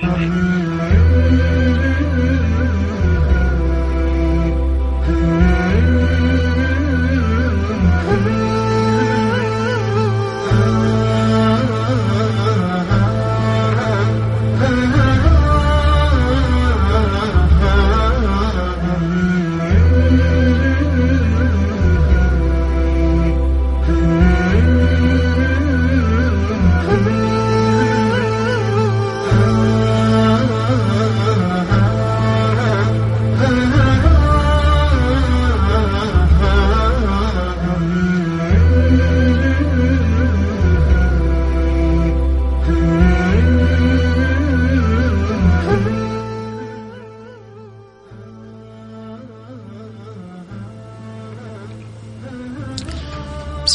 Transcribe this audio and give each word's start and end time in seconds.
Mm-hmm. 0.00 0.97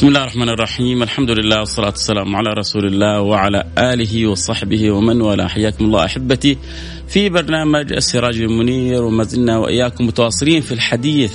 بسم 0.03 0.07
الله 0.09 0.21
الرحمن 0.21 0.49
الرحيم 0.49 1.03
الحمد 1.03 1.31
لله 1.31 1.59
والصلاة 1.59 1.89
والسلام 1.89 2.35
على 2.35 2.49
رسول 2.49 2.85
الله 2.85 3.21
وعلى 3.21 3.63
آله 3.77 4.27
وصحبه 4.27 4.91
ومن 4.91 5.21
والاه 5.21 5.47
حياكم 5.47 5.85
الله 5.85 6.05
أحبتي 6.05 6.57
في 7.07 7.29
برنامج 7.29 7.93
السراج 7.93 8.37
المنير 8.41 9.03
وما 9.03 9.23
زلنا 9.23 9.57
وإياكم 9.57 10.07
متواصلين 10.07 10.61
في 10.61 10.71
الحديث 10.71 11.33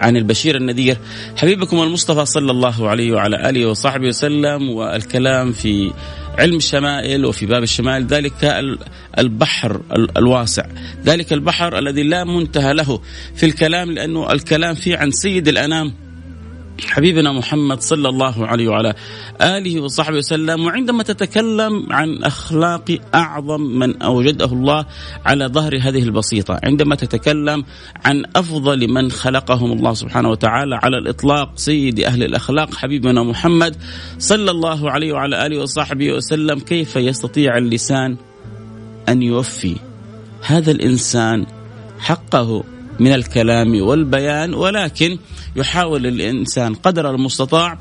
عن 0.00 0.16
البشير 0.16 0.56
النذير 0.56 0.96
حبيبكم 1.36 1.82
المصطفى 1.82 2.24
صلى 2.26 2.50
الله 2.50 2.88
عليه 2.88 3.12
وعلى 3.12 3.48
آله 3.48 3.66
وصحبه 3.66 4.06
وسلم 4.06 4.68
والكلام 4.70 5.52
في 5.52 5.92
علم 6.38 6.56
الشمائل 6.56 7.24
وفي 7.26 7.46
باب 7.46 7.62
الشمائل 7.62 8.06
ذلك 8.06 8.54
البحر 9.18 9.80
الواسع 10.16 10.66
ذلك 11.04 11.32
البحر 11.32 11.78
الذي 11.78 12.02
لا 12.02 12.24
منتهى 12.24 12.74
له 12.74 13.00
في 13.34 13.46
الكلام 13.46 13.90
لأنه 13.92 14.32
الكلام 14.32 14.74
فيه 14.74 14.96
عن 14.98 15.10
سيد 15.10 15.48
الأنام 15.48 15.94
حبيبنا 16.86 17.32
محمد 17.32 17.80
صلى 17.80 18.08
الله 18.08 18.46
عليه 18.46 18.68
وعلى 18.68 18.94
آله 19.42 19.80
وصحبه 19.80 20.16
وسلم 20.16 20.64
وعندما 20.64 21.02
تتكلم 21.02 21.92
عن 21.92 22.22
أخلاق 22.24 22.98
أعظم 23.14 23.60
من 23.60 24.02
أوجده 24.02 24.46
الله 24.46 24.86
على 25.26 25.46
ظهر 25.46 25.76
هذه 25.82 25.98
البسيطة 26.02 26.60
عندما 26.64 26.94
تتكلم 26.94 27.64
عن 28.04 28.24
أفضل 28.36 28.90
من 28.92 29.10
خلقهم 29.10 29.72
الله 29.72 29.94
سبحانه 29.94 30.28
وتعالى 30.30 30.76
على 30.76 30.98
الإطلاق 30.98 31.50
سيد 31.58 32.00
أهل 32.00 32.22
الأخلاق 32.22 32.74
حبيبنا 32.74 33.22
محمد 33.22 33.76
صلى 34.18 34.50
الله 34.50 34.90
عليه 34.90 35.12
وعلى 35.12 35.46
آله 35.46 35.58
وصحبه 35.62 36.12
وسلم 36.12 36.58
كيف 36.58 36.96
يستطيع 36.96 37.58
اللسان 37.58 38.16
أن 39.08 39.22
يوفي 39.22 39.76
هذا 40.46 40.70
الإنسان 40.70 41.46
حقه 41.98 42.64
من 43.00 43.12
الكلام 43.12 43.80
والبيان 43.82 44.54
ولكن 44.54 45.18
يحاول 45.58 46.06
الانسان 46.06 46.74
قدر 46.74 47.10
المستطاع 47.14 47.78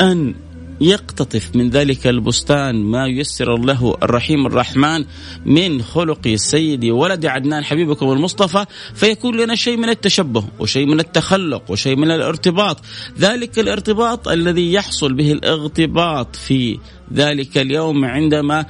ان 0.00 0.34
يقتطف 0.80 1.50
من 1.56 1.70
ذلك 1.70 2.06
البستان 2.06 2.82
ما 2.84 3.06
ييسر 3.06 3.56
له 3.56 3.96
الرحيم 4.02 4.46
الرحمن 4.46 5.04
من 5.46 5.82
خلق 5.82 6.28
سيدي 6.28 6.90
ولد 6.90 7.26
عدنان 7.26 7.64
حبيبكم 7.64 8.12
المصطفى 8.12 8.64
فيكون 8.94 9.36
لنا 9.36 9.54
شيء 9.54 9.76
من 9.76 9.88
التشبه 9.88 10.44
وشيء 10.58 10.86
من 10.86 11.00
التخلق 11.00 11.70
وشيء 11.70 11.96
من 11.96 12.10
الارتباط 12.10 12.80
ذلك 13.18 13.58
الارتباط 13.58 14.28
الذي 14.28 14.72
يحصل 14.72 15.12
به 15.14 15.32
الاغتباط 15.32 16.36
في 16.36 16.78
ذلك 17.12 17.58
اليوم 17.58 18.04
عندما 18.04 18.66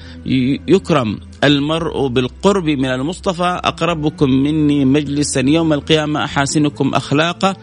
يكرم 0.69 1.19
المرء 1.45 2.07
بالقرب 2.07 2.65
من 2.65 2.91
المصطفى 2.91 3.61
اقربكم 3.65 4.31
مني 4.31 4.85
مجلسا 4.85 5.41
يوم 5.41 5.73
القيامه 5.73 6.25
احاسنكم 6.25 6.95
اخلاقا 6.95 7.57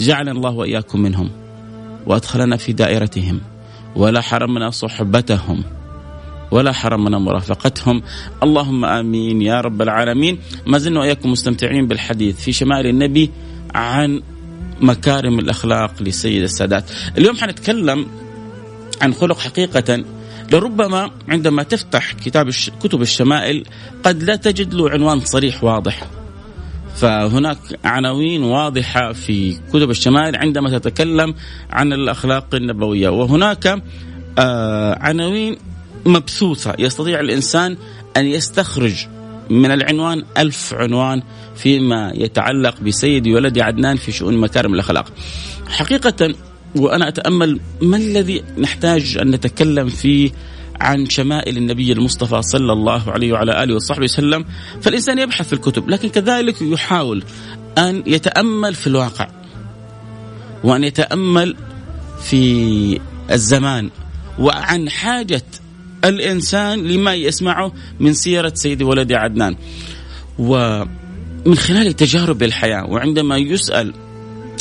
جعلنا 0.00 0.32
الله 0.32 0.50
واياكم 0.50 1.00
منهم 1.00 1.30
وادخلنا 2.06 2.56
في 2.56 2.72
دائرتهم 2.72 3.40
ولا 3.96 4.20
حرمنا 4.20 4.70
صحبتهم 4.70 5.64
ولا 6.50 6.72
حرمنا 6.72 7.18
مرافقتهم 7.18 8.02
اللهم 8.42 8.84
امين 8.84 9.42
يا 9.42 9.60
رب 9.60 9.82
العالمين 9.82 10.38
ما 10.66 10.78
زلنا 10.78 11.00
واياكم 11.00 11.30
مستمتعين 11.32 11.86
بالحديث 11.86 12.40
في 12.40 12.52
شمائل 12.52 12.86
النبي 12.86 13.30
عن 13.74 14.22
مكارم 14.80 15.38
الاخلاق 15.38 16.02
لسيد 16.02 16.42
السادات 16.42 16.84
اليوم 17.18 17.36
حنتكلم 17.36 18.06
عن 19.02 19.14
خلق 19.14 19.38
حقيقه 19.38 20.04
لربما 20.52 21.10
عندما 21.28 21.62
تفتح 21.62 22.12
كتاب 22.12 22.48
كتب 22.82 23.02
الشمائل 23.02 23.64
قد 24.04 24.22
لا 24.22 24.36
تجد 24.36 24.74
له 24.74 24.90
عنوان 24.90 25.20
صريح 25.20 25.64
واضح 25.64 26.04
فهناك 26.96 27.58
عناوين 27.84 28.42
واضحة 28.42 29.12
في 29.12 29.56
كتب 29.72 29.90
الشمائل 29.90 30.36
عندما 30.36 30.78
تتكلم 30.78 31.34
عن 31.70 31.92
الأخلاق 31.92 32.54
النبوية 32.54 33.08
وهناك 33.08 33.82
آه، 34.38 34.98
عناوين 35.00 35.56
مبثوثة 36.06 36.74
يستطيع 36.78 37.20
الإنسان 37.20 37.76
أن 38.16 38.26
يستخرج 38.26 38.94
من 39.50 39.70
العنوان 39.70 40.24
ألف 40.38 40.74
عنوان 40.74 41.22
فيما 41.56 42.12
يتعلق 42.14 42.80
بسيدي 42.80 43.34
ولدي 43.34 43.62
عدنان 43.62 43.96
في 43.96 44.12
شؤون 44.12 44.36
مكارم 44.38 44.74
الأخلاق 44.74 45.12
حقيقة 45.68 46.34
وأنا 46.76 47.08
أتأمل 47.08 47.60
ما 47.82 47.96
الذي 47.96 48.42
نحتاج 48.58 49.18
أن 49.22 49.30
نتكلم 49.30 49.88
فيه 49.88 50.30
عن 50.80 51.10
شمائل 51.10 51.56
النبي 51.56 51.92
المصطفى 51.92 52.42
صلى 52.42 52.72
الله 52.72 53.10
عليه 53.10 53.32
وعلى 53.32 53.62
اله 53.62 53.74
وصحبه 53.74 54.04
وسلم 54.04 54.44
فالانسان 54.82 55.18
يبحث 55.18 55.46
في 55.46 55.52
الكتب 55.52 55.88
لكن 55.90 56.08
كذلك 56.08 56.62
يحاول 56.62 57.24
ان 57.78 58.02
يتامل 58.06 58.74
في 58.74 58.86
الواقع 58.86 59.28
وان 60.64 60.84
يتامل 60.84 61.56
في 62.22 62.98
الزمان 63.30 63.90
وعن 64.38 64.90
حاجه 64.90 65.42
الانسان 66.04 66.84
لما 66.86 67.14
يسمعه 67.14 67.72
من 68.00 68.12
سيره 68.14 68.52
سيدي 68.54 68.84
ولدي 68.84 69.14
عدنان 69.14 69.56
ومن 70.38 71.54
خلال 71.58 71.92
تجارب 71.92 72.42
الحياه 72.42 72.84
وعندما 72.90 73.36
يسال 73.36 73.92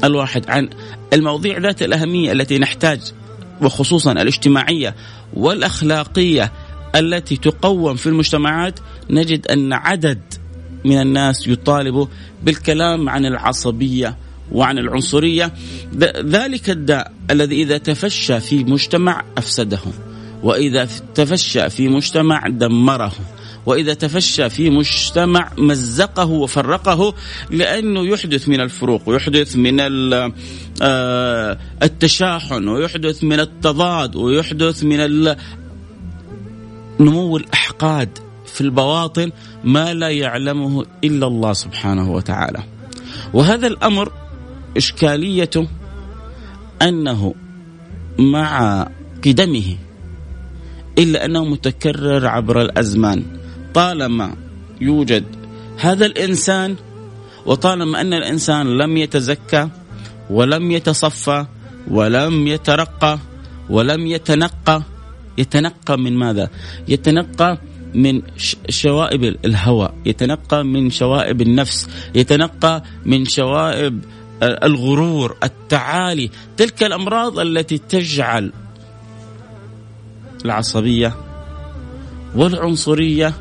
الواحد 0.04 0.50
عن 0.50 0.70
المواضيع 1.14 1.58
ذات 1.58 1.82
الاهميه 1.82 2.32
التي 2.32 2.58
نحتاج 2.60 3.00
وخصوصا 3.62 4.12
الاجتماعيه 4.12 4.96
والاخلاقيه 5.34 6.52
التي 6.96 7.38
تقوم 7.38 7.96
في 7.96 8.08
المجتمعات 8.08 8.80
نجد 9.10 9.48
ان 9.48 9.74
عدد 9.74 10.20
من 10.86 11.02
الناس 11.02 11.48
يطالبوا 11.48 12.06
بالكلام 12.44 13.10
عن 13.10 13.26
العصبيه 13.26 14.16
وعن 14.52 14.78
العنصريه 14.78 15.54
ذلك 16.22 16.70
الداء 16.70 17.12
الذي 17.32 17.62
اذا 17.62 17.78
تفشى 17.78 18.40
في 18.40 18.64
مجتمع 18.64 19.24
افسده 19.38 19.80
واذا 20.44 20.86
تفشى 21.16 21.70
في 21.70 21.88
مجتمع 21.90 22.48
دمره 22.48 23.12
واذا 23.66 23.94
تفشى 23.94 24.50
في 24.50 24.70
مجتمع 24.70 25.50
مزقه 25.58 26.26
وفرقه 26.30 27.14
لانه 27.52 28.08
يحدث 28.08 28.50
من 28.50 28.62
الفروق 28.62 29.10
ويحدث 29.10 29.56
من 29.56 29.80
آه، 30.82 31.58
التشاحن 31.84 32.68
ويحدث 32.68 33.24
من 33.24 33.40
التضاد 33.40 34.16
ويحدث 34.16 34.84
من 34.84 35.36
نمو 37.00 37.38
الاحقاد 37.38 38.10
في 38.46 38.62
البواطن 38.62 39.32
ما 39.64 39.94
لا 39.94 40.10
يعلمه 40.10 40.86
الا 41.04 41.28
الله 41.28 41.54
سبحانه 41.54 42.12
وتعالى. 42.12 42.60
وهذا 43.34 43.68
الامر 43.68 44.12
اشكاليته 44.78 45.68
انه 46.82 47.34
مع 48.20 48.82
قدمه 49.26 49.76
الا 50.98 51.26
انه 51.26 51.46
متكرر 51.46 52.26
عبر 52.28 52.62
الازمان 52.62 53.24
طالما 53.74 54.36
يوجد 54.82 55.24
هذا 55.80 56.06
الانسان 56.06 56.76
وطالما 57.46 58.02
ان 58.02 58.14
الانسان 58.14 58.78
لم 58.78 58.98
يتزكى 58.98 59.70
ولم 60.30 60.72
يتصفى 60.72 61.46
ولم 61.88 62.48
يترقى 62.48 63.20
ولم 63.70 64.08
يتنقى 64.08 64.82
يتنقى 65.38 65.98
من 65.98 66.18
ماذا؟ 66.18 66.50
يتنقى 66.88 67.58
من 67.96 68.22
شوائب 68.70 69.24
الهوى، 69.24 69.90
يتنقى 70.06 70.64
من 70.64 70.90
شوائب 70.90 71.42
النفس، 71.42 71.90
يتنقى 72.16 72.84
من 73.06 73.26
شوائب 73.26 74.00
الغرور، 74.44 75.38
التعالي، 75.44 76.30
تلك 76.58 76.84
الامراض 76.84 77.40
التي 77.40 77.78
تجعل 77.78 78.52
العصبيه 80.46 81.16
والعنصريه 82.36 83.34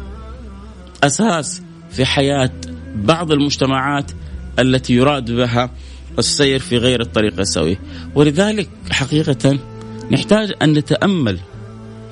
اساس 1.05 1.63
في 1.91 2.05
حياه 2.07 2.51
بعض 2.95 3.33
المجتمعات 3.33 4.11
التي 4.59 4.95
يراد 4.95 5.31
بها 5.31 5.71
السير 6.19 6.59
في 6.59 6.79
غير 6.79 7.01
الطريق 7.01 7.39
السوي 7.41 7.79
ولذلك 8.15 8.69
حقيقة 8.91 9.59
نحتاج 10.11 10.53
أن 10.63 10.73
نتأمل 10.73 11.39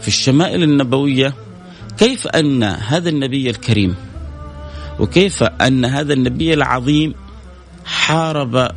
في 0.01 0.09
الشمائل 0.09 0.63
النبوية 0.63 1.35
كيف 1.99 2.27
أن 2.27 2.63
هذا 2.63 3.09
النبي 3.09 3.51
الكريم 3.51 3.95
وكيف 4.99 5.43
أن 5.43 5.85
هذا 5.85 6.13
النبي 6.13 6.55
العظيم 6.55 7.15
حارب 7.85 8.71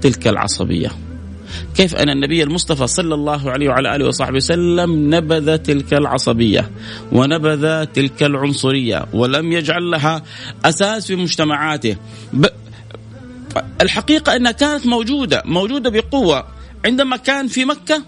تلك 0.00 0.28
العصبية 0.28 0.92
كيف 1.76 1.94
أن 1.94 2.08
النبي 2.08 2.42
المصطفى 2.42 2.86
صلى 2.86 3.14
الله 3.14 3.50
عليه 3.50 3.68
وعلى 3.68 3.96
آله 3.96 4.06
وصحبه 4.06 4.36
وسلم 4.36 5.14
نبذ 5.14 5.58
تلك 5.58 5.94
العصبية 5.94 6.70
ونبذ 7.12 7.86
تلك 7.86 8.22
العنصرية 8.22 9.04
ولم 9.12 9.52
يجعل 9.52 9.90
لها 9.90 10.22
أساس 10.64 11.06
في 11.06 11.16
مجتمعاته 11.16 11.96
الحقيقة 13.80 14.36
أنها 14.36 14.52
كانت 14.52 14.86
موجودة 14.86 15.42
موجودة 15.44 15.90
بقوة 15.90 16.44
عندما 16.84 17.16
كان 17.16 17.48
في 17.48 17.64
مكة 17.64 18.02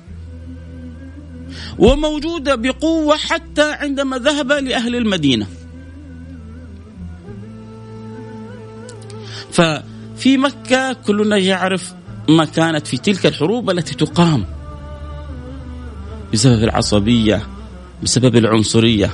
وموجودة 1.79 2.55
بقوة 2.55 3.17
حتى 3.17 3.73
عندما 3.73 4.19
ذهب 4.19 4.53
لأهل 4.53 4.97
المدينة 4.97 5.47
ففي 9.53 10.39
مكة 10.39 10.93
كلنا 10.93 11.37
يعرف 11.37 11.95
ما 12.29 12.45
كانت 12.45 12.87
في 12.87 12.97
تلك 12.97 13.27
الحروب 13.27 13.71
التي 13.71 13.95
تقام 13.95 14.45
بسبب 16.33 16.63
العصبية 16.63 17.47
بسبب 18.03 18.37
العنصرية 18.37 19.11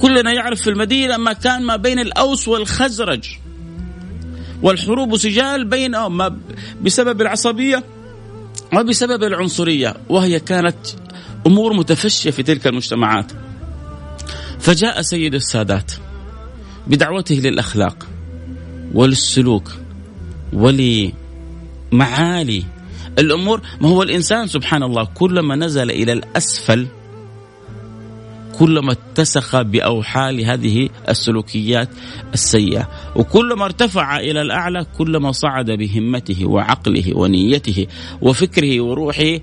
كلنا 0.00 0.32
يعرف 0.32 0.60
في 0.60 0.70
المدينة 0.70 1.16
ما 1.16 1.32
كان 1.32 1.62
ما 1.62 1.76
بين 1.76 1.98
الأوس 1.98 2.48
والخزرج 2.48 3.24
والحروب 4.62 5.16
سجال 5.16 5.64
بين 5.64 5.94
آه، 5.94 6.08
ما 6.08 6.38
بسبب 6.82 7.20
العصبية 7.20 7.84
وبسبب 8.76 9.22
العنصرية 9.22 9.94
وهي 10.08 10.40
كانت 10.40 10.76
أمور 11.46 11.72
متفشية 11.76 12.30
في 12.30 12.42
تلك 12.42 12.66
المجتمعات 12.66 13.32
فجاء 14.60 15.02
سيد 15.02 15.34
السادات 15.34 15.92
بدعوته 16.86 17.34
للأخلاق 17.34 18.06
وللسلوك 18.94 19.70
ولمعالي 20.52 22.64
الأمور 23.18 23.60
ما 23.80 23.88
هو 23.88 24.02
الإنسان 24.02 24.46
سبحان 24.46 24.82
الله 24.82 25.04
كلما 25.04 25.56
نزل 25.56 25.90
إلى 25.90 26.12
الأسفل 26.12 26.86
كلما 28.58 28.92
اتسخ 28.92 29.62
باوحال 29.62 30.40
هذه 30.44 30.88
السلوكيات 31.08 31.88
السيئه 32.34 32.88
وكلما 33.16 33.64
ارتفع 33.64 34.16
الى 34.20 34.42
الاعلى 34.42 34.86
كلما 34.98 35.32
صعد 35.32 35.70
بهمته 35.70 36.46
وعقله 36.46 37.16
ونيته 37.18 37.86
وفكره 38.22 38.80
وروحه 38.80 39.38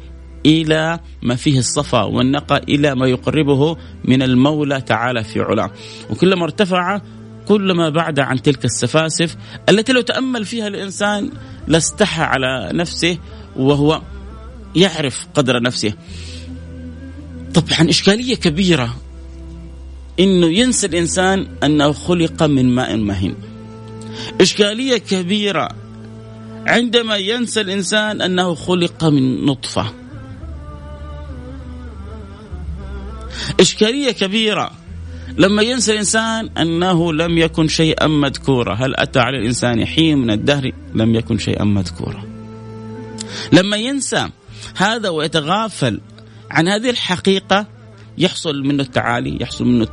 الى 0.45 1.00
ما 1.21 1.35
فيه 1.35 1.59
الصفا 1.59 2.01
والنقى 2.03 2.57
الى 2.57 2.95
ما 2.95 3.07
يقربه 3.07 3.77
من 4.06 4.21
المولى 4.21 4.81
تعالى 4.81 5.23
في 5.23 5.41
علاه 5.41 5.71
وكلما 6.09 6.44
ارتفع 6.44 7.01
كلما 7.47 7.89
بعد 7.89 8.19
عن 8.19 8.41
تلك 8.41 8.65
السفاسف 8.65 9.35
التي 9.69 9.94
لو 9.94 10.01
تامل 10.01 10.45
فيها 10.45 10.68
الانسان 10.68 11.29
لاستحى 11.68 12.23
على 12.23 12.69
نفسه 12.73 13.18
وهو 13.56 14.01
يعرف 14.75 15.27
قدر 15.33 15.61
نفسه 15.61 15.94
طبعا 17.53 17.89
اشكاليه 17.89 18.35
كبيره 18.35 18.95
انه 20.19 20.47
ينسى 20.47 20.88
الانسان 20.88 21.47
انه 21.63 21.91
خلق 21.91 22.44
من 22.44 22.75
ماء 22.75 22.97
مهين. 22.97 23.35
اشكاليه 24.41 24.97
كبيره 24.97 25.69
عندما 26.67 27.15
ينسى 27.15 27.62
الانسان 27.62 28.21
انه 28.21 28.56
خلق 28.56 29.03
من 29.06 29.45
نطفه. 29.45 29.85
اشكاليه 33.59 34.12
كبيره 34.12 34.71
لما 35.38 35.62
ينسى 35.62 35.91
الانسان 35.94 36.50
انه 36.57 37.13
لم 37.13 37.38
يكن 37.38 37.68
شيئا 37.68 38.07
مذكورا، 38.07 38.73
هل 38.75 38.94
اتى 38.97 39.19
على 39.19 39.38
الانسان 39.38 39.85
حين 39.85 40.18
من 40.18 40.31
الدهر 40.31 40.71
لم 40.95 41.15
يكن 41.15 41.38
شيئا 41.38 41.63
مذكورا. 41.63 42.23
لما 43.53 43.77
ينسى 43.77 44.27
هذا 44.77 45.09
ويتغافل 45.09 46.00
عن 46.51 46.68
هذه 46.68 46.89
الحقيقه 46.89 47.75
يحصل 48.17 48.62
منه 48.63 48.83
التعالي 48.83 49.38
يحصل 49.41 49.65
منه 49.65 49.88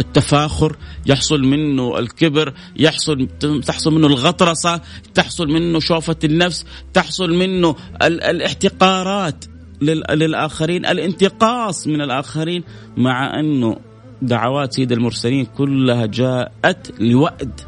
التفاخر 0.00 0.76
يحصل 1.06 1.44
منه 1.44 1.98
الكبر 1.98 2.52
يحصل 2.76 3.28
تحصل 3.66 3.90
منه 3.94 4.06
الغطرسة 4.06 4.80
تحصل 5.14 5.48
منه 5.48 5.80
شوفة 5.80 6.16
النفس 6.24 6.66
تحصل 6.92 7.34
منه 7.34 7.76
ال- 8.02 8.22
الاحتقارات 8.22 9.44
للآخرين 9.82 10.86
الانتقاص 10.86 11.86
من 11.86 12.00
الآخرين 12.00 12.64
مع 12.96 13.40
أنه 13.40 13.76
دعوات 14.22 14.72
سيد 14.72 14.92
المرسلين 14.92 15.44
كلها 15.44 16.06
جاءت 16.06 17.00
لوأد 17.00 17.60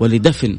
ولدفن 0.00 0.58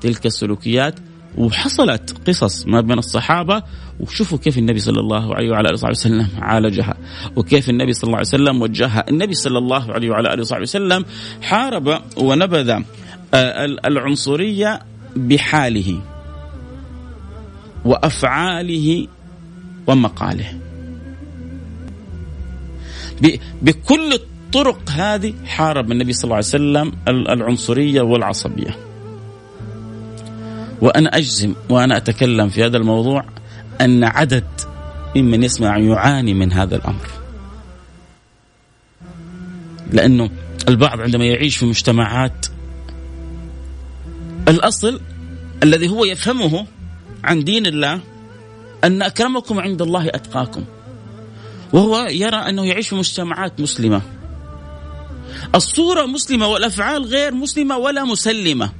تلك 0.00 0.26
السلوكيات 0.26 0.98
وحصلت 1.38 2.18
قصص 2.28 2.66
ما 2.66 2.80
بين 2.80 2.98
الصحابه 2.98 3.62
وشوفوا 4.00 4.38
كيف 4.38 4.58
النبي 4.58 4.78
صلى 4.80 5.00
الله 5.00 5.34
عليه 5.34 5.50
وعلى 5.50 5.64
اله 5.64 5.72
وصحبه 5.72 5.90
وسلم 5.90 6.28
عالجها 6.38 6.96
وكيف 7.36 7.70
النبي 7.70 7.92
صلى 7.92 8.04
الله 8.08 8.16
عليه 8.18 8.28
وسلم 8.28 8.62
وجهها 8.62 9.10
النبي 9.10 9.34
صلى 9.34 9.58
الله 9.58 9.92
عليه 9.92 10.10
وعلى 10.10 10.32
اله 10.32 10.40
وصحبه 10.40 10.62
وسلم 10.62 11.04
حارب 11.42 11.98
ونبذ 12.16 12.68
آه، 13.34 13.64
العنصريه 13.84 14.80
بحاله 15.16 16.00
وافعاله 17.84 19.08
ومقاله 19.86 20.58
بكل 23.62 24.12
الطرق 24.12 24.90
هذه 24.90 25.34
حارب 25.44 25.92
النبي 25.92 26.12
صلى 26.12 26.24
الله 26.24 26.34
عليه 26.36 26.46
وسلم 26.46 26.92
العنصريه 27.08 28.00
والعصبيه 28.00 28.87
وأنا 30.82 31.16
أجزم 31.16 31.54
وأنا 31.68 31.96
أتكلم 31.96 32.48
في 32.48 32.64
هذا 32.64 32.76
الموضوع 32.76 33.24
أن 33.80 34.04
عدد 34.04 34.44
ممن 35.16 35.42
يسمع 35.42 35.78
يعاني 35.78 36.34
من 36.34 36.52
هذا 36.52 36.76
الأمر 36.76 37.10
لأنه 39.92 40.30
البعض 40.68 41.00
عندما 41.00 41.24
يعيش 41.24 41.56
في 41.56 41.66
مجتمعات 41.66 42.46
الأصل 44.48 45.00
الذي 45.62 45.88
هو 45.88 46.04
يفهمه 46.04 46.66
عن 47.24 47.44
دين 47.44 47.66
الله 47.66 48.00
أن 48.84 49.02
أكرمكم 49.02 49.60
عند 49.60 49.82
الله 49.82 50.08
أتقاكم 50.08 50.64
وهو 51.72 51.98
يرى 52.10 52.36
أنه 52.36 52.64
يعيش 52.66 52.88
في 52.88 52.94
مجتمعات 52.94 53.60
مسلمة 53.60 54.02
الصورة 55.54 56.06
مسلمة 56.06 56.46
والأفعال 56.46 57.04
غير 57.04 57.34
مسلمة 57.34 57.76
ولا 57.78 58.04
مسلمة 58.04 58.70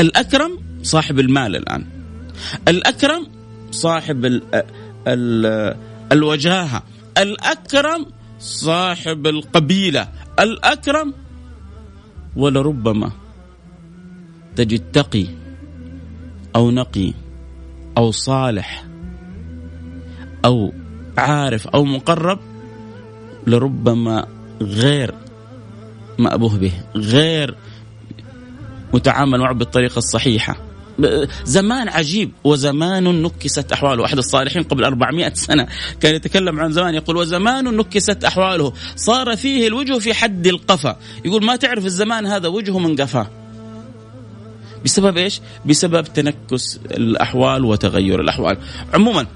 الأكرم 0.00 0.58
صاحب 0.82 1.18
المال 1.20 1.56
الآن 1.56 1.84
الأكرم 2.68 3.26
صاحب 3.70 4.24
الـ 4.24 4.42
الـ 5.08 5.76
الوجاهة 6.12 6.82
الأكرم 7.18 8.06
صاحب 8.40 9.26
القبيلة 9.26 10.08
الأكرم 10.40 11.14
ولربما 12.36 13.10
تجد 14.56 14.92
تقي 14.92 15.26
أو 16.56 16.70
نقي 16.70 17.12
أو 17.98 18.10
صالح 18.10 18.84
أو 20.44 20.72
عارف 21.18 21.68
أو 21.68 21.84
مقرب 21.84 22.38
لربما 23.46 24.26
غير 24.62 25.14
مأبوه 26.18 26.56
به 26.58 26.72
غير 26.96 27.54
وتعامل 28.92 29.38
معه 29.40 29.54
بالطريقة 29.54 29.98
الصحيحة 29.98 30.56
زمان 31.44 31.88
عجيب 31.88 32.30
وزمان 32.44 33.04
نكست 33.22 33.72
أحواله 33.72 34.04
أحد 34.04 34.18
الصالحين 34.18 34.62
قبل 34.62 34.84
400 34.84 35.34
سنة 35.34 35.66
كان 36.00 36.14
يتكلم 36.14 36.60
عن 36.60 36.72
زمان 36.72 36.94
يقول 36.94 37.16
وزمان 37.16 37.64
نكست 37.76 38.24
أحواله 38.24 38.72
صار 38.96 39.36
فيه 39.36 39.66
الوجه 39.68 39.98
في 39.98 40.14
حد 40.14 40.46
القفا 40.46 40.96
يقول 41.24 41.44
ما 41.44 41.56
تعرف 41.56 41.84
الزمان 41.86 42.26
هذا 42.26 42.48
وجهه 42.48 42.78
من 42.78 42.96
قفا 43.00 43.26
بسبب 44.84 45.16
ايش؟ 45.16 45.40
بسبب 45.66 46.04
تنكس 46.04 46.80
الاحوال 46.90 47.64
وتغير 47.64 48.20
الاحوال. 48.20 48.58
عموما 48.94 49.26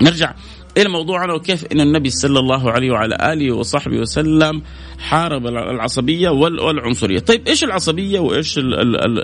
نرجع 0.00 0.34
إيه 0.76 0.82
الى 0.82 0.90
موضوعنا 0.90 1.32
وكيف 1.34 1.64
ان 1.72 1.80
النبي 1.80 2.10
صلى 2.10 2.38
الله 2.38 2.70
عليه 2.70 2.90
وعلى 2.90 3.32
اله 3.32 3.54
وصحبه 3.54 3.96
وسلم 3.96 4.62
حارب 4.98 5.46
العصبيه 5.46 6.28
والعنصريه، 6.30 7.18
طيب 7.18 7.48
ايش 7.48 7.64
العصبيه 7.64 8.20
وايش 8.20 8.58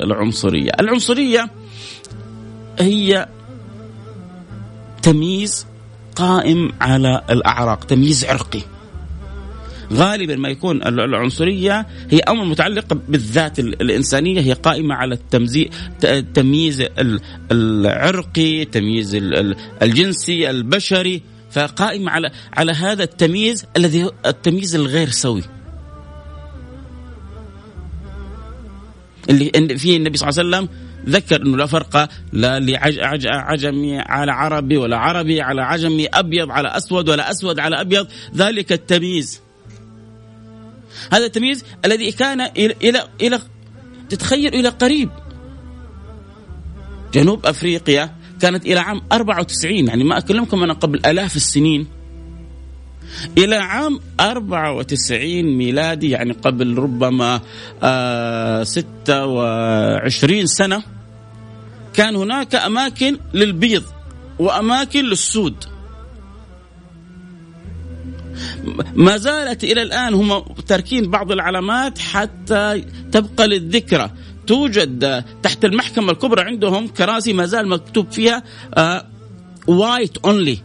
العنصريه؟ 0.05 0.71
العنصريه 0.81 1.50
هي 2.79 3.29
تمييز 5.03 5.67
قائم 6.17 6.73
على 6.81 7.23
الاعراق، 7.31 7.85
تمييز 7.85 8.25
عرقي. 8.25 8.61
غالبا 9.93 10.37
ما 10.37 10.49
يكون 10.49 10.83
العنصريه 10.87 11.87
هي 12.11 12.19
امر 12.21 12.45
متعلق 12.45 12.95
بالذات 13.09 13.59
الانسانيه 13.59 14.41
هي 14.41 14.53
قائمه 14.53 14.95
على 14.95 15.19
التمييز 16.05 16.85
العرقي، 17.53 18.62
التمييز 18.62 19.19
الجنسي، 19.83 20.50
البشري، 20.50 21.23
فقائم 21.50 22.09
على 22.09 22.31
على 22.57 22.73
هذا 22.73 23.03
التمييز 23.03 23.67
الذي 23.76 24.11
التمييز 24.26 24.75
الغير 24.75 25.09
سوي 25.09 25.43
اللي 29.31 29.79
في 29.79 29.97
النبي 29.97 30.19
صلى 30.19 30.29
الله 30.31 30.57
عليه 30.57 30.69
وسلم 30.69 30.79
ذكر 31.09 31.43
انه 31.43 31.57
لا 31.57 31.67
فرق 31.67 32.09
لا 32.33 32.59
لعجمي 32.61 33.99
على 34.00 34.33
عربي 34.33 34.76
ولا 34.76 34.97
عربي 34.97 35.43
على 35.43 35.62
عجمي 35.62 36.07
ابيض 36.07 36.50
على 36.50 36.69
اسود 36.69 37.09
ولا 37.09 37.31
اسود 37.31 37.59
على 37.59 37.81
ابيض 37.81 38.07
ذلك 38.37 38.73
التمييز 38.73 39.41
هذا 41.12 41.26
التمييز 41.26 41.65
الذي 41.85 42.12
كان 42.12 42.41
الى 42.41 42.75
الى, 42.83 43.03
إلى 43.21 43.38
تتخيل 44.09 44.55
الى 44.55 44.69
قريب 44.69 45.11
جنوب 47.15 47.47
افريقيا 47.47 48.15
كانت 48.40 48.66
إلى 48.66 48.81
عام 48.81 49.00
94 49.12 49.73
يعني 49.88 50.05
ما 50.05 50.19
أكلمكم 50.19 50.62
أنا 50.62 50.73
قبل 50.73 51.07
آلاف 51.07 51.37
السنين 51.37 51.87
إلى 53.38 53.57
عام 53.57 54.00
94 54.21 55.45
ميلادي 55.57 56.11
يعني 56.11 56.33
قبل 56.33 56.78
ربما 56.78 57.40
آه 57.83 58.64
26 58.64 60.47
سنة 60.47 60.83
كان 61.95 62.16
هناك 62.16 62.55
أماكن 62.55 63.16
للبيض 63.35 63.83
وأماكن 64.38 65.05
للسود 65.05 65.55
ما 68.95 69.16
زالت 69.16 69.64
إلى 69.64 69.83
الآن 69.83 70.14
هم 70.14 70.38
تاركين 70.66 71.11
بعض 71.11 71.33
العلامات 71.33 71.99
حتى 71.99 72.85
تبقى 73.12 73.49
للذكرى 73.49 74.11
توجد 74.47 75.25
تحت 75.43 75.65
المحكمة 75.65 76.12
الكبرى 76.12 76.43
عندهم 76.47 76.88
كراسي 76.88 77.33
ما 77.33 77.47
زال 77.47 77.69
مكتوب 77.69 78.11
فيها 78.12 78.43
وايت 79.67 80.17
آه، 80.19 80.21
اونلي 80.29 80.59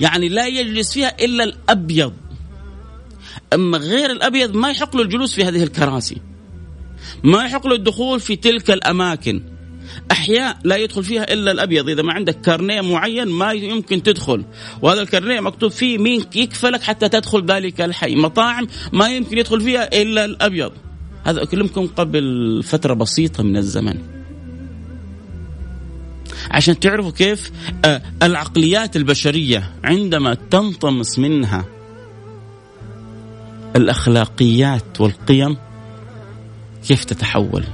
يعني 0.00 0.28
لا 0.28 0.46
يجلس 0.46 0.92
فيها 0.92 1.24
الا 1.24 1.44
الابيض 1.44 2.12
اما 3.52 3.78
غير 3.78 4.10
الابيض 4.10 4.54
ما 4.56 4.70
يحق 4.70 4.96
له 4.96 5.02
الجلوس 5.02 5.34
في 5.34 5.44
هذه 5.44 5.62
الكراسي 5.62 6.20
ما 7.24 7.44
يحق 7.44 7.66
له 7.66 7.74
الدخول 7.74 8.20
في 8.20 8.36
تلك 8.36 8.70
الاماكن 8.70 9.42
احياء 10.12 10.56
لا 10.64 10.76
يدخل 10.76 11.04
فيها 11.04 11.32
الا 11.32 11.50
الابيض 11.50 11.88
اذا 11.88 12.02
ما 12.02 12.12
عندك 12.12 12.40
كارنيه 12.40 12.80
معين 12.80 13.28
ما 13.28 13.52
يمكن 13.52 14.02
تدخل 14.02 14.44
وهذا 14.82 15.02
الكارنيه 15.02 15.40
مكتوب 15.40 15.70
فيه 15.70 15.98
مين 15.98 16.24
يكفلك 16.34 16.82
حتى 16.82 17.08
تدخل 17.08 17.44
ذلك 17.44 17.80
الحي 17.80 18.14
مطاعم 18.14 18.66
ما 18.92 19.08
يمكن 19.08 19.38
يدخل 19.38 19.60
فيها 19.60 20.02
الا 20.02 20.24
الابيض 20.24 20.72
هذا 21.28 21.42
أكلمكم 21.42 21.86
قبل 21.86 22.60
فترة 22.64 22.94
بسيطة 22.94 23.42
من 23.42 23.56
الزمن 23.56 23.98
عشان 26.50 26.80
تعرفوا 26.80 27.10
كيف 27.10 27.52
آه، 27.84 28.02
العقليات 28.22 28.96
البشرية 28.96 29.70
عندما 29.84 30.34
تنطمس 30.50 31.18
منها 31.18 31.64
الأخلاقيات 33.76 35.00
والقيم 35.00 35.56
كيف 36.88 37.04
تتحول 37.04 37.64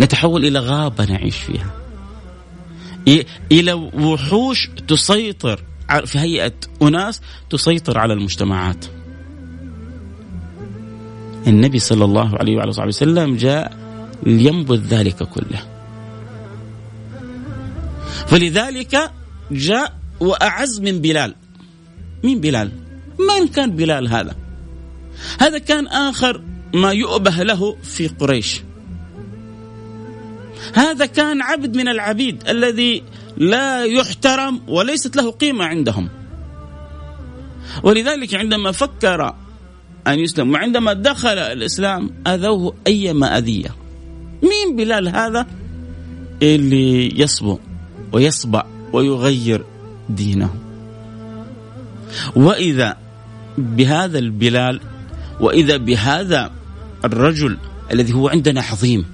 نتحول 0.00 0.44
إلى 0.44 0.58
غابة 0.58 1.04
نعيش 1.04 1.36
فيها 1.36 1.70
إلى 3.52 3.72
وحوش 3.72 4.70
تسيطر 4.88 5.60
في 6.06 6.18
هيئة 6.18 6.52
أناس 6.82 7.20
تسيطر 7.50 7.98
على 7.98 8.12
المجتمعات 8.12 8.84
النبي 11.46 11.78
صلى 11.78 12.04
الله 12.04 12.38
عليه 12.38 12.56
وعلى 12.56 12.72
صحبه 12.72 12.88
وسلم 12.88 13.36
جاء 13.36 13.76
لينبذ 14.22 14.82
ذلك 14.88 15.22
كله 15.22 15.60
فلذلك 18.26 19.10
جاء 19.50 19.94
وأعز 20.20 20.80
من 20.80 20.98
بلال 21.00 21.34
مين 22.24 22.40
بلال 22.40 22.70
من 23.18 23.48
كان 23.48 23.70
بلال 23.70 24.08
هذا 24.12 24.36
هذا 25.40 25.58
كان 25.58 25.86
آخر 25.86 26.42
ما 26.74 26.92
يؤبه 26.92 27.30
له 27.42 27.76
في 27.82 28.08
قريش 28.08 28.60
هذا 30.74 31.06
كان 31.06 31.42
عبد 31.42 31.76
من 31.76 31.88
العبيد 31.88 32.48
الذي 32.48 33.02
لا 33.36 33.84
يحترم 33.84 34.60
وليست 34.68 35.16
له 35.16 35.30
قيمة 35.30 35.64
عندهم 35.64 36.08
ولذلك 37.82 38.34
عندما 38.34 38.72
فكر 38.72 39.34
أن 40.06 40.18
يسلم 40.18 40.52
وعندما 40.52 40.92
دخل 40.92 41.28
الإسلام 41.38 42.10
أذوه 42.26 42.74
أيما 42.86 43.38
أذية 43.38 43.76
مين 44.42 44.76
بلال 44.76 45.08
هذا 45.08 45.46
اللي 46.42 47.18
يصبو 47.20 47.58
ويصبع 48.12 48.64
ويغير 48.92 49.64
دينه 50.08 50.50
وإذا 52.36 52.96
بهذا 53.58 54.18
البلال 54.18 54.80
وإذا 55.40 55.76
بهذا 55.76 56.50
الرجل 57.04 57.56
الذي 57.92 58.12
هو 58.12 58.28
عندنا 58.28 58.60
عظيم 58.60 59.04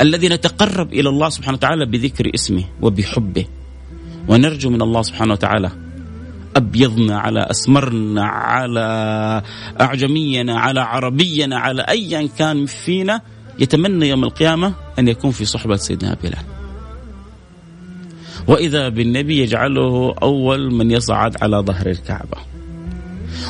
الذي 0.00 0.28
نتقرب 0.28 0.92
إلى 0.92 1.08
الله 1.08 1.28
سبحانه 1.28 1.56
وتعالى 1.56 1.86
بذكر 1.86 2.30
اسمه 2.34 2.64
وبحبه 2.82 3.46
ونرجو 4.28 4.70
من 4.70 4.82
الله 4.82 5.02
سبحانه 5.02 5.32
وتعالى 5.32 5.70
أبيضنا 6.56 7.18
على 7.18 7.40
أسمرنا 7.50 8.24
على 8.24 9.42
أعجمينا 9.80 10.60
على 10.60 10.80
عربينا 10.80 11.58
على 11.58 11.82
أيا 11.82 12.28
كان 12.38 12.66
فينا 12.66 13.20
يتمنى 13.58 14.08
يوم 14.08 14.24
القيامة 14.24 14.72
أن 14.98 15.08
يكون 15.08 15.30
في 15.30 15.44
صحبة 15.44 15.76
سيدنا 15.76 16.16
بلال 16.22 16.42
وإذا 18.48 18.88
بالنبي 18.88 19.38
يجعله 19.38 20.14
أول 20.22 20.74
من 20.74 20.90
يصعد 20.90 21.42
على 21.42 21.56
ظهر 21.56 21.86
الكعبة 21.90 22.36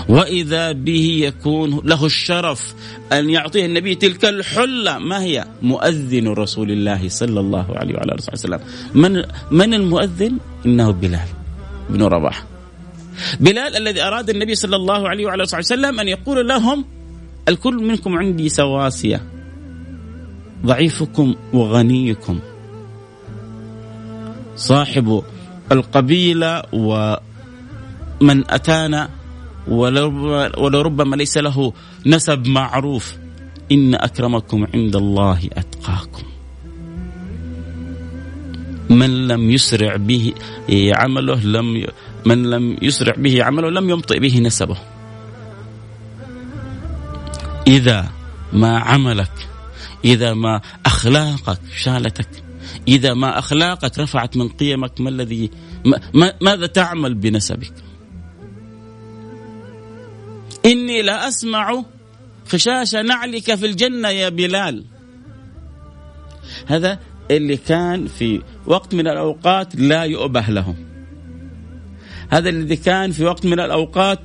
وإذا 0.09 0.73
به 0.73 1.19
يكون 1.23 1.81
له 1.85 2.07
الشرف 2.07 2.75
أن 3.13 3.31
يعطيه 3.31 3.67
النبي 3.67 3.95
تلك 3.95 4.25
الحلة 4.25 4.99
ما 4.99 5.23
هي 5.23 5.45
مؤذن 5.63 6.29
رسول 6.29 6.71
الله 6.71 7.09
صلى 7.09 7.41
الله 7.41 7.67
عليه 7.77 7.95
وعلى 7.95 8.13
آله 8.13 8.23
وسلم 8.33 8.61
من 8.95 9.23
من 9.51 9.75
المؤذن 9.75 10.37
إنه 10.67 10.91
بلال 10.91 11.29
بن 11.91 12.03
رباح 12.03 12.45
بلال 13.41 13.77
الذي 13.77 14.03
أراد 14.03 14.31
النبي 14.31 14.55
صلى 14.55 14.77
الله 14.77 15.09
عليه 15.09 15.27
وعلى 15.27 15.43
آله 15.43 15.59
وسلم 15.59 16.01
أن 16.01 16.09
يقول 16.09 16.49
لهم 16.49 16.85
الكل 17.49 17.75
منكم 17.75 18.19
عندي 18.19 18.49
سواسية 18.49 19.23
ضعيفكم 20.67 21.35
وغنيكم 21.53 22.39
صاحب 24.57 25.23
القبيلة 25.73 26.63
ومن 26.73 28.45
أتانا 28.51 29.09
ولربما 30.57 31.17
ليس 31.17 31.39
له 31.39 31.73
نسب 32.07 32.47
معروف 32.47 33.17
إن 33.73 33.95
أكرمكم 33.95 34.67
عند 34.75 34.97
الله 34.97 35.39
أتقاكم 35.53 36.23
من 38.91 39.29
لم 39.29 39.51
يسرع 39.51 39.97
به 39.97 40.33
عمله 40.95 41.41
لم 41.45 41.85
من 42.25 42.51
لم 42.51 42.77
يسرع 42.83 43.15
به 43.17 43.45
عمله 43.45 43.71
لم 43.71 43.91
يمطئ 43.91 44.19
به 44.19 44.39
نسبه 44.41 44.77
إذا 47.67 48.09
ما 48.53 48.79
عملك 48.79 49.49
إذا 50.05 50.35
ما 50.35 50.61
أخلاقك 50.87 51.61
شالتك 51.77 52.29
إذا 52.89 53.15
ما 53.15 53.39
أخلاقك 53.39 53.99
رفعت 53.99 54.37
من 54.37 54.49
قيمك 54.49 55.01
ما 55.01 55.09
الذي 55.09 55.51
ما 56.15 56.33
ماذا 56.43 56.67
تعمل 56.67 57.15
بنسبك 57.15 57.73
إني 60.67 61.03
لا 61.03 61.29
أسمع 61.29 61.85
خشاش 62.49 62.95
نعلك 62.95 63.55
في 63.55 63.67
الجنة 63.67 64.09
يا 64.09 64.29
بلال 64.29 64.85
هذا 66.67 66.99
اللي 67.31 67.57
كان 67.57 68.07
في 68.07 68.43
وقت 68.67 68.95
من 68.95 69.09
الأوقات 69.09 69.77
لا 69.77 70.03
يؤبه 70.05 70.41
لهم 70.49 70.94
هذا 72.31 72.49
الذي 72.49 72.77
كان 72.77 73.13
في 73.13 73.25
وقت 73.25 73.47
من 73.47 73.61
الأوقات 73.61 74.19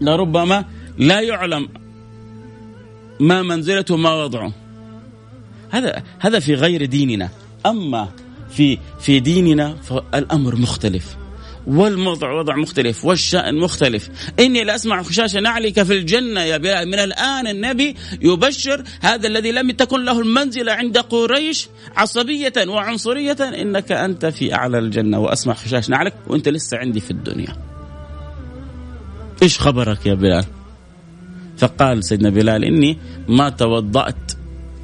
لربما 0.00 0.64
لا 0.98 1.20
يعلم 1.20 1.68
ما 3.20 3.42
منزلته 3.42 3.94
وما 3.94 4.14
وضعه 4.14 4.52
هذا 5.70 6.02
هذا 6.18 6.38
في 6.38 6.54
غير 6.54 6.84
ديننا 6.84 7.28
أما 7.66 8.08
في 8.50 8.78
في 9.00 9.20
ديننا 9.20 9.74
فالأمر 9.74 10.56
مختلف 10.56 11.16
والموضع 11.66 12.32
وضع 12.32 12.56
مختلف 12.56 13.04
والشأن 13.04 13.58
مختلف 13.58 14.10
إني 14.40 14.64
لأسمع 14.64 15.02
خشاش 15.02 15.36
نعلك 15.36 15.82
في 15.82 15.92
الجنة 15.98 16.40
يا 16.40 16.56
بلال 16.56 16.88
من 16.88 16.94
الآن 16.98 17.46
النبي 17.46 17.94
يبشر 18.20 18.82
هذا 19.00 19.26
الذي 19.28 19.52
لم 19.52 19.70
تكن 19.70 20.04
له 20.04 20.20
المنزلة 20.20 20.72
عند 20.72 20.98
قريش 20.98 21.68
عصبية 21.96 22.52
وعنصرية 22.68 23.36
إنك 23.40 23.92
أنت 23.92 24.26
في 24.26 24.54
أعلى 24.54 24.78
الجنة 24.78 25.18
وأسمع 25.18 25.54
خشاش 25.54 25.88
نعلك 25.90 26.14
وأنت 26.28 26.48
لسه 26.48 26.76
عندي 26.78 27.00
في 27.00 27.10
الدنيا 27.10 27.56
إيش 29.42 29.58
خبرك 29.58 30.06
يا 30.06 30.14
بلال 30.14 30.44
فقال 31.58 32.04
سيدنا 32.04 32.30
بلال 32.30 32.64
إني 32.64 32.98
ما 33.28 33.48
توضأت 33.48 34.32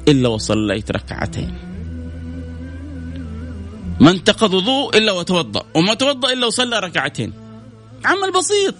إلا 0.07 0.29
وصليت 0.29 0.91
ركعتين 0.91 1.72
ما 3.99 4.11
انتقض 4.11 4.53
وضوء 4.53 4.97
الا 4.97 5.11
وتوضا 5.11 5.63
وما 5.75 5.93
توضا 5.93 6.33
الا 6.33 6.47
وصلى 6.47 6.79
ركعتين 6.79 7.33
عمل 8.05 8.31
بسيط 8.39 8.75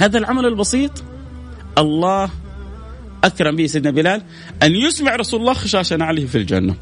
هذا 0.00 0.18
العمل 0.18 0.46
البسيط 0.46 0.90
الله 1.78 2.30
اكرم 3.24 3.56
به 3.56 3.66
سيدنا 3.66 3.90
بلال 3.90 4.22
ان 4.62 4.72
يسمع 4.72 5.16
رسول 5.16 5.40
الله 5.40 5.52
خشاش 5.52 5.92
عليه 5.92 6.26
في 6.26 6.38
الجنه 6.38 6.74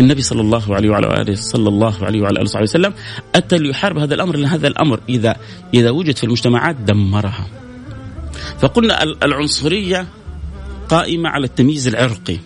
النبي 0.00 0.22
صلى 0.22 0.40
الله 0.40 0.74
عليه 0.74 0.90
وعلى 0.90 1.06
اله 1.20 1.34
صلى 1.34 1.68
الله 1.68 2.04
عليه 2.04 2.20
وعلى 2.22 2.34
اله 2.34 2.42
وصحبه 2.42 2.62
وسلم 2.62 2.94
اتى 3.34 3.58
ليحارب 3.58 3.98
هذا 3.98 4.14
الامر 4.14 4.36
لان 4.36 4.46
هذا 4.50 4.68
الامر 4.68 5.00
اذا 5.08 5.36
اذا 5.74 5.90
وجد 5.90 6.16
في 6.16 6.24
المجتمعات 6.24 6.74
دمرها 6.76 7.46
فقلنا 8.60 9.02
العنصريه 9.02 10.08
قائمة 10.92 11.28
على 11.28 11.44
التمييز 11.44 11.88
العرقي 11.88 12.38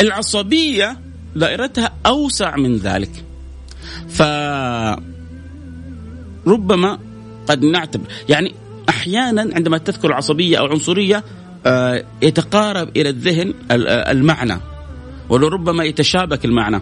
العصبية 0.00 0.96
دائرتها 1.36 1.92
أوسع 2.06 2.56
من 2.56 2.76
ذلك 2.76 3.10
فربما 4.08 6.98
قد 7.48 7.64
نعتبر 7.64 8.04
يعني 8.28 8.54
أحيانا 8.88 9.50
عندما 9.54 9.78
تذكر 9.78 10.12
عصبية 10.12 10.58
أو 10.58 10.66
عنصرية 10.66 11.24
آه، 11.66 12.04
يتقارب 12.22 12.88
إلى 12.96 13.08
الذهن 13.08 13.54
آه، 13.70 13.74
المعنى 14.12 14.60
ولربما 15.28 15.84
يتشابك 15.84 16.44
المعنى 16.44 16.80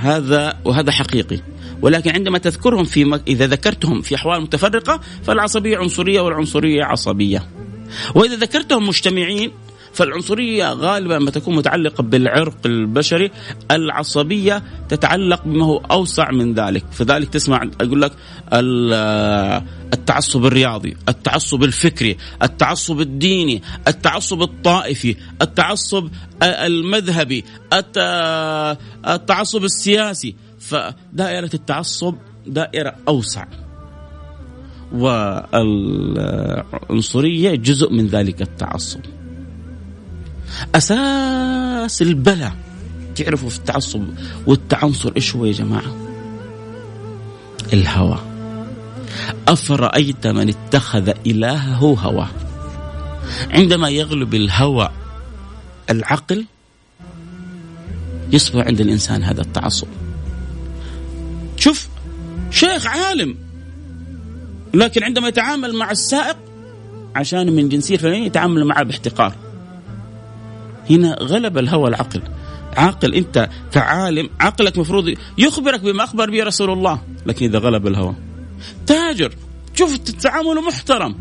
هذا 0.00 0.54
وهذا 0.64 0.92
حقيقي 0.92 1.40
ولكن 1.82 2.10
عندما 2.10 2.38
تذكرهم 2.38 2.84
في 2.84 3.04
مك... 3.04 3.22
اذا 3.28 3.46
ذكرتهم 3.46 4.02
في 4.02 4.14
احوال 4.14 4.42
متفرقه 4.42 5.00
فالعصبيه 5.22 5.78
عنصريه 5.78 6.20
والعنصريه 6.20 6.84
عصبيه 6.84 7.48
واذا 8.14 8.34
ذكرتهم 8.36 8.88
مجتمعين 8.88 9.50
فالعنصرية 9.96 10.64
غالبا 10.72 11.18
ما 11.18 11.30
تكون 11.30 11.56
متعلقة 11.56 12.02
بالعرق 12.02 12.56
البشري 12.66 13.30
العصبية 13.70 14.62
تتعلق 14.88 15.42
بما 15.44 15.64
هو 15.64 15.76
أوسع 15.90 16.30
من 16.30 16.54
ذلك 16.54 16.84
فذلك 16.92 17.28
تسمع 17.28 17.60
أقول 17.80 18.02
لك 18.02 18.12
التعصب 19.92 20.46
الرياضي 20.46 20.96
التعصب 21.08 21.62
الفكري 21.64 22.16
التعصب 22.42 23.00
الديني 23.00 23.62
التعصب 23.88 24.42
الطائفي 24.42 25.16
التعصب 25.42 26.08
المذهبي 26.42 27.44
التعصب 29.08 29.64
السياسي 29.64 30.34
فدائرة 30.60 31.50
التعصب 31.54 32.14
دائرة 32.46 32.94
أوسع 33.08 33.44
والعنصرية 34.92 37.54
جزء 37.54 37.92
من 37.92 38.06
ذلك 38.06 38.42
التعصب 38.42 39.00
اساس 40.74 42.02
البلاء 42.02 42.52
تعرفوا 43.14 43.48
في 43.48 43.56
التعصب 43.58 44.04
والتعنصر 44.46 45.12
ايش 45.16 45.36
هو 45.36 45.44
يا 45.44 45.52
جماعه؟ 45.52 45.96
الهوى 47.72 48.18
افرايت 49.48 50.26
من 50.26 50.48
اتخذ 50.48 51.10
الهه 51.26 51.74
هواه 51.94 52.28
عندما 53.50 53.88
يغلب 53.88 54.34
الهوى 54.34 54.88
العقل 55.90 56.44
يصبح 58.32 58.66
عند 58.66 58.80
الانسان 58.80 59.22
هذا 59.22 59.40
التعصب 59.40 59.86
شوف 61.56 61.88
شيخ 62.50 62.86
عالم 62.86 63.36
لكن 64.74 65.04
عندما 65.04 65.28
يتعامل 65.28 65.74
مع 65.74 65.90
السائق 65.90 66.36
عشان 67.16 67.52
من 67.52 67.68
جنسيه 67.68 67.96
فلانيه 67.96 68.26
يتعامل 68.26 68.64
معه 68.64 68.82
باحتقار 68.82 69.34
هنا 70.90 71.16
غلب 71.22 71.58
الهوى 71.58 71.88
العقل 71.88 72.22
عاقل 72.76 73.14
انت 73.14 73.48
كعالم 73.72 74.30
عقلك 74.40 74.78
مفروض 74.78 75.14
يخبرك 75.38 75.80
بما 75.80 76.04
اخبر 76.04 76.30
به 76.30 76.44
رسول 76.44 76.70
الله 76.70 77.02
لكن 77.26 77.46
اذا 77.46 77.58
غلب 77.58 77.86
الهوى 77.86 78.14
تاجر 78.86 79.32
شوف 79.74 79.98
تعامله 79.98 80.60
محترم 80.68 81.14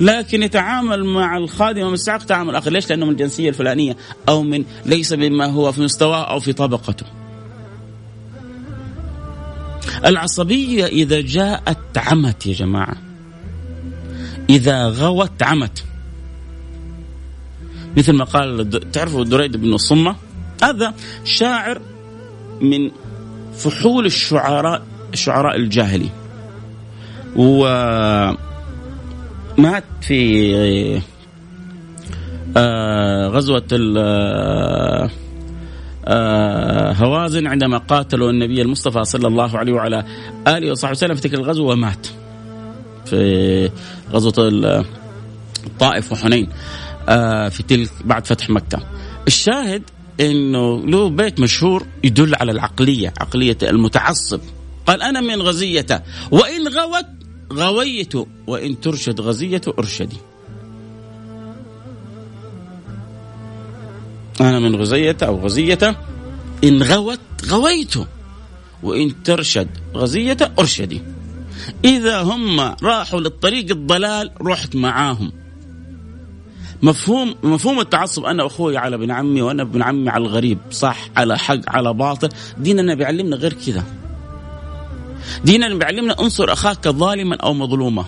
لكن 0.00 0.42
يتعامل 0.42 1.04
مع 1.04 1.36
الخادم 1.36 1.82
والمستحق 1.82 2.24
تعامل 2.24 2.56
اخر 2.56 2.70
ليش 2.70 2.90
لانه 2.90 3.06
من 3.06 3.12
الجنسيه 3.12 3.48
الفلانيه 3.48 3.96
او 4.28 4.42
من 4.42 4.64
ليس 4.86 5.12
بما 5.12 5.46
هو 5.46 5.72
في 5.72 5.80
مستواه 5.80 6.24
او 6.32 6.40
في 6.40 6.52
طبقته 6.52 7.06
العصبيه 10.04 10.86
اذا 10.86 11.20
جاءت 11.20 11.78
عمت 11.98 12.46
يا 12.46 12.52
جماعه 12.52 12.96
اذا 14.50 14.86
غوت 14.88 15.42
عمت 15.42 15.84
مثل 17.96 18.12
ما 18.12 18.24
قال 18.24 18.68
تعرفوا 18.92 19.24
دريد 19.24 19.56
بن 19.56 19.74
الصمة 19.74 20.16
هذا 20.62 20.94
شاعر 21.24 21.80
من 22.60 22.90
فحول 23.56 24.06
الشعراء 24.06 24.82
الشعراء 25.12 25.56
الجاهلي 25.56 26.08
ومات 27.36 28.38
في 30.00 31.00
آه، 32.56 33.28
غزوة 33.28 33.64
آه، 33.96 35.10
آه، 36.06 36.92
هوازن 36.92 37.46
عندما 37.46 37.78
قاتلوا 37.78 38.30
النبي 38.30 38.62
المصطفى 38.62 39.04
صلى 39.04 39.28
الله 39.28 39.58
عليه 39.58 39.72
وعلى 39.74 40.04
آله 40.48 40.70
وصحبه 40.70 40.90
وسلم 40.90 41.14
في 41.14 41.20
تلك 41.22 41.34
الغزوة 41.34 41.66
ومات 41.72 42.06
في 43.06 43.70
غزوة 44.12 44.34
الطائف 45.68 46.12
وحنين 46.12 46.48
آه، 47.08 47.48
في 47.48 47.62
تلك 47.62 47.90
بعد 48.04 48.26
فتح 48.26 48.50
مكة 48.50 48.86
الشاهد 49.26 49.82
انه 50.20 50.86
له 50.86 51.08
بيت 51.10 51.40
مشهور 51.40 51.86
يدل 52.04 52.34
على 52.34 52.52
العقليه، 52.52 53.12
عقليه 53.20 53.56
المتعصب. 53.62 54.40
قال 54.86 55.02
انا 55.02 55.20
من 55.20 55.42
غزيته 55.42 56.00
وان 56.30 56.68
غوت 56.68 57.06
غويت 57.52 58.14
وان 58.46 58.80
ترشد 58.80 59.20
غزيه 59.20 59.60
ارشدي. 59.78 60.16
انا 64.40 64.58
من 64.58 64.76
غزيته 64.76 65.26
او 65.26 65.38
غزيته 65.40 65.94
ان 66.64 66.82
غوت 66.82 67.20
غويت 67.48 67.94
وان 68.82 69.22
ترشد 69.22 69.68
غزيه 69.94 70.36
ارشدي. 70.58 71.02
اذا 71.84 72.22
هم 72.22 72.60
راحوا 72.82 73.20
للطريق 73.20 73.70
الضلال 73.70 74.30
رحت 74.42 74.76
معاهم. 74.76 75.32
مفهوم 76.82 77.34
مفهوم 77.42 77.80
التعصب 77.80 78.24
انا 78.24 78.46
اخوي 78.46 78.76
على 78.76 78.96
ابن 78.96 79.10
عمي 79.10 79.42
وانا 79.42 79.62
ابن 79.62 79.82
عمي 79.82 80.08
على 80.10 80.22
الغريب 80.24 80.58
صح 80.70 81.08
على 81.16 81.38
حق 81.38 81.56
على 81.68 81.92
باطل 81.92 82.28
ديننا 82.58 82.94
بيعلمنا 82.94 83.36
غير 83.36 83.52
كذا 83.52 83.84
ديننا 85.44 85.74
بيعلمنا 85.74 86.20
انصر 86.20 86.52
اخاك 86.52 86.88
ظالما 86.88 87.36
او 87.36 87.54
مظلوما 87.54 88.04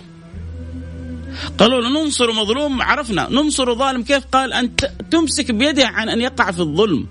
قالوا 1.58 1.88
ننصر 1.88 2.32
مظلوم 2.32 2.82
عرفنا 2.82 3.28
ننصر 3.30 3.74
ظالم 3.74 4.02
كيف 4.02 4.24
قال 4.32 4.52
أن 4.52 4.72
تمسك 5.10 5.50
بيده 5.50 5.87
عن 5.87 6.08
أن 6.08 6.20
يقع 6.20 6.50
في 6.50 6.60
الظلم 6.60 7.06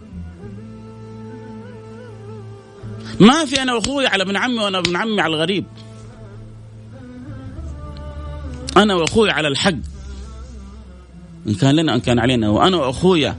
ما 3.19 3.45
في 3.45 3.62
أنا 3.62 3.73
وأخوي 3.73 4.08
على 4.08 4.23
ابن 4.23 4.36
عمي 4.38 4.60
وأنا 4.60 4.78
ابن 4.80 4.95
عمي 4.95 5.21
على 5.21 5.36
الغريب 5.36 5.65
أنا 8.78 8.95
وأخوي 8.95 9.30
على 9.32 9.47
الحق 9.47 9.78
إن 11.48 11.54
كان 11.54 11.76
لنا 11.76 11.96
ان 11.96 12.00
كان 12.00 12.20
علينا 12.20 12.50
وأنا 12.50 12.78
وأخويا 12.78 13.38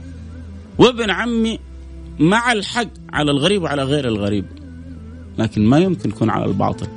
وابن 0.77 1.09
عمي 1.09 1.59
مع 2.19 2.51
الحق 2.51 2.87
على 3.13 3.31
الغريب 3.31 3.61
وعلى 3.63 3.83
غير 3.83 4.07
الغريب 4.07 4.45
لكن 5.37 5.65
ما 5.65 5.77
يمكن 5.79 6.09
يكون 6.09 6.29
على 6.29 6.45
الباطل 6.45 6.87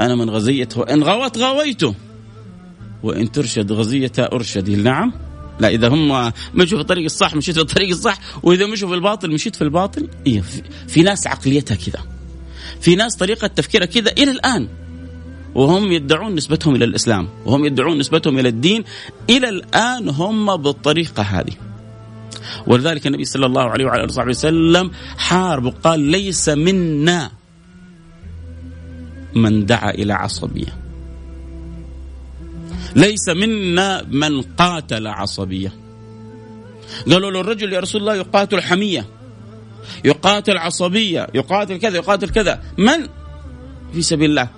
أنا 0.00 0.14
من 0.14 0.30
غزيته 0.30 0.80
وإن 0.80 1.02
غوت 1.02 1.38
غويته 1.38 1.94
وإن 3.02 3.32
ترشد 3.32 3.72
غزية 3.72 4.12
أرشد 4.18 4.70
نعم 4.70 5.12
لا 5.60 5.68
إذا 5.68 5.88
هم 5.88 6.32
مشوا 6.54 6.78
في 6.78 6.80
الطريق 6.80 7.04
الصح 7.04 7.34
مشيت 7.34 7.54
في 7.54 7.60
الطريق 7.60 7.88
الصح 7.90 8.18
وإذا 8.42 8.66
مشوا 8.66 8.88
في 8.88 8.94
الباطل 8.94 9.30
مشيت 9.32 9.56
في 9.56 9.62
الباطل 9.64 10.08
إيه 10.26 10.40
في, 10.40 10.62
في 10.88 11.02
ناس 11.02 11.26
عقليتها 11.26 11.74
كذا 11.74 12.04
في 12.80 12.94
ناس 12.96 13.16
طريقة 13.16 13.46
تفكيرها 13.46 13.86
كذا 13.86 14.12
إلى 14.12 14.30
الآن 14.30 14.68
وهم 15.54 15.92
يدعون 15.92 16.34
نسبتهم 16.34 16.74
الى 16.74 16.84
الاسلام 16.84 17.28
وهم 17.46 17.64
يدعون 17.64 17.98
نسبتهم 17.98 18.38
الى 18.38 18.48
الدين 18.48 18.84
الى 19.30 19.48
الان 19.48 20.08
هم 20.08 20.56
بالطريقه 20.56 21.22
هذه 21.22 21.52
ولذلك 22.66 23.06
النبي 23.06 23.24
صلى 23.24 23.46
الله 23.46 23.62
عليه 23.62 23.84
وعلى 23.84 24.04
اله 24.04 24.20
عليه 24.20 24.30
وسلم 24.30 24.90
حارب 25.16 25.64
وقال 25.64 26.00
ليس 26.00 26.48
منا 26.48 27.30
من 29.34 29.66
دعا 29.66 29.90
الى 29.90 30.12
عصبيه 30.12 30.76
ليس 32.96 33.28
منا 33.28 34.04
من 34.10 34.42
قاتل 34.42 35.06
عصبيه 35.06 35.72
قالوا 37.10 37.30
له 37.30 37.40
الرجل 37.40 37.72
يا 37.72 37.80
رسول 37.80 38.00
الله 38.00 38.14
يقاتل 38.14 38.62
حميه 38.62 39.06
يقاتل 40.04 40.58
عصبيه 40.58 41.26
يقاتل 41.34 41.76
كذا 41.76 41.96
يقاتل 41.96 42.28
كذا 42.30 42.60
من 42.78 43.08
في 43.92 44.02
سبيل 44.02 44.30
الله 44.30 44.48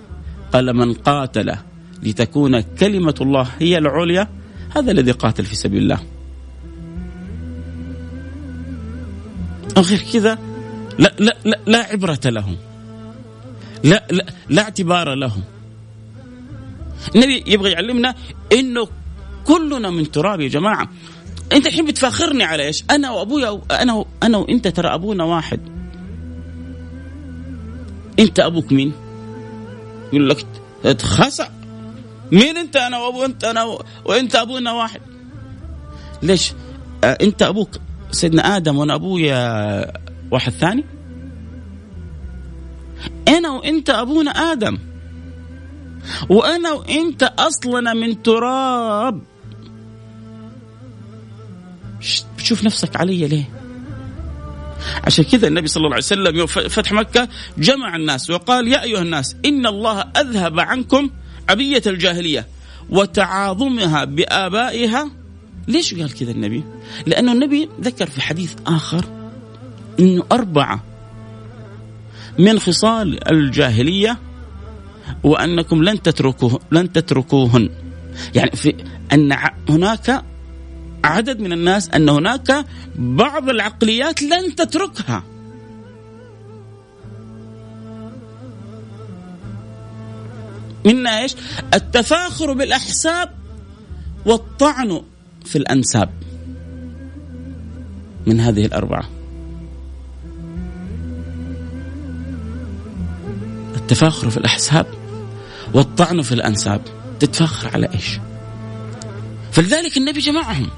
قال 0.53 0.73
من 0.73 0.93
قاتل 0.93 1.55
لتكون 2.03 2.59
كلمة 2.59 3.15
الله 3.21 3.47
هي 3.59 3.77
العليا 3.77 4.27
هذا 4.75 4.91
الذي 4.91 5.11
قاتل 5.11 5.45
في 5.45 5.55
سبيل 5.55 5.81
الله 5.83 5.99
غير 9.77 10.03
كذا 10.13 10.39
لا, 10.99 11.13
لا, 11.19 11.37
لا, 11.45 11.59
لا 11.67 11.77
عبرة 11.77 12.19
لهم 12.25 12.55
لا, 13.83 14.03
لا, 14.11 14.25
لا 14.49 14.61
اعتبار 14.61 15.13
لهم 15.15 15.43
النبي 17.15 17.43
يبغى 17.47 17.71
يعلمنا 17.71 18.15
انه 18.51 18.87
كلنا 19.45 19.89
من 19.89 20.11
تراب 20.11 20.41
يا 20.41 20.47
جماعه 20.47 20.89
انت 21.51 21.67
الحين 21.67 21.85
بتفاخرني 21.87 22.43
على 22.43 22.63
ايش؟ 22.65 22.83
انا 22.91 23.11
وابويا 23.11 23.49
و... 23.49 23.61
انا 23.71 23.93
و... 23.93 24.05
انا 24.23 24.37
وانت 24.37 24.67
ترى 24.67 24.87
ابونا 24.93 25.23
واحد. 25.23 25.59
انت 28.19 28.39
ابوك 28.39 28.71
مين؟ 28.71 28.91
يقول 30.13 30.29
لك 30.29 30.45
اتخسأ 30.85 31.49
مين 32.31 32.57
انت 32.57 32.75
انا 32.75 32.97
وابو 32.99 33.23
انت 33.25 33.43
انا 33.43 33.63
و... 33.63 33.81
وانت 34.05 34.35
ابونا 34.35 34.71
واحد 34.73 35.01
ليش 36.23 36.53
اه 37.03 37.07
انت 37.21 37.41
ابوك 37.41 37.69
سيدنا 38.11 38.55
ادم 38.57 38.77
وانا 38.77 38.95
ابويا 38.95 39.93
واحد 40.31 40.51
ثاني 40.51 40.83
انا 43.27 43.49
وانت 43.49 43.89
ابونا 43.89 44.31
ادم 44.31 44.77
وانا 46.29 46.71
وانت 46.71 47.23
اصلنا 47.23 47.93
من 47.93 48.23
تراب 48.23 49.21
شوف 52.37 52.63
نفسك 52.63 52.95
علي 52.95 53.27
ليه 53.27 53.62
عشان 55.03 55.23
كذا 55.25 55.47
النبي 55.47 55.67
صلى 55.67 55.81
الله 55.83 55.93
عليه 55.95 56.05
وسلم 56.05 56.35
يوم 56.35 56.47
فتح 56.47 56.91
مكة 56.91 57.29
جمع 57.57 57.95
الناس 57.95 58.29
وقال 58.29 58.67
يا 58.67 58.83
أيها 58.83 59.01
الناس 59.01 59.35
إن 59.45 59.65
الله 59.65 59.99
أذهب 60.01 60.59
عنكم 60.59 61.09
عبية 61.49 61.81
الجاهلية 61.87 62.47
وتعاظمها 62.89 64.05
بآبائها 64.05 65.11
ليش 65.67 65.93
قال 65.93 66.13
كذا 66.13 66.31
النبي؟ 66.31 66.63
لأنه 67.05 67.31
النبي 67.33 67.69
ذكر 67.81 68.05
في 68.09 68.21
حديث 68.21 68.55
آخر 68.67 69.05
أنه 69.99 70.23
أربعة 70.31 70.83
من 72.39 72.59
خصال 72.59 73.31
الجاهلية 73.33 74.17
وأنكم 75.23 75.83
لن 75.83 76.01
تتركوه 76.01 76.59
لن 76.71 76.91
تتركوهن 76.91 77.69
يعني 78.35 78.51
في 78.51 78.73
أن 79.13 79.37
هناك 79.69 80.23
عدد 81.03 81.39
من 81.39 81.53
الناس 81.53 81.89
ان 81.89 82.09
هناك 82.09 82.65
بعض 82.95 83.49
العقليات 83.49 84.21
لن 84.23 84.55
تتركها 84.55 85.23
منا 90.85 91.21
ايش؟ 91.21 91.35
التفاخر 91.73 92.53
بالاحساب 92.53 93.29
والطعن 94.25 95.01
في 95.45 95.57
الانساب 95.57 96.09
من 98.27 98.39
هذه 98.39 98.65
الاربعه 98.65 99.09
التفاخر 103.75 104.29
في 104.29 104.37
الاحساب 104.37 104.85
والطعن 105.73 106.21
في 106.21 106.31
الانساب 106.31 106.81
تتفاخر 107.19 107.67
على 107.73 107.93
ايش؟ 107.93 108.19
فلذلك 109.51 109.97
النبي 109.97 110.19
جمعهم 110.19 110.69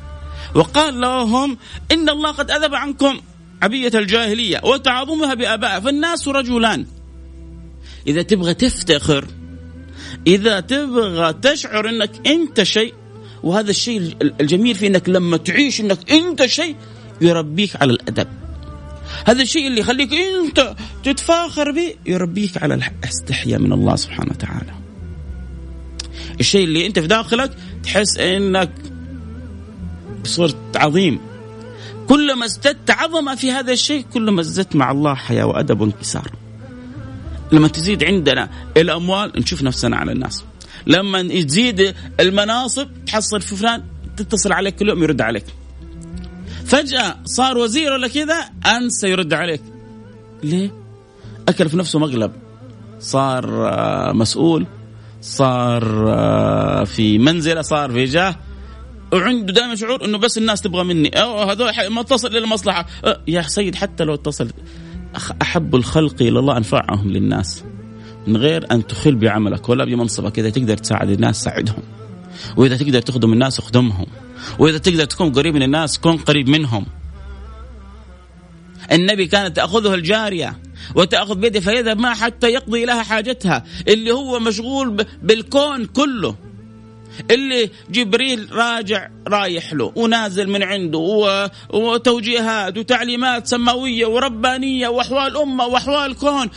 وقال 0.55 1.01
لهم 1.01 1.57
إن 1.91 2.09
الله 2.09 2.31
قد 2.31 2.51
أذب 2.51 2.75
عنكم 2.75 3.19
عبية 3.61 3.91
الجاهلية 3.95 4.61
وتعظمها 4.63 5.33
بآبائها 5.33 5.79
فالناس 5.79 6.27
رجلان 6.27 6.85
إذا 8.07 8.21
تبغى 8.21 8.53
تفتخر 8.53 9.25
إذا 10.27 10.59
تبغى 10.59 11.33
تشعر 11.33 11.89
أنك 11.89 12.27
أنت 12.27 12.63
شيء 12.63 12.93
وهذا 13.43 13.69
الشيء 13.69 14.15
الجميل 14.41 14.75
في 14.75 14.87
أنك 14.87 15.09
لما 15.09 15.37
تعيش 15.37 15.81
أنك 15.81 16.11
أنت 16.11 16.45
شيء 16.45 16.75
يربيك 17.21 17.75
على 17.81 17.91
الأدب 17.93 18.27
هذا 19.25 19.41
الشيء 19.41 19.67
اللي 19.67 19.79
يخليك 19.81 20.09
أنت 20.13 20.75
تتفاخر 21.03 21.71
به 21.71 21.93
يربيك 22.05 22.63
على 22.63 22.79
الاستحياء 23.03 23.59
من 23.59 23.73
الله 23.73 23.95
سبحانه 23.95 24.31
وتعالى 24.31 24.73
الشيء 26.39 26.63
اللي 26.63 26.85
أنت 26.85 26.99
في 26.99 27.07
داخلك 27.07 27.51
تحس 27.83 28.17
أنك 28.17 28.71
صرت 30.27 30.55
عظيم 30.75 31.19
كلما 32.09 32.45
ازددت 32.45 32.89
عظمه 32.91 33.35
في 33.35 33.51
هذا 33.51 33.73
الشيء 33.73 34.05
كلما 34.13 34.41
ازددت 34.41 34.75
مع 34.75 34.91
الله 34.91 35.13
حياه 35.13 35.45
وادب 35.45 35.81
وانكسار 35.81 36.31
لما 37.51 37.67
تزيد 37.67 38.03
عندنا 38.03 38.49
الاموال 38.77 39.31
نشوف 39.38 39.61
نفسنا 39.63 39.97
على 39.97 40.11
الناس 40.11 40.43
لما 40.88 41.21
تزيد 41.41 41.95
المناصب 42.19 42.88
تحصل 43.07 43.41
في 43.41 43.55
فلان 43.55 43.83
تتصل 44.17 44.51
عليك 44.51 44.75
كل 44.75 44.89
يوم 44.89 45.03
يرد 45.03 45.21
عليك 45.21 45.45
فجأة 46.65 47.15
صار 47.25 47.57
وزير 47.57 47.93
ولا 47.93 48.07
كذا 48.07 48.39
أنسى 48.65 49.07
يرد 49.09 49.33
عليك 49.33 49.61
ليه؟ 50.43 50.71
أكل 51.49 51.69
في 51.69 51.77
نفسه 51.77 51.99
مقلب 51.99 52.31
صار 52.99 53.67
آه، 53.69 54.13
مسؤول 54.13 54.65
صار 55.21 56.05
آه، 56.09 56.83
في 56.83 57.17
منزله 57.19 57.61
صار 57.61 57.91
في 57.91 58.05
جاه 58.05 58.35
وعنده 59.15 59.54
دائما 59.54 59.75
شعور 59.75 60.06
انه 60.06 60.17
بس 60.17 60.38
الناس 60.38 60.62
تبغى 60.62 60.84
مني 60.84 61.10
او 61.10 61.43
هذول 61.49 61.71
ما 61.89 62.01
اتصل 62.01 62.32
للمصلحه 62.36 62.86
أه، 63.06 63.21
يا 63.28 63.41
سيد 63.41 63.75
حتى 63.75 64.04
لو 64.04 64.13
اتصل 64.13 64.51
احب 65.41 65.75
الخلق 65.75 66.15
الى 66.21 66.39
الله 66.39 66.58
انفعهم 66.58 67.12
للناس 67.12 67.63
من 68.28 68.38
غير 68.38 68.65
ان 68.71 68.88
تخل 68.88 69.15
بعملك 69.15 69.69
ولا 69.69 69.86
بمنصبك 69.86 70.39
اذا 70.39 70.49
تقدر 70.49 70.78
تساعد 70.78 71.10
الناس 71.10 71.41
ساعدهم 71.41 71.84
واذا 72.58 72.78
تقدر 72.78 72.99
تخدم 73.01 73.34
الناس 73.34 73.60
اخدمهم 73.60 74.06
واذا 74.60 74.78
تقدر 74.78 75.06
تكون 75.06 75.32
قريب 75.32 75.54
من 75.56 75.63
الناس 75.63 75.99
كن 75.99 76.17
قريب 76.17 76.49
منهم 76.49 76.86
النبي 78.91 79.28
كانت 79.28 79.56
تاخذه 79.56 79.93
الجاريه 79.93 80.58
وتاخذ 80.95 81.36
بيده 81.36 81.60
فيذهب 81.60 81.99
معها 81.99 82.15
حتى 82.15 82.47
يقضي 82.49 82.86
لها 82.86 83.04
حاجتها 83.04 83.63
اللي 83.88 84.12
هو 84.12 84.39
مشغول 84.39 85.06
بالكون 85.23 85.86
كله 85.86 86.36
اللي 87.32 87.69
جبريل 87.89 88.47
راجع 88.51 89.08
رايح 89.28 89.73
له 89.73 89.91
ونازل 89.95 90.49
من 90.49 90.63
عنده 90.63 91.30
وتوجيهات 91.73 92.78
وتعليمات 92.78 93.47
سماوية 93.47 94.06
وربانية 94.06 94.88
وأحوال 94.88 95.38
أمة 95.38 95.65
وأحوال 95.65 96.15
كون 96.15 96.49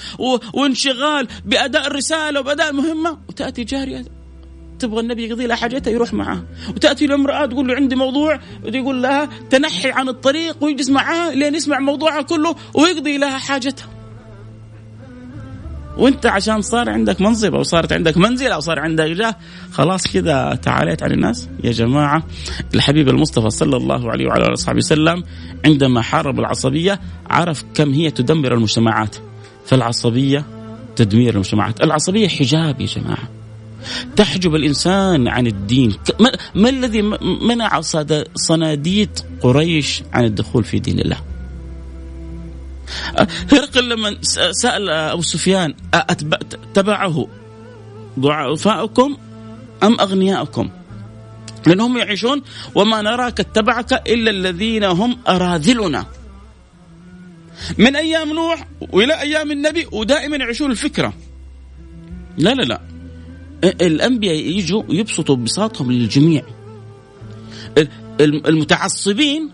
وانشغال 0.54 1.28
بأداء 1.44 1.86
الرسالة 1.86 2.40
وبأداء 2.40 2.70
المهمة 2.70 3.18
وتأتي 3.28 3.64
جارية 3.64 4.04
تبغى 4.78 5.00
النبي 5.00 5.28
يقضي 5.28 5.46
لها 5.46 5.56
حاجتها 5.56 5.90
يروح 5.90 6.12
معاه 6.12 6.44
وتأتي 6.68 7.04
الامرأة 7.04 7.46
تقول 7.46 7.68
له 7.68 7.74
عندي 7.74 7.96
موضوع 7.96 8.40
يقول 8.64 9.02
لها 9.02 9.28
تنحي 9.50 9.90
عن 9.90 10.08
الطريق 10.08 10.64
ويجلس 10.64 10.90
معاه 10.90 11.30
لين 11.34 11.54
يسمع 11.54 11.78
موضوعها 11.78 12.22
كله 12.22 12.56
ويقضي 12.74 13.18
لها 13.18 13.38
حاجتها 13.38 13.97
وانت 15.98 16.26
عشان 16.26 16.62
صار 16.62 16.90
عندك 16.90 17.20
منصب 17.20 17.54
او 17.54 17.62
صارت 17.62 17.92
عندك 17.92 18.16
منزل 18.16 18.46
او 18.52 18.60
صار 18.60 18.78
عندك 18.78 19.06
جاه 19.10 19.36
خلاص 19.72 20.06
كذا 20.12 20.54
تعاليت 20.62 21.02
على 21.02 21.14
الناس 21.14 21.48
يا 21.64 21.72
جماعه 21.72 22.26
الحبيب 22.74 23.08
المصطفى 23.08 23.50
صلى 23.50 23.76
الله 23.76 24.10
عليه 24.10 24.26
وعلى 24.26 24.42
اله 24.42 24.52
وصحبه 24.52 24.76
وسلم 24.76 25.22
عندما 25.64 26.02
حارب 26.02 26.40
العصبيه 26.40 27.00
عرف 27.30 27.64
كم 27.74 27.90
هي 27.92 28.10
تدمر 28.10 28.54
المجتمعات 28.54 29.16
فالعصبيه 29.66 30.44
تدمير 30.96 31.34
المجتمعات 31.34 31.80
العصبيه 31.82 32.28
حجاب 32.28 32.80
يا 32.80 32.86
جماعه 32.86 33.28
تحجب 34.16 34.54
الانسان 34.54 35.28
عن 35.28 35.46
الدين 35.46 35.94
ما, 36.20 36.32
ما 36.54 36.68
الذي 36.68 37.02
منع 37.48 37.80
صناديد 38.34 39.10
قريش 39.40 40.02
عن 40.12 40.24
الدخول 40.24 40.64
في 40.64 40.78
دين 40.78 40.98
الله 40.98 41.16
أه، 43.16 43.28
هرقل 43.52 43.88
لما 43.88 44.16
سأل 44.52 44.90
أبو 44.90 45.22
سفيان 45.22 45.74
تبعه 46.74 47.28
ضعفاؤكم 48.18 49.16
أم 49.82 50.00
أغنياؤكم 50.00 50.70
لأنهم 51.66 51.98
يعيشون 51.98 52.42
وما 52.74 53.02
نراك 53.02 53.40
اتبعك 53.40 53.92
إلا 53.92 54.30
الذين 54.30 54.84
هم 54.84 55.18
أراذلنا 55.28 56.06
من 57.78 57.96
أيام 57.96 58.28
نوح 58.32 58.66
وإلى 58.92 59.20
أيام 59.20 59.50
النبي 59.50 59.86
ودائما 59.92 60.36
يعيشون 60.36 60.70
الفكرة 60.70 61.12
لا 62.38 62.50
لا 62.54 62.62
لا 62.62 62.80
الأنبياء 63.64 64.34
يجوا 64.34 64.82
يبسطوا 64.88 65.36
بساطهم 65.36 65.92
للجميع 65.92 66.42
المتعصبين 68.20 69.50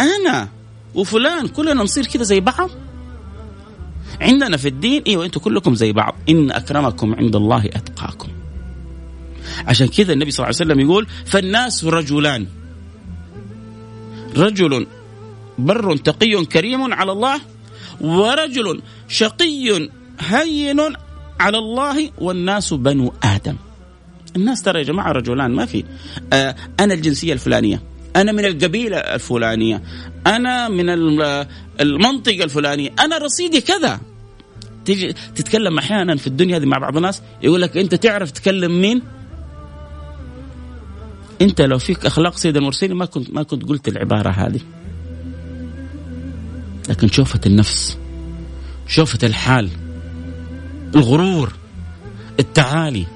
أنا 0.00 0.48
وفلان 0.94 1.48
كلنا 1.48 1.74
نصير 1.82 2.04
كذا 2.06 2.22
زي 2.22 2.40
بعض 2.40 2.70
عندنا 4.20 4.56
في 4.56 4.68
الدين 4.68 5.02
ايوه 5.06 5.24
انتم 5.24 5.40
كلكم 5.40 5.74
زي 5.74 5.92
بعض 5.92 6.14
ان 6.28 6.50
اكرمكم 6.50 7.14
عند 7.14 7.36
الله 7.36 7.66
اتقاكم 7.66 8.28
عشان 9.66 9.88
كذا 9.88 10.12
النبي 10.12 10.30
صلى 10.30 10.46
الله 10.46 10.56
عليه 10.60 10.72
وسلم 10.72 10.80
يقول 10.80 11.06
فالناس 11.24 11.84
رجلان 11.84 12.46
رجل 14.36 14.86
بر 15.58 15.96
تقي 15.96 16.44
كريم 16.44 16.92
على 16.92 17.12
الله 17.12 17.40
ورجل 18.00 18.82
شقي 19.08 19.88
هين 20.20 20.80
على 21.40 21.58
الله 21.58 22.10
والناس 22.18 22.74
بنو 22.74 23.12
ادم 23.22 23.56
الناس 24.36 24.62
ترى 24.62 24.78
يا 24.78 24.84
جماعه 24.84 25.12
رجلان 25.12 25.50
ما 25.50 25.66
في 25.66 25.84
آه 26.32 26.54
انا 26.80 26.94
الجنسيه 26.94 27.32
الفلانيه 27.32 27.82
أنا 28.16 28.32
من 28.32 28.44
القبيلة 28.44 28.96
الفلانية 28.96 29.82
أنا 30.26 30.68
من 30.68 30.90
المنطقة 31.80 32.44
الفلانية 32.44 32.90
أنا 33.00 33.18
رصيدي 33.18 33.60
كذا 33.60 34.00
تجي 34.84 35.12
تتكلم 35.34 35.78
أحيانا 35.78 36.16
في 36.16 36.26
الدنيا 36.26 36.56
هذه 36.58 36.64
مع 36.66 36.78
بعض 36.78 36.96
الناس 36.96 37.22
يقول 37.42 37.62
لك 37.62 37.76
أنت 37.76 37.94
تعرف 37.94 38.30
تكلم 38.30 38.80
مين 38.80 39.02
أنت 41.40 41.60
لو 41.60 41.78
فيك 41.78 42.06
أخلاق 42.06 42.36
سيد 42.36 42.56
المرسلين 42.56 42.92
ما 42.94 43.04
كنت 43.04 43.30
ما 43.30 43.42
كنت 43.42 43.64
قلت 43.64 43.88
العبارة 43.88 44.28
هذه 44.30 44.60
لكن 46.88 47.08
شوفة 47.08 47.40
النفس 47.46 47.98
شوفة 48.86 49.18
الحال 49.26 49.68
الغرور 50.94 51.52
التعالي 52.40 53.06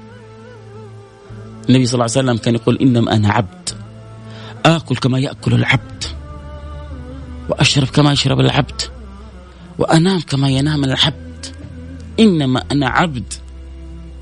النبي 1.69 1.85
صلى 1.85 1.93
الله 2.05 2.15
عليه 2.17 2.25
وسلم 2.27 2.37
كان 2.43 2.55
يقول 2.55 2.77
إنما 2.77 3.15
أنا 3.15 3.29
عبد 3.29 3.69
آكل 4.67 4.95
كما 4.95 5.19
يأكل 5.19 5.53
العبد 5.53 6.03
وأشرب 7.49 7.87
كما 7.87 8.11
يشرب 8.13 8.39
العبد 8.39 8.81
وأنام 9.79 10.19
كما 10.19 10.49
ينام 10.49 10.83
العبد 10.83 11.45
إنما 12.19 12.63
أنا 12.71 12.89
عبد 12.89 13.33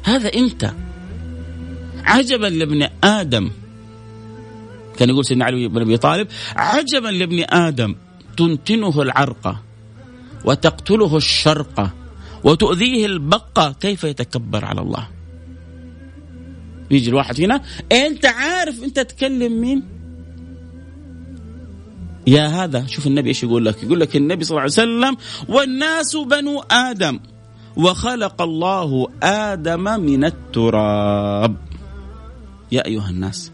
هذا 0.04 0.34
أنت 0.34 0.74
عجبا 2.04 2.48
لابن 2.48 2.88
آدم 3.04 3.52
كان 4.98 5.10
يقول 5.10 5.26
سيدنا 5.26 5.46
علي 5.46 5.68
بن 5.68 5.82
أبي 5.82 5.98
طالب 5.98 6.28
عجبا 6.56 7.08
لابن 7.08 7.44
آدم 7.50 7.96
تنتنه 8.38 9.02
العرقة 9.02 9.60
وتقتله 10.46 11.18
الشرقة 11.18 11.90
وتؤذيه 12.44 13.06
البقة 13.06 13.76
كيف 13.80 14.04
يتكبر 14.04 14.66
على 14.66 14.82
الله 14.82 15.08
يجي 16.92 17.10
الواحد 17.10 17.42
هنا 17.42 17.62
إيه 17.92 18.08
انت 18.08 18.26
عارف 18.26 18.84
انت 18.84 19.00
تكلم 19.00 19.62
مين 19.62 19.84
يا 22.28 22.48
هذا 22.48 22.86
شوف 22.88 23.08
النبي 23.08 23.30
ايش 23.30 23.44
يقول 23.44 23.66
لك 23.66 23.84
يقول 23.84 24.00
لك 24.00 24.16
النبي 24.16 24.44
صلى 24.44 24.50
الله 24.50 24.62
عليه 24.62 24.72
وسلم 25.10 25.18
والناس 25.50 26.16
بنو 26.16 26.60
آدم 26.72 27.20
وخلق 27.78 28.42
الله 28.42 29.08
آدم 29.24 29.84
من 30.00 30.26
التراب 30.26 31.56
يا 32.72 32.86
أيها 32.86 33.10
الناس 33.10 33.52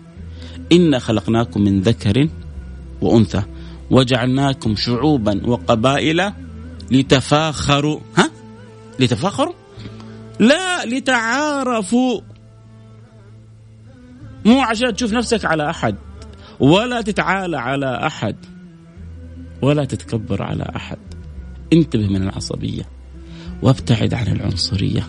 إنا 0.72 1.00
خلقناكم 1.00 1.62
من 1.62 1.82
ذكر 1.82 2.30
وأنثى 3.02 3.42
وجعلناكم 3.92 4.76
شعوبا 4.76 5.42
وقبائل 5.48 6.34
لتفاخروا 6.92 8.00
ها 8.18 8.32
لتفاخروا 9.00 9.54
لا 10.40 10.86
لتعارفوا 10.86 12.22
مو 14.46 14.62
عشان 14.62 14.96
تشوف 14.96 15.14
نفسك 15.14 15.46
على 15.46 15.70
أحد 15.70 15.96
ولا 16.60 17.02
تتعالى 17.02 17.58
على 17.58 17.96
أحد 18.08 18.36
ولا 19.62 19.86
تتكبر 19.86 20.42
على 20.44 20.66
احد 20.76 20.98
انتبه 21.74 22.08
من 22.08 22.24
العصبيه 22.24 22.84
وابتعد 23.62 24.14
عن 24.14 24.28
العنصريه 24.28 25.08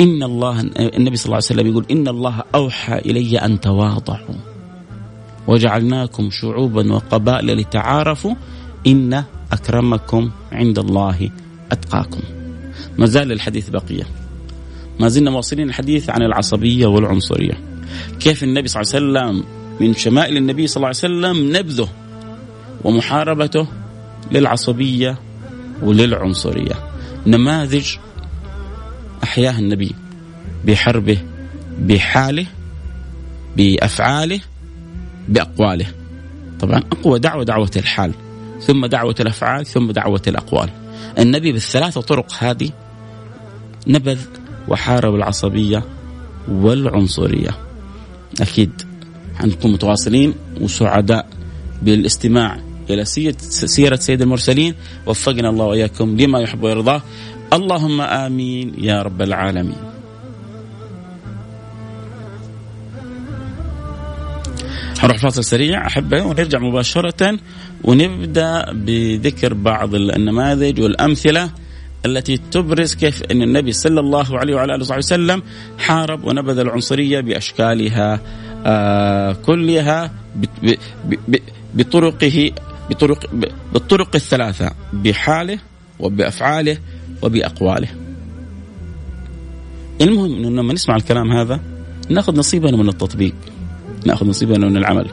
ان 0.00 0.22
الله 0.22 0.60
النبي 0.76 1.16
صلى 1.16 1.26
الله 1.26 1.36
عليه 1.36 1.46
وسلم 1.60 1.66
يقول 1.66 1.84
ان 1.90 2.08
الله 2.08 2.42
اوحى 2.54 2.98
الي 2.98 3.38
ان 3.38 3.60
تواضعوا 3.60 4.34
وجعلناكم 5.48 6.28
شعوبا 6.32 6.92
وقبائل 6.92 7.46
لتعارفوا 7.56 8.34
ان 8.86 9.24
اكرمكم 9.52 10.30
عند 10.52 10.78
الله 10.78 11.30
اتقاكم 11.72 12.20
ما 12.98 13.06
زال 13.06 13.32
الحديث 13.32 13.68
بقيه 13.70 14.06
ما 15.00 15.08
زلنا 15.08 15.30
واصلين 15.30 15.68
الحديث 15.68 16.10
عن 16.10 16.22
العصبيه 16.22 16.86
والعنصريه 16.86 17.60
كيف 18.20 18.44
النبي 18.44 18.68
صلى 18.68 18.82
الله 18.98 19.18
عليه 19.20 19.30
وسلم 19.38 19.44
من 19.80 19.94
شمائل 19.94 20.36
النبي 20.36 20.66
صلى 20.66 20.76
الله 20.76 20.86
عليه 20.86 21.36
وسلم 21.36 21.56
نبذه 21.56 21.88
ومحاربته 22.84 23.66
للعصبية 24.32 25.18
وللعنصرية 25.82 26.72
نماذج 27.26 27.92
أحياها 29.24 29.58
النبي 29.58 29.94
بحربه 30.66 31.18
بحاله 31.80 32.46
بأفعاله 33.56 34.40
بأقواله 35.28 35.86
طبعا 36.60 36.78
أقوى 36.92 37.18
دعوة 37.18 37.44
دعوة 37.44 37.70
الحال 37.76 38.12
ثم 38.60 38.86
دعوة 38.86 39.14
الأفعال 39.20 39.66
ثم 39.66 39.90
دعوة 39.90 40.22
الأقوال 40.26 40.70
النبي 41.18 41.52
بالثلاثة 41.52 42.00
طرق 42.00 42.32
هذه 42.38 42.70
نبذ 43.86 44.18
وحارب 44.68 45.14
العصبية 45.14 45.82
والعنصرية 46.48 47.58
أكيد 48.40 48.70
حنكون 49.34 49.72
متواصلين 49.72 50.34
وسعداء 50.60 51.28
بالاستماع 51.82 52.60
إلى 52.90 53.04
سيرة 53.50 53.96
سيد 53.96 54.22
المرسلين 54.22 54.74
وفقنا 55.06 55.50
الله 55.50 55.64
وإياكم 55.64 56.20
لما 56.20 56.40
يحب 56.40 56.62
ويرضاه 56.62 57.02
اللهم 57.52 58.00
آمين 58.00 58.74
يا 58.84 59.02
رب 59.02 59.22
العالمين 59.22 59.76
نروح 65.04 65.16
فاصل 65.18 65.44
سريع 65.44 65.86
أحبة 65.86 66.22
ونرجع 66.22 66.58
مباشرة 66.58 67.38
ونبدأ 67.84 68.72
بذكر 68.72 69.54
بعض 69.54 69.94
النماذج 69.94 70.80
والأمثلة 70.80 71.50
التي 72.06 72.40
تبرز 72.50 72.94
كيف 72.94 73.22
أن 73.22 73.42
النبي 73.42 73.72
صلى 73.72 74.00
الله 74.00 74.38
عليه 74.38 74.54
وعلى 74.54 74.72
آله 74.74 74.80
وصحبه 74.80 74.98
وسلم 74.98 75.42
حارب 75.78 76.24
ونبذ 76.24 76.58
العنصرية 76.58 77.20
بأشكالها 77.20 78.20
آه، 78.66 79.32
كلها 79.32 80.10
بطرقه 81.74 82.50
بطرق 82.90 83.24
بالطرق 83.72 84.08
الثلاثة 84.14 84.70
بحاله 84.92 85.58
وبأفعاله 86.00 86.78
وبأقواله 87.22 87.88
المهم 90.00 90.34
أنه 90.36 90.50
لما 90.62 90.72
نسمع 90.72 90.96
الكلام 90.96 91.32
هذا 91.32 91.60
ناخذ 92.10 92.36
نصيبنا 92.38 92.76
من 92.76 92.88
التطبيق 92.88 93.34
ناخذ 94.06 94.26
نصيبنا 94.28 94.66
من 94.68 94.76
العمل 94.76 95.10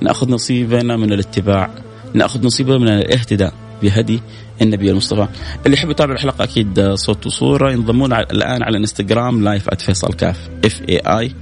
ناخذ 0.00 0.30
نصيبنا 0.30 0.96
من 0.96 1.12
الاتباع 1.12 1.70
ناخذ 2.14 2.46
نصيبنا 2.46 2.78
من 2.78 2.88
الاهتداء 2.88 3.52
بهدي 3.82 4.20
النبي 4.62 4.90
المصطفى 4.90 5.28
اللي 5.66 5.76
يحب 5.76 5.90
يتابع 5.90 6.12
الحلقة 6.14 6.44
أكيد 6.44 6.94
صوت 6.94 7.26
وصورة 7.26 7.72
ينضمون 7.72 8.12
الآن 8.12 8.62
على 8.62 8.70
الانستغرام 8.76 9.44
لايف 9.44 9.68
@فيصل 9.68 10.12
كاف 10.12 10.48
اف 10.64 10.82
اي 10.88 10.96
اي 10.98 11.32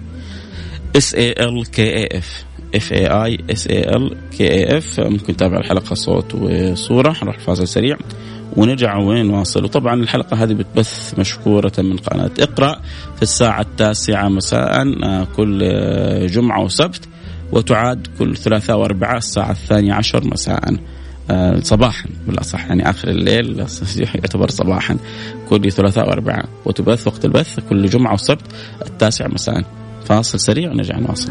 S 0.98 1.12
A 1.12 1.42
L 1.42 1.70
كي 1.70 1.96
اي 1.96 2.18
اف 2.18 2.44
اف 2.74 2.92
اي 2.92 3.06
اي 3.24 3.38
اس 3.50 3.66
اي 3.66 3.96
ال 3.96 4.16
كي 4.38 4.44
اي 4.52 4.78
اف 4.78 5.00
ممكن 5.00 5.36
تتابع 5.36 5.58
الحلقه 5.58 5.94
صوت 5.94 6.34
وصوره 6.34 7.16
نروح 7.22 7.38
فاصل 7.38 7.68
سريع 7.68 7.96
ونرجع 8.56 8.96
وين 8.96 9.30
واصل 9.30 9.64
وطبعا 9.64 9.94
الحلقه 9.94 10.42
هذه 10.44 10.52
بتبث 10.52 11.18
مشكوره 11.18 11.72
من 11.78 11.96
قناه 11.96 12.30
اقرا 12.40 12.76
في 13.16 13.22
الساعه 13.22 13.60
التاسعه 13.60 14.28
مساء 14.28 14.82
آه، 15.04 15.26
كل 15.36 15.60
آه، 15.62 16.26
جمعه 16.26 16.64
وسبت 16.64 17.08
وتعاد 17.52 18.06
كل 18.18 18.36
ثلاثاء 18.36 18.78
واربعاء 18.78 19.16
الساعه 19.16 19.50
الثانيه 19.50 19.94
عشر 19.94 20.24
مساء 20.26 20.76
آه، 21.30 21.60
صباحا 21.60 22.04
بالاصح 22.26 22.66
يعني 22.66 22.90
اخر 22.90 23.08
الليل 23.08 23.64
يعتبر 23.98 24.50
صباحا 24.50 24.96
كل 25.48 25.72
ثلاثاء 25.72 26.08
واربعاء 26.08 26.44
وتبث 26.66 27.06
وقت 27.06 27.24
البث 27.24 27.60
كل 27.70 27.86
جمعه 27.86 28.12
وسبت 28.14 28.40
التاسعه 28.86 29.28
مساء 29.28 29.64
فاصل 30.04 30.40
سريع 30.40 30.70
ونرجع 30.70 30.98
نواصل. 30.98 31.30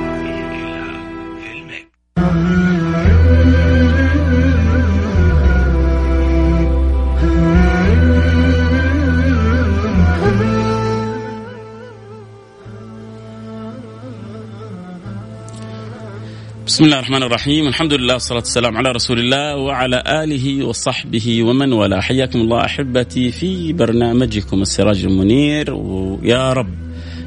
بسم 16.71 16.83
الله 16.83 16.95
الرحمن 16.95 17.23
الرحيم 17.23 17.67
الحمد 17.67 17.93
لله 17.93 18.13
والصلاة 18.13 18.39
والسلام 18.39 18.77
على 18.77 18.91
رسول 18.91 19.19
الله 19.19 19.55
وعلى 19.57 20.03
آله 20.23 20.65
وصحبه 20.67 21.43
ومن 21.43 21.73
والاه 21.73 21.99
حياكم 21.99 22.39
الله 22.41 22.65
أحبتي 22.65 23.31
في 23.31 23.73
برنامجكم 23.73 24.61
السراج 24.61 25.05
المنير 25.05 25.73
ويا 25.73 26.53
رب 26.53 26.69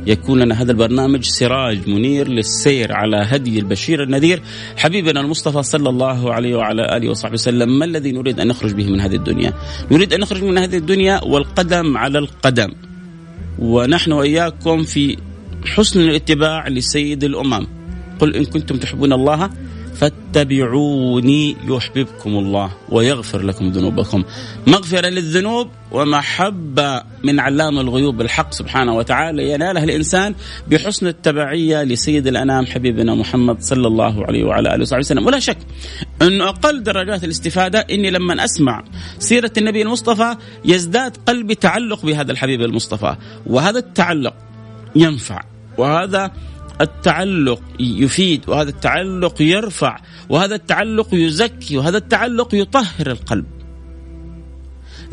يكون 0.07 0.39
لنا 0.43 0.63
هذا 0.63 0.73
البرنامج 0.73 1.23
سراج 1.25 1.89
منير 1.89 2.29
للسير 2.29 2.93
على 2.97 3.17
هدي 3.17 3.59
البشير 3.59 4.03
النذير 4.03 4.43
حبيبنا 4.77 5.21
المصطفى 5.21 5.63
صلى 5.63 5.89
الله 5.89 6.35
عليه 6.35 6.57
وعلى 6.57 6.97
اله 6.97 7.11
وصحبه 7.11 7.33
وسلم 7.35 7.79
ما 7.79 7.85
الذي 7.85 8.13
نريد 8.13 8.41
ان 8.41 8.49
نخرج 8.49 8.73
به 8.73 8.87
من 8.87 9.01
هذه 9.01 9.15
الدنيا؟ 9.17 9.53
نريد 9.91 10.13
ان 10.13 10.21
نخرج 10.21 10.45
من 10.45 10.59
هذه 10.59 10.77
الدنيا 10.77 11.21
والقدم 11.25 11.97
على 11.99 12.19
القدم 12.19 12.69
ونحن 13.59 14.13
واياكم 14.13 14.83
في 14.83 15.17
حسن 15.77 16.01
الاتباع 16.01 16.69
لسيد 16.69 17.25
الامم 17.25 17.67
قل 18.21 18.37
إن 18.37 18.45
كنتم 18.45 18.77
تحبون 18.77 19.13
الله 19.13 19.51
فاتبعوني 19.95 21.57
يحببكم 21.69 22.31
الله 22.37 22.71
ويغفر 22.89 23.43
لكم 23.43 23.69
ذنوبكم 23.71 24.25
مغفرة 24.67 25.09
للذنوب 25.09 25.69
ومحبة 25.93 27.03
من 27.25 27.41
علام 27.41 27.79
الغيوب 27.79 28.21
الحق 28.21 28.53
سبحانه 28.53 28.95
وتعالى 28.97 29.51
ينالها 29.53 29.85
الإنسان 29.85 30.35
بحسن 30.71 31.07
التبعية 31.07 31.83
لسيد 31.83 32.27
الأنام 32.27 32.67
حبيبنا 32.67 33.15
محمد 33.15 33.61
صلى 33.63 33.87
الله 33.87 34.27
عليه 34.27 34.45
وعلى 34.45 34.75
آله 34.75 34.83
وصحبه 34.83 34.99
وسلم 34.99 35.27
ولا 35.27 35.39
شك 35.39 35.59
أن 36.23 36.43
أقل 36.43 36.83
درجات 36.83 37.25
الاستفادة 37.25 37.79
إني 37.79 38.11
لما 38.11 38.45
أسمع 38.45 38.85
سيرة 39.19 39.53
النبي 39.59 39.83
المصطفى 39.83 40.37
يزداد 40.65 41.17
قلبي 41.27 41.55
تعلق 41.55 42.07
بهذا 42.07 42.33
الحبيب 42.33 42.63
المصطفى 42.63 43.17
وهذا 43.47 43.79
التعلق 43.79 44.35
ينفع 44.97 45.43
وهذا 45.79 46.31
التعلق 46.81 47.63
يفيد 47.81 48.49
وهذا 48.49 48.69
التعلق 48.71 49.43
يرفع 49.43 49.99
وهذا 50.29 50.55
التعلق 50.55 51.15
يزكي 51.15 51.77
وهذا 51.77 51.97
التعلق 51.97 52.55
يطهر 52.55 53.07
القلب 53.07 53.45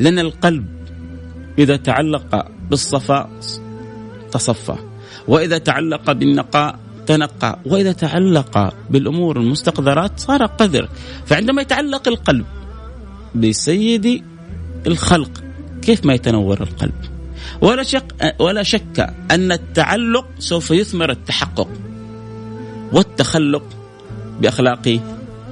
لأن 0.00 0.18
القلب 0.18 0.66
إذا 1.58 1.76
تعلق 1.76 2.48
بالصفاء 2.70 3.30
تصفى 4.32 4.76
وإذا 5.28 5.58
تعلق 5.58 6.12
بالنقاء 6.12 6.78
تنقى 7.06 7.58
وإذا 7.66 7.92
تعلق 7.92 8.74
بالأمور 8.90 9.36
المستقذرات 9.40 10.20
صار 10.20 10.46
قذر 10.46 10.88
فعندما 11.26 11.62
يتعلق 11.62 12.08
القلب 12.08 12.46
بسيد 13.34 14.24
الخلق 14.86 15.30
كيف 15.82 16.04
ما 16.06 16.14
يتنور 16.14 16.60
القلب 16.62 17.11
ولا 17.60 17.82
شك 17.82 18.36
ولا 18.38 18.62
شك 18.62 19.08
ان 19.30 19.52
التعلق 19.52 20.26
سوف 20.38 20.70
يثمر 20.70 21.10
التحقق 21.10 21.68
والتخلق 22.92 23.62
باخلاق 24.40 25.00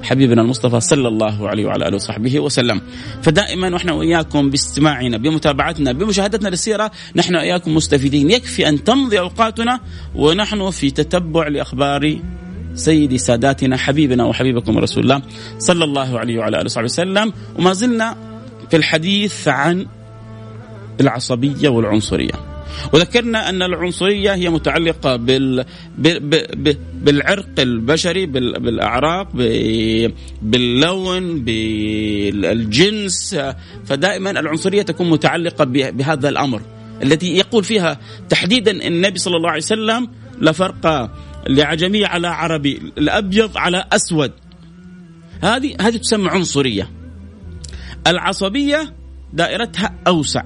حبيبنا 0.03 0.41
المصطفى 0.41 0.79
صلى 0.79 1.07
الله 1.07 1.49
عليه 1.49 1.65
وعلى 1.65 1.87
اله 1.87 1.95
وصحبه 1.95 2.39
وسلم. 2.39 2.81
فدائما 3.21 3.67
ونحن 3.67 3.89
واياكم 3.89 4.49
باستماعنا 4.49 5.17
بمتابعتنا 5.17 5.91
بمشاهدتنا 5.91 6.49
للسيره 6.49 6.91
نحن 7.15 7.35
واياكم 7.35 7.75
مستفيدين، 7.75 8.31
يكفي 8.31 8.69
ان 8.69 8.83
تمضي 8.83 9.19
اوقاتنا 9.19 9.79
ونحن 10.15 10.69
في 10.71 10.91
تتبع 10.91 11.47
لاخبار 11.47 12.19
سيدي 12.73 13.17
ساداتنا 13.17 13.77
حبيبنا 13.77 14.25
وحبيبكم 14.25 14.77
رسول 14.77 15.03
الله 15.03 15.21
صلى 15.59 15.83
الله 15.83 16.19
عليه 16.19 16.39
وعلى 16.39 16.57
اله 16.57 16.65
وصحبه 16.65 16.85
وسلم، 16.85 17.33
وما 17.59 17.73
زلنا 17.73 18.15
في 18.71 18.77
الحديث 18.77 19.47
عن 19.47 19.85
العصبيه 21.01 21.69
والعنصريه. 21.69 22.31
وذكرنا 22.93 23.49
ان 23.49 23.61
العنصريه 23.61 24.33
هي 24.33 24.49
متعلقه 24.49 25.15
بال... 25.15 25.65
بالعرق 26.93 27.59
البشري 27.59 28.25
بالاعراق 28.25 29.27
باللون 30.41 31.43
بالجنس 31.43 33.35
فدائما 33.85 34.29
العنصريه 34.31 34.81
تكون 34.81 35.09
متعلقه 35.09 35.65
بهذا 35.65 36.29
الامر 36.29 36.61
التي 37.03 37.27
يقول 37.27 37.63
فيها 37.63 37.99
تحديدا 38.29 38.87
النبي 38.87 39.19
صلى 39.19 39.35
الله 39.37 39.49
عليه 39.49 39.61
وسلم 39.61 40.07
لا 40.39 40.51
فرق 40.51 41.11
لعجمي 41.49 42.05
على 42.05 42.27
عربي 42.27 42.79
الابيض 42.97 43.57
على 43.57 43.85
اسود 43.93 44.31
هذه 45.43 45.75
هذه 45.81 45.97
تسمى 45.97 46.29
عنصريه 46.29 46.89
العصبيه 48.07 48.93
دائرتها 49.33 49.93
اوسع 50.07 50.43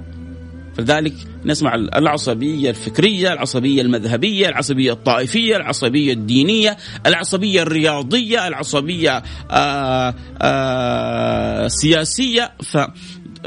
فلذلك 0.77 1.13
نسمع 1.45 1.75
العصبية 1.75 2.69
الفكرية 2.69 3.33
العصبية 3.33 3.81
المذهبية 3.81 4.49
العصبية 4.49 4.91
الطائفية 4.91 5.55
العصبية 5.57 6.13
الدينية 6.13 6.77
العصبية 7.05 7.61
الرياضية 7.61 8.47
العصبية 8.47 9.11
آآ 9.11 9.23
آه، 9.51 10.09
آآ 10.09 10.13
آه، 10.41 11.65
السياسية 11.65 12.51
ف 12.63 12.77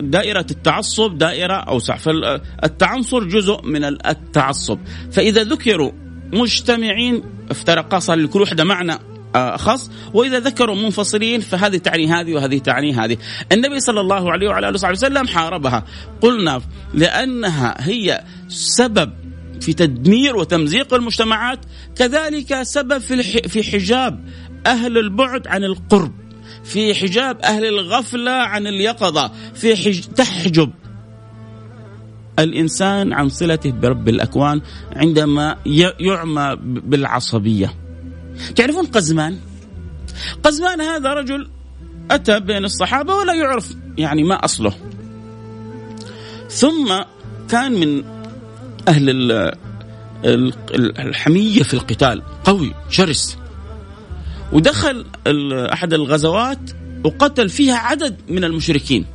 دائرة 0.01 0.47
التعصب 0.51 1.19
دائرة 1.19 1.55
أوسع 1.55 1.97
فالتعنصر 1.97 3.25
جزء 3.25 3.63
من 3.63 3.85
التعصب 4.07 4.79
فإذا 5.13 5.43
ذكروا 5.45 5.93
مجتمعين 6.33 7.23
افترقا 7.51 7.99
صار 7.99 8.17
لكل 8.19 8.41
وحدة 8.43 8.65
معنى 8.65 8.93
آه، 9.39 9.57
خاص 9.57 9.91
واذا 10.15 10.39
ذكروا 10.41 10.77
منفصلين 10.77 11.41
فهذه 11.41 11.77
تعني 11.79 12.07
هذه 12.07 12.35
وهذه 12.35 12.59
تعني 12.59 12.93
هذه 12.93 13.17
النبي 13.53 13.81
صلى 13.81 14.01
الله 14.01 14.33
عليه 14.33 14.49
وعلى 14.49 14.67
اله 14.69 14.75
وصحبه 14.75 14.93
وسلم 14.93 15.27
حاربها 15.27 15.85
قلنا 16.21 16.61
لانها 16.95 17.75
هي 17.89 18.25
سبب 18.49 19.13
في 19.61 19.73
تدمير 19.73 20.37
وتمزيق 20.37 20.95
المجتمعات 20.95 21.59
كذلك 21.97 22.63
سبب 22.63 22.99
في 22.99 23.23
في 23.23 23.63
حجاب 23.63 24.29
اهل 24.67 24.99
البعد 24.99 25.47
عن 25.47 25.65
القرب 25.65 26.13
في 26.65 26.95
حجاب 26.95 27.41
اهل 27.41 27.65
الغفله 27.67 28.31
عن 28.31 28.67
اليقظه 28.67 29.31
في 29.55 29.77
حج 29.77 30.01
تحجب 30.01 30.71
الانسان 32.39 33.13
عن 33.13 33.29
صلته 33.29 33.71
برب 33.71 34.09
الاكوان 34.09 34.61
عندما 34.97 35.57
يعمى 36.01 36.57
بالعصبيه 36.63 37.88
تعرفون 38.57 38.87
قزمان 38.87 39.39
قزمان 40.45 40.81
هذا 40.81 41.13
رجل 41.15 41.49
أتى 42.11 42.41
بين 42.41 42.65
الصحابة 42.65 43.15
ولا 43.15 43.35
يعرف 43.35 43.75
يعني 43.99 44.25
ما 44.25 44.45
أصله 44.45 44.75
ثم 46.49 47.03
كان 47.51 47.73
من 47.73 48.05
أهل 48.89 49.31
الحمية 51.05 51.63
في 51.63 51.75
القتال 51.75 52.23
قوي 52.45 52.75
شرس 52.91 53.39
ودخل 54.53 55.07
أحد 55.73 55.93
الغزوات 55.93 56.59
وقتل 57.05 57.49
فيها 57.49 57.75
عدد 57.75 58.17
من 58.29 58.45
المشركين 58.45 59.07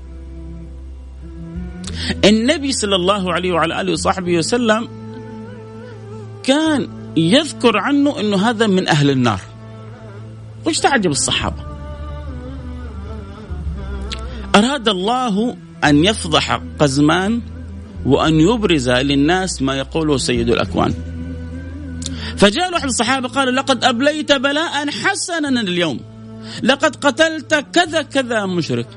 النبي 2.25 2.71
صلى 2.71 2.95
الله 2.95 3.33
عليه 3.33 3.51
وعلى 3.51 3.81
آله 3.81 3.91
وصحبه 3.91 4.37
وسلم 4.37 4.87
كان 6.43 6.87
يذكر 7.17 7.77
عنه 7.77 8.19
انه 8.19 8.49
هذا 8.49 8.67
من 8.67 8.87
اهل 8.87 9.09
النار 9.09 9.39
وش 10.65 10.79
تعجب 10.79 11.11
الصحابه 11.11 11.63
اراد 14.55 14.89
الله 14.89 15.57
ان 15.83 16.05
يفضح 16.05 16.61
قزمان 16.79 17.41
وان 18.05 18.33
يبرز 18.39 18.89
للناس 18.89 19.61
ما 19.61 19.75
يقوله 19.75 20.17
سيد 20.17 20.49
الاكوان 20.49 20.93
فجاء 22.37 22.77
أحد 22.77 22.85
الصحابه 22.87 23.27
قال 23.27 23.55
لقد 23.55 23.83
ابليت 23.83 24.31
بلاء 24.31 24.89
حسنا 24.89 25.61
اليوم 25.61 25.99
لقد 26.63 26.95
قتلت 26.95 27.65
كذا 27.73 28.01
كذا 28.01 28.45
مشرك 28.45 28.87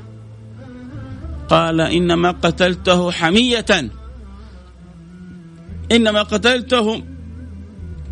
قال 1.49 1.81
انما 1.81 2.31
قتلته 2.31 3.11
حميه 3.11 3.65
انما 5.93 6.23
قتلته 6.23 7.03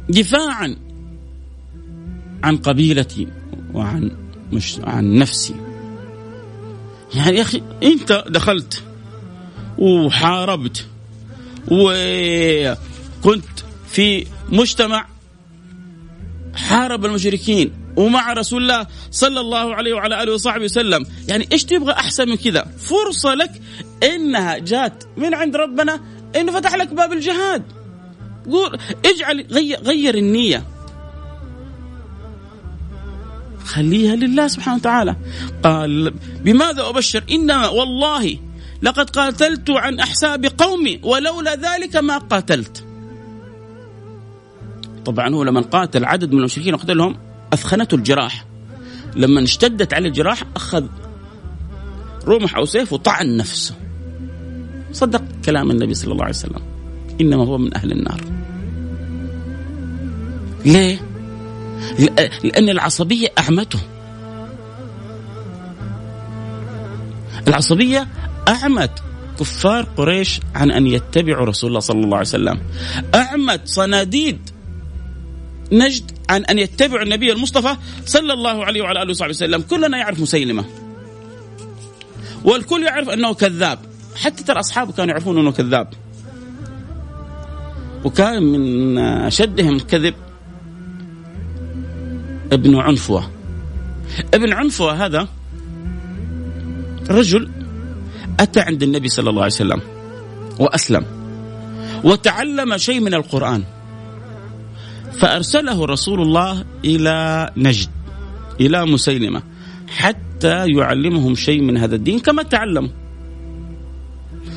دفاعا 0.08 0.76
عن 2.44 2.56
قبيلتي 2.56 3.28
وعن 3.74 4.10
مش 4.52 4.80
عن 4.84 5.14
نفسي 5.14 5.54
يعني 7.14 7.36
يا 7.36 7.42
اخي 7.42 7.62
انت 7.82 8.24
دخلت 8.28 8.82
وحاربت 9.78 10.86
وكنت 11.68 12.78
في 13.88 14.26
مجتمع 14.50 15.06
حارب 16.56 17.04
المشركين 17.04 17.72
ومع 17.96 18.32
رسول 18.32 18.62
الله 18.62 18.86
صلى 19.10 19.40
الله 19.40 19.74
عليه 19.74 19.94
وعلى 19.94 20.22
اله 20.22 20.32
وصحبه 20.32 20.64
وسلم، 20.64 21.06
يعني 21.28 21.48
ايش 21.52 21.64
تبغى 21.64 21.92
احسن 21.92 22.28
من 22.28 22.34
كذا؟ 22.36 22.66
فرصه 22.78 23.34
لك 23.34 23.50
انها 24.02 24.58
جات 24.58 25.04
من 25.16 25.34
عند 25.34 25.56
ربنا 25.56 26.00
انه 26.36 26.52
فتح 26.52 26.74
لك 26.74 26.94
باب 26.94 27.12
الجهاد. 27.12 27.62
قول 28.50 28.78
اجعل 29.04 29.46
غير, 29.50 29.78
غير 29.82 30.14
النية 30.14 30.64
خليها 33.64 34.16
لله 34.16 34.48
سبحانه 34.48 34.76
وتعالى 34.78 35.16
قال 35.62 36.10
بماذا 36.44 36.88
أبشر 36.88 37.24
إنما 37.30 37.68
والله 37.68 38.38
لقد 38.82 39.10
قاتلت 39.10 39.70
عن 39.70 40.00
أحساب 40.00 40.46
قومي 40.58 41.00
ولولا 41.02 41.54
ذلك 41.54 41.96
ما 41.96 42.18
قاتلت 42.18 42.84
طبعا 45.04 45.34
هو 45.34 45.42
لما 45.42 45.60
قاتل 45.60 46.04
عدد 46.04 46.32
من 46.32 46.38
المشركين 46.38 46.74
وقتلهم 46.74 47.16
أثخنته 47.52 47.94
الجراح 47.94 48.44
لما 49.16 49.42
اشتدت 49.42 49.94
عليه 49.94 50.08
الجراح 50.08 50.42
أخذ 50.56 50.84
رمح 52.26 52.56
أو 52.56 52.64
سيف 52.64 52.92
وطعن 52.92 53.36
نفسه 53.36 53.74
صدق 54.92 55.22
كلام 55.44 55.70
النبي 55.70 55.94
صلى 55.94 56.12
الله 56.12 56.24
عليه 56.24 56.34
وسلم 56.34 56.73
انما 57.20 57.44
هو 57.44 57.58
من 57.58 57.74
اهل 57.76 57.92
النار. 57.92 58.20
ليه؟ 60.64 61.00
لان 62.44 62.68
العصبيه 62.68 63.28
اعمته. 63.38 63.78
العصبيه 67.48 68.08
اعمت 68.48 68.90
كفار 69.40 69.88
قريش 69.96 70.40
عن 70.54 70.70
ان 70.70 70.86
يتبعوا 70.86 71.46
رسول 71.46 71.68
الله 71.68 71.80
صلى 71.80 71.96
الله 72.00 72.16
عليه 72.16 72.26
وسلم. 72.28 72.60
اعمت 73.14 73.60
صناديد 73.64 74.38
نجد 75.72 76.10
عن 76.30 76.44
ان 76.44 76.58
يتبعوا 76.58 77.02
النبي 77.02 77.32
المصطفى 77.32 77.76
صلى 78.06 78.32
الله 78.32 78.64
عليه 78.64 78.82
وعلى 78.82 79.02
اله 79.02 79.10
وصحبه 79.10 79.30
وسلم، 79.30 79.62
كلنا 79.62 79.98
يعرف 79.98 80.20
مسيلمه. 80.20 80.64
والكل 82.44 82.82
يعرف 82.82 83.08
انه 83.08 83.34
كذاب، 83.34 83.78
حتى 84.16 84.44
ترى 84.44 84.60
اصحابه 84.60 84.92
كانوا 84.92 85.10
يعرفون 85.10 85.38
انه 85.38 85.52
كذاب. 85.52 85.88
وكان 88.04 88.42
من 88.42 88.98
أشدهم 88.98 89.78
كذب 89.78 90.14
ابن 92.52 92.76
عنفوة 92.76 93.30
ابن 94.34 94.52
عنفوة 94.52 95.06
هذا 95.06 95.28
رجل 97.10 97.50
أتى 98.40 98.60
عند 98.60 98.82
النبي 98.82 99.08
صلى 99.08 99.30
الله 99.30 99.42
عليه 99.42 99.52
وسلم 99.52 99.80
وأسلم 100.58 101.04
وتعلم 102.04 102.76
شيء 102.76 103.00
من 103.00 103.14
القرآن 103.14 103.62
فأرسله 105.12 105.84
رسول 105.86 106.22
الله 106.22 106.64
إلى 106.84 107.50
نجد 107.56 107.88
إلى 108.60 108.86
مسيلمة 108.86 109.42
حتى 109.88 110.68
يعلمهم 110.70 111.34
شيء 111.34 111.62
من 111.62 111.76
هذا 111.76 111.94
الدين 111.96 112.18
كما 112.18 112.42
تعلموا 112.42 112.90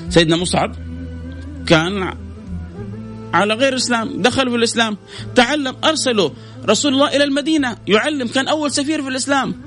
سيدنا 0.10 0.36
مصعب 0.38 0.76
كان 1.68 2.12
على 3.38 3.54
غير 3.54 3.70
الاسلام 3.74 4.22
دخلوا 4.22 4.52
في 4.52 4.58
الاسلام 4.58 4.98
تعلم 5.36 5.76
ارسلوا 5.84 6.30
رسول 6.70 6.94
الله 6.94 7.16
الى 7.16 7.24
المدينه 7.24 7.78
يعلم 7.88 8.28
كان 8.28 8.48
اول 8.48 8.72
سفير 8.72 9.02
في 9.02 9.08
الاسلام 9.10 9.62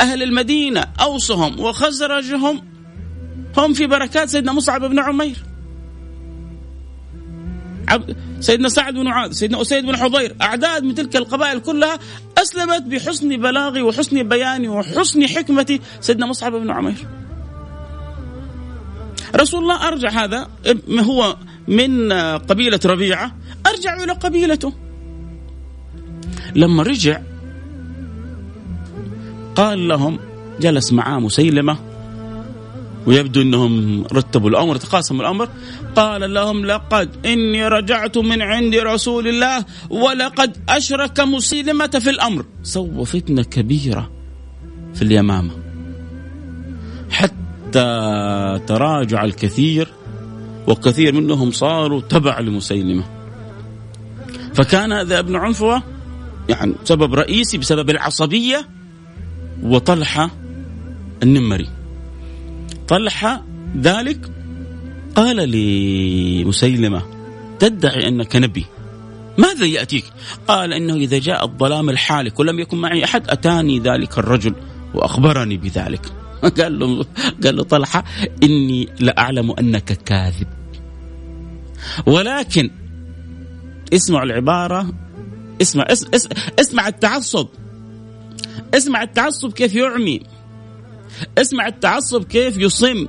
اهل 0.00 0.22
المدينه 0.22 0.84
أوصهم 1.00 1.60
وخزرجهم 1.60 2.62
هم 3.56 3.72
في 3.72 3.86
بركات 3.86 4.28
سيدنا 4.28 4.52
مصعب 4.52 4.84
بن 4.84 4.98
عمير 4.98 5.36
عبد 7.88 8.16
سيدنا 8.40 8.68
سعد 8.68 8.94
بن 8.94 9.04
معاذ 9.04 9.32
سيدنا 9.32 9.62
أسيد 9.62 9.86
بن 9.86 9.96
حضير 9.96 10.36
أعداد 10.42 10.82
من 10.84 10.94
تلك 10.94 11.16
القبائل 11.16 11.58
كلها 11.58 11.98
أسلمت 12.38 12.82
بحسن 12.82 13.28
بلاغي 13.36 13.82
وحسن 13.82 14.22
بياني 14.28 14.68
وحسن 14.68 15.26
حكمتي 15.26 15.80
سيدنا 16.00 16.26
مصعب 16.26 16.52
بن 16.52 16.70
عمير 16.70 17.06
رسول 19.36 19.62
الله 19.62 19.88
أرجع 19.88 20.10
هذا 20.24 20.48
هو 20.90 21.36
من 21.68 22.12
آه، 22.12 22.36
قبيلة 22.36 22.80
ربيعة 22.86 23.32
أرجع 23.66 24.04
إلى 24.04 24.12
قبيلته 24.12 24.72
لما 26.56 26.82
رجع 26.82 27.20
قال 29.56 29.88
لهم 29.88 30.18
جلس 30.60 30.92
معاه 30.92 31.18
مسيلمة 31.20 31.78
ويبدو 33.06 33.42
أنهم 33.42 34.04
رتبوا 34.04 34.50
الأمر 34.50 34.76
تقاسموا 34.76 35.20
الأمر 35.20 35.48
قال 35.96 36.34
لهم 36.34 36.66
لقد 36.66 37.26
إني 37.26 37.68
رجعت 37.68 38.18
من 38.18 38.42
عند 38.42 38.74
رسول 38.74 39.28
الله 39.28 39.64
ولقد 39.90 40.56
أشرك 40.68 41.20
مسيلمة 41.20 41.86
في 41.86 42.10
الأمر 42.10 42.44
سوى 42.62 43.04
فتنة 43.04 43.42
كبيرة 43.42 44.10
في 44.94 45.02
اليمامة 45.02 45.50
حتى 47.10 47.80
تراجع 48.66 49.24
الكثير 49.24 49.88
وكثير 50.66 51.14
منهم 51.14 51.50
صاروا 51.50 52.00
تبع 52.00 52.40
لمسيلمة 52.40 53.04
فكان 54.54 54.92
هذا 54.92 55.18
ابن 55.18 55.36
عنفوة 55.36 55.82
يعني 56.48 56.74
سبب 56.84 57.14
رئيسي 57.14 57.58
بسبب 57.58 57.90
العصبية 57.90 58.68
وطلحة 59.62 60.30
النمري 61.22 61.68
طلحة 62.88 63.44
ذلك 63.80 64.30
قال 65.14 65.36
لمسيلمة 65.36 67.02
تدعي 67.58 68.08
أنك 68.08 68.36
نبي 68.36 68.66
ماذا 69.38 69.64
يأتيك 69.66 70.04
قال 70.48 70.72
إنه 70.72 70.94
إذا 70.94 71.18
جاء 71.18 71.44
الظلام 71.44 71.90
الحالك 71.90 72.40
ولم 72.40 72.58
يكن 72.60 72.78
معي 72.78 73.04
أحد 73.04 73.30
أتاني 73.30 73.78
ذلك 73.80 74.18
الرجل 74.18 74.54
وأخبرني 74.94 75.56
بذلك 75.56 76.12
قال 76.58 76.78
له 76.78 77.04
قال 77.44 77.56
له 77.56 77.62
طلحه 77.62 78.04
اني 78.42 78.88
لاعلم 79.00 79.50
انك 79.50 79.98
كاذب 80.04 80.46
ولكن 82.06 82.70
اسمع 83.94 84.22
العباره 84.22 84.92
اسمع 85.62 85.84
اسمع 86.60 86.88
التعصب 86.88 87.48
اسمع 88.74 89.02
التعصب 89.02 89.52
كيف 89.52 89.74
يعمي 89.74 90.20
اسمع 91.38 91.66
التعصب 91.66 92.24
كيف 92.24 92.56
يصم 92.58 93.08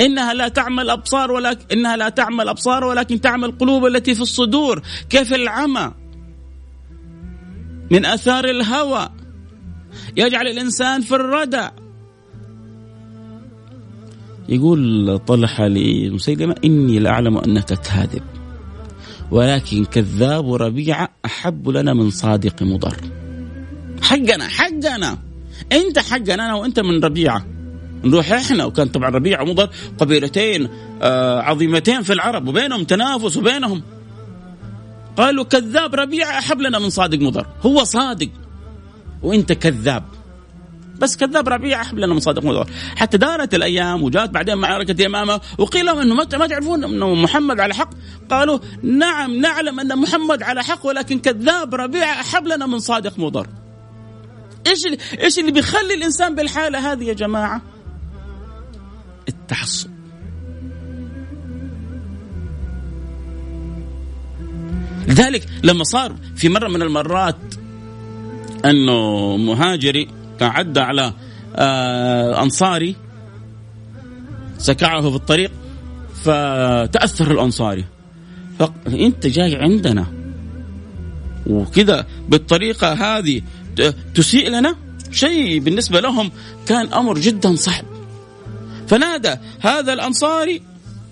انها 0.00 0.34
لا 0.34 0.48
تعمل 0.48 0.90
ابصار 0.90 1.32
ولكن 1.32 1.66
انها 1.72 1.96
لا 1.96 2.08
تعمل 2.08 2.48
ابصار 2.48 2.84
ولكن 2.84 3.20
تعمل 3.20 3.50
قلوب 3.52 3.86
التي 3.86 4.14
في 4.14 4.20
الصدور 4.20 4.82
كيف 5.10 5.34
العمى 5.34 5.92
من 7.90 8.04
اثار 8.04 8.44
الهوى 8.44 9.08
يجعل 10.16 10.46
الانسان 10.46 11.00
في 11.00 11.14
الردى 11.14 11.68
يقول 14.48 15.18
طلحة 15.26 15.66
لمسيلمة 15.68 16.54
إني 16.64 16.98
لأعلم 16.98 17.38
أنك 17.38 17.64
كاذب 17.64 18.22
ولكن 19.30 19.84
كذاب 19.84 20.52
ربيعة 20.54 21.08
أحب 21.24 21.68
لنا 21.68 21.94
من 21.94 22.10
صادق 22.10 22.62
مضر 22.62 22.96
حقنا 24.02 24.48
حقنا 24.48 25.18
أنت 25.72 25.98
حقنا 25.98 26.34
أنا 26.34 26.54
وأنت 26.54 26.80
من 26.80 27.04
ربيعة 27.04 27.44
نروح 28.04 28.32
احنا 28.32 28.64
وكان 28.64 28.88
طبعا 28.88 29.10
ربيعة 29.10 29.42
ومضر 29.42 29.70
قبيلتين 29.98 30.68
آه، 31.02 31.40
عظيمتين 31.40 32.02
في 32.02 32.12
العرب 32.12 32.48
وبينهم 32.48 32.84
تنافس 32.84 33.36
وبينهم 33.36 33.82
قالوا 35.16 35.44
كذاب 35.44 35.94
ربيعة 35.94 36.38
أحب 36.38 36.60
لنا 36.60 36.78
من 36.78 36.90
صادق 36.90 37.18
مضر 37.18 37.46
هو 37.66 37.84
صادق 37.84 38.28
وأنت 39.22 39.52
كذاب 39.52 40.04
بس 40.98 41.16
كذاب 41.16 41.48
ربيعه 41.48 41.84
حبل 41.84 42.00
لنا 42.02 42.14
من 42.14 42.20
صادق 42.20 42.44
مدور 42.44 42.66
حتى 42.96 43.16
دارت 43.18 43.54
الايام 43.54 44.02
وجاءت 44.02 44.30
بعدين 44.30 44.56
معركه 44.58 45.02
يمامه 45.02 45.40
وقيل 45.58 45.86
لهم 45.86 45.98
انه 45.98 46.14
ما 46.14 46.24
تعرفون 46.24 46.84
انه 46.84 47.14
محمد 47.14 47.60
على 47.60 47.74
حق 47.74 47.90
قالوا 48.30 48.58
نعم 48.82 49.34
نعلم 49.40 49.80
ان 49.80 49.98
محمد 49.98 50.42
على 50.42 50.62
حق 50.62 50.86
ولكن 50.86 51.18
كذاب 51.18 51.74
ربيعه 51.74 52.20
احب 52.20 52.46
لنا 52.46 52.66
من 52.66 52.78
صادق 52.78 53.18
مضر 53.18 53.46
ايش 54.66 54.86
ايش 55.20 55.38
اللي 55.38 55.52
بيخلي 55.52 55.94
الانسان 55.94 56.34
بالحاله 56.34 56.92
هذه 56.92 57.04
يا 57.04 57.12
جماعه 57.12 57.62
التعصب 59.28 59.90
لذلك 65.08 65.46
لما 65.64 65.84
صار 65.84 66.14
في 66.36 66.48
مره 66.48 66.68
من 66.68 66.82
المرات 66.82 67.36
انه 68.64 69.36
مهاجري 69.36 70.08
تعدى 70.38 70.56
عدى 70.58 70.80
على 70.80 71.12
آه، 71.56 72.42
أنصاري 72.42 72.96
سكعه 74.58 75.10
في 75.10 75.16
الطريق 75.16 75.50
فتأثر 76.24 77.30
الأنصاري 77.30 77.84
فأنت 78.58 79.26
جاي 79.26 79.56
عندنا 79.56 80.06
وكذا 81.46 82.06
بالطريقة 82.28 82.92
هذه 82.92 83.42
تسيء 84.14 84.48
لنا 84.50 84.74
شيء 85.10 85.58
بالنسبة 85.58 86.00
لهم 86.00 86.30
كان 86.66 86.86
أمر 86.92 87.18
جدا 87.18 87.56
صعب 87.56 87.84
فنادى 88.88 89.34
هذا 89.60 89.92
الأنصاري 89.92 90.62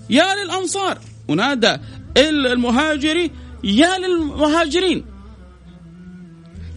يا 0.09 0.25
للأنصار 0.35 0.97
ونادى 1.27 1.77
المهاجري 2.17 3.31
يا 3.63 3.89
للمهاجرين 3.97 5.05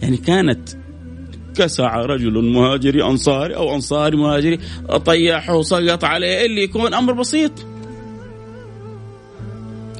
يعني 0.01 0.17
كانت 0.17 0.69
كسع 1.55 1.95
رجل 2.01 2.45
مهاجري 2.53 3.03
أنصاري 3.03 3.55
أو 3.55 3.75
أنصاري 3.75 4.17
مهاجري 4.17 4.59
طيحه 5.05 5.55
وسقط 5.55 6.03
عليه 6.03 6.45
اللي 6.45 6.63
يكون 6.63 6.93
أمر 6.93 7.13
بسيط 7.13 7.51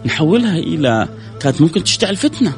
نحولها 0.06 0.58
إلى 0.58 1.08
كانت 1.39 1.62
ممكن 1.62 1.84
تشتعل 1.84 2.16
فتنة 2.16 2.54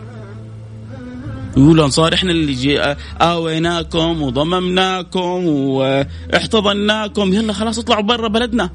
يقول 1.58 1.82
أنصار 1.82 2.14
إحنا 2.14 2.32
اللي 2.32 2.54
جي 2.54 2.96
آويناكم 3.22 4.22
وضممناكم 4.22 5.46
واحتضناكم 5.48 7.34
يلا 7.34 7.54
خلاص 7.54 7.80
اطلعوا 7.80 8.04
برا 8.04 8.28
بلدنا 8.28 8.70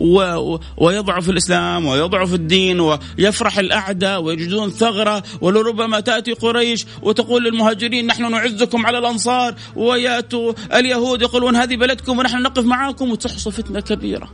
و 0.00 0.56
ويضعف 0.78 1.30
الإسلام 1.30 1.86
ويضعف 1.86 2.34
الدين 2.34 2.80
ويفرح 2.80 3.58
الأعداء 3.58 4.22
ويجدون 4.22 4.70
ثغرة 4.70 5.22
ولربما 5.40 6.00
تأتي 6.00 6.32
قريش 6.32 6.86
وتقول 7.02 7.44
للمهاجرين 7.44 8.06
نحن 8.06 8.30
نعزكم 8.30 8.86
على 8.86 8.98
الأنصار 8.98 9.54
ويأتوا 9.76 10.52
اليهود 10.74 11.22
يقولون 11.22 11.56
هذه 11.56 11.76
بلدكم 11.76 12.18
ونحن 12.18 12.42
نقف 12.42 12.64
معاكم 12.64 13.10
وتحصل 13.10 13.52
فتنة 13.52 13.80
كبيرة 13.80 14.30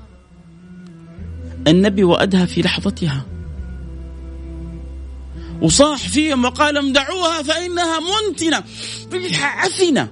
النبي 1.67 2.05
وأدها 2.05 2.47
في 2.47 2.63
لحظتها 2.63 3.25
وصاح 5.63 6.09
فيهم 6.09 6.45
وقال 6.45 6.93
دعوها 6.93 7.43
فإنها 7.43 7.99
منتنة 8.01 8.63
عفنة 9.63 10.09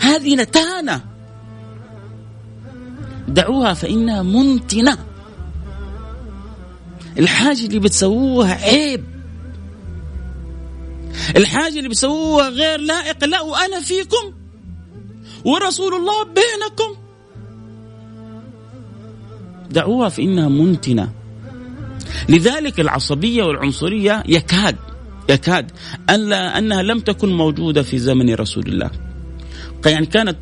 هذه 0.00 0.34
نتانة 0.36 1.11
دعوها 3.28 3.74
فإنها 3.74 4.22
منتنة 4.22 4.98
الحاجة 7.18 7.66
اللي 7.66 7.78
بتسووها 7.78 8.54
عيب 8.54 9.04
الحاجة 11.36 11.78
اللي 11.78 11.88
بتسووها 11.88 12.48
غير 12.48 12.80
لائقة 12.80 13.26
لا 13.26 13.40
وأنا 13.40 13.80
فيكم 13.80 14.32
ورسول 15.44 15.94
الله 15.94 16.24
بينكم 16.24 17.00
دعوها 19.70 20.08
فإنها 20.08 20.48
منتنة 20.48 21.12
لذلك 22.28 22.80
العصبية 22.80 23.42
والعنصرية 23.42 24.22
يكاد 24.28 24.76
يكاد 25.28 25.70
أن 26.10 26.32
أنها 26.32 26.82
لم 26.82 27.00
تكن 27.00 27.28
موجودة 27.28 27.82
في 27.82 27.98
زمن 27.98 28.34
رسول 28.34 28.66
الله 28.66 28.90
يعني 29.86 30.06
كانت 30.06 30.36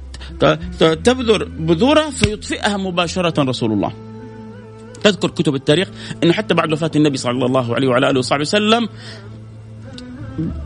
تبذر 0.79 1.45
بذورة 1.45 2.11
فيطفئها 2.11 2.77
مباشرة 2.77 3.43
رسول 3.43 3.73
الله 3.73 3.93
تذكر 5.05 5.29
كتب 5.31 5.55
التاريخ 5.55 5.89
أنه 6.23 6.33
حتى 6.33 6.55
بعد 6.55 6.73
وفاة 6.73 6.91
النبي 6.97 7.17
صلى 7.17 7.47
الله 7.47 7.75
عليه 7.75 7.89
وعلى 7.89 8.11
آله 8.11 8.19
وصحبه 8.19 8.41
وسلم 8.43 8.89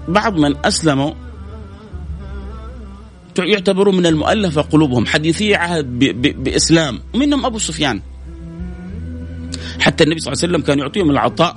بعض 0.09 0.39
من 0.39 0.55
أسلموا 0.67 1.11
يعتبروا 3.39 3.93
من 3.95 4.07
المؤلفة 4.07 4.61
قلوبهم 4.63 5.07
حديثي 5.07 5.55
عهد 5.55 5.99
بإسلام 6.45 7.01
ومنهم 7.15 7.47
أبو 7.47 7.59
سفيان 7.59 8.01
حتى 9.81 10.05
النبي 10.05 10.21
صلى 10.21 10.33
الله 10.33 10.45
عليه 10.45 10.55
وسلم 10.55 10.67
كان 10.67 10.79
يعطيهم 10.79 11.11
العطاء 11.11 11.57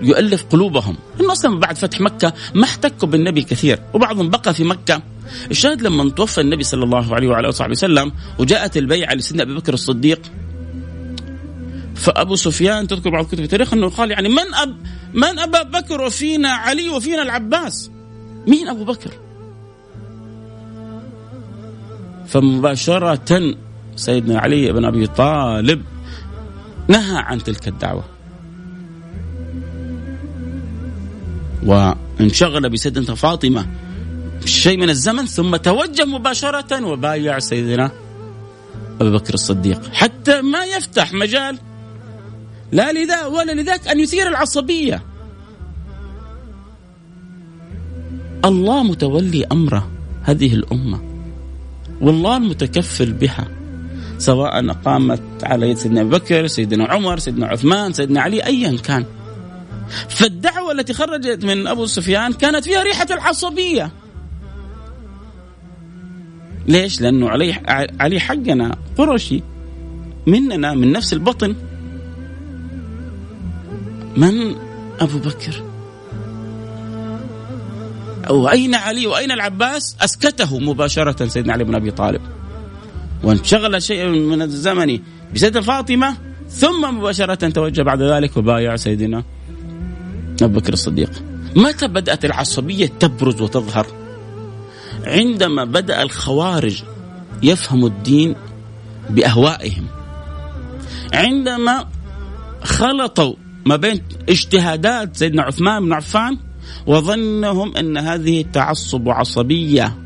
يؤلف 0.00 0.44
قلوبهم 0.44 0.96
هم 1.20 1.30
أصلا 1.30 1.58
بعد 1.58 1.76
فتح 1.76 2.00
مكة 2.00 2.32
ما 2.54 2.64
احتكوا 2.64 3.08
بالنبي 3.08 3.42
كثير 3.42 3.80
وبعضهم 3.94 4.30
بقى 4.30 4.54
في 4.54 4.64
مكة 4.64 5.02
الشاهد 5.50 5.82
لما 5.82 6.10
توفى 6.10 6.40
النبي 6.40 6.62
صلى 6.62 6.84
الله 6.84 7.14
عليه 7.14 7.28
وعلى 7.28 7.48
وصحبه 7.48 7.70
وسلم 7.70 8.12
وجاءت 8.38 8.76
البيعة 8.76 9.14
لسيدنا 9.14 9.42
أبي 9.42 9.54
بكر 9.54 9.74
الصديق 9.74 10.20
فابو 11.94 12.36
سفيان 12.36 12.86
تذكر 12.86 13.10
بعض 13.10 13.24
كتب 13.26 13.40
التاريخ 13.40 13.72
انه 13.72 13.88
قال 13.88 14.10
يعني 14.10 14.28
من 14.28 14.54
اب 14.54 14.76
من 15.14 15.38
ابا 15.38 15.62
بكر 15.62 16.00
وفينا 16.00 16.48
علي 16.48 16.88
وفينا 16.88 17.22
العباس 17.22 17.90
مين 18.46 18.68
ابو 18.68 18.84
بكر 18.84 19.10
فمباشره 22.26 23.54
سيدنا 23.96 24.38
علي 24.38 24.72
بن 24.72 24.84
ابي 24.84 25.06
طالب 25.06 25.82
نهى 26.88 27.16
عن 27.18 27.42
تلك 27.42 27.68
الدعوه 27.68 28.04
وانشغل 31.66 32.70
بسيدنا 32.70 33.14
فاطمة 33.14 33.66
شيء 34.44 34.76
من 34.78 34.90
الزمن 34.90 35.24
ثم 35.26 35.56
توجه 35.56 36.04
مباشرة 36.04 36.86
وبايع 36.86 37.38
سيدنا 37.38 37.90
أبو 39.00 39.10
بكر 39.18 39.34
الصديق 39.34 39.80
حتى 39.92 40.42
ما 40.42 40.64
يفتح 40.64 41.12
مجال 41.12 41.58
لا 42.72 42.92
لذا 42.92 43.26
ولا 43.26 43.52
لذاك 43.62 43.88
أن 43.88 44.00
يثير 44.00 44.26
العصبية 44.28 45.02
الله 48.44 48.82
متولي 48.82 49.44
أمره 49.52 49.88
هذه 50.22 50.54
الأمة 50.54 51.00
والله 52.00 52.36
المتكفل 52.36 53.12
بها 53.12 53.48
سواء 54.18 54.68
قامت 54.72 55.22
على 55.42 55.70
يد 55.70 55.76
سيدنا 55.78 56.00
أبو 56.00 56.10
بكر 56.10 56.46
سيدنا 56.46 56.84
عمر 56.86 57.18
سيدنا 57.18 57.46
عثمان 57.46 57.92
سيدنا 57.92 58.20
علي 58.20 58.44
أيا 58.44 58.76
كان 58.76 59.04
فالدعوة 60.08 60.72
التي 60.72 60.92
خرجت 60.94 61.44
من 61.44 61.66
أبو 61.66 61.86
سفيان 61.86 62.32
كانت 62.32 62.64
فيها 62.64 62.82
ريحة 62.82 63.06
العصبية 63.10 63.90
ليش؟ 66.66 67.00
لأنه 67.00 67.28
علي, 67.28 67.52
علي 68.00 68.20
حقنا 68.20 68.76
قرشي 68.98 69.42
مننا 70.26 70.74
من 70.74 70.92
نفس 70.92 71.12
البطن 71.12 71.56
من 74.16 74.54
أبو 75.00 75.18
بكر 75.18 75.62
وأين 78.30 78.74
علي 78.74 79.06
وأين 79.06 79.30
العباس 79.32 79.96
أسكته 80.00 80.58
مباشرة 80.58 81.26
سيدنا 81.26 81.52
علي 81.52 81.64
بن 81.64 81.74
أبي 81.74 81.90
طالب 81.90 82.20
وانشغل 83.24 83.82
شيء 83.82 84.06
من 84.06 84.42
الزمن 84.42 84.98
بسيدة 85.34 85.60
فاطمة 85.60 86.16
ثم 86.50 86.96
مباشرة 86.98 87.48
توجه 87.48 87.82
بعد 87.82 88.02
ذلك 88.02 88.36
وبايع 88.36 88.76
سيدنا 88.76 89.24
أبو 90.42 90.60
بكر 90.60 90.72
الصديق 90.72 91.10
متى 91.56 91.88
بدأت 91.88 92.24
العصبية 92.24 92.86
تبرز 92.86 93.42
وتظهر 93.42 93.86
عندما 95.04 95.64
بدأ 95.64 96.02
الخوارج 96.02 96.82
يفهموا 97.42 97.88
الدين 97.88 98.34
بأهوائهم 99.10 99.86
عندما 101.14 101.86
خلطوا 102.62 103.34
ما 103.66 103.76
بين 103.76 104.02
اجتهادات 104.28 105.16
سيدنا 105.16 105.42
عثمان 105.42 105.84
بن 105.84 105.92
عفان 105.92 106.38
وظنهم 106.86 107.76
أن 107.76 107.96
هذه 107.96 108.44
تعصب 108.52 109.08
عصبية 109.08 109.96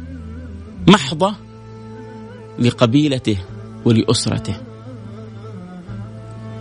محضة 0.88 1.34
لقبيلته 2.58 3.38
ولأسرته 3.84 4.54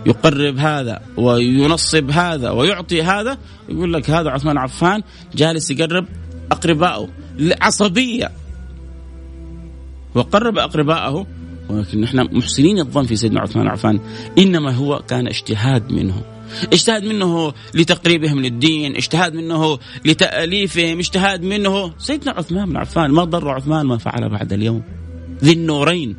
يقرب 0.06 0.58
هذا 0.58 1.00
وينصب 1.16 2.10
هذا 2.10 2.50
ويعطي 2.50 3.02
هذا 3.02 3.38
يقول 3.68 3.92
لك 3.92 4.10
هذا 4.10 4.30
عثمان 4.30 4.58
عفان 4.58 5.02
جالس 5.34 5.70
يقرب 5.70 6.06
أقربائه 6.52 7.08
لعصبية 7.38 8.30
وقرب 10.14 10.58
أقربائه 10.58 11.26
ولكن 11.68 12.00
نحن 12.00 12.36
محسنين 12.36 12.78
الظن 12.78 13.02
في 13.02 13.16
سيدنا 13.16 13.40
عثمان 13.40 13.68
عفان 13.68 14.00
إنما 14.38 14.72
هو 14.72 14.98
كان 15.08 15.26
اجتهاد 15.26 15.92
منه 15.92 16.22
اجتهاد 16.72 17.04
منه 17.04 17.52
لتقريبهم 17.74 18.40
للدين 18.40 18.96
اجتهاد 18.96 19.34
منه 19.34 19.78
لتأليفهم 20.04 20.98
اجتهاد 20.98 21.42
منه 21.42 21.92
سيدنا 21.98 22.32
عثمان 22.32 22.64
بن 22.68 22.76
عفان 22.76 23.10
ما 23.10 23.24
ضر 23.24 23.50
عثمان 23.50 23.86
ما 23.86 23.98
فعل 23.98 24.28
بعد 24.28 24.52
اليوم 24.52 24.82
ذي 25.44 25.52
النورين 25.52 26.16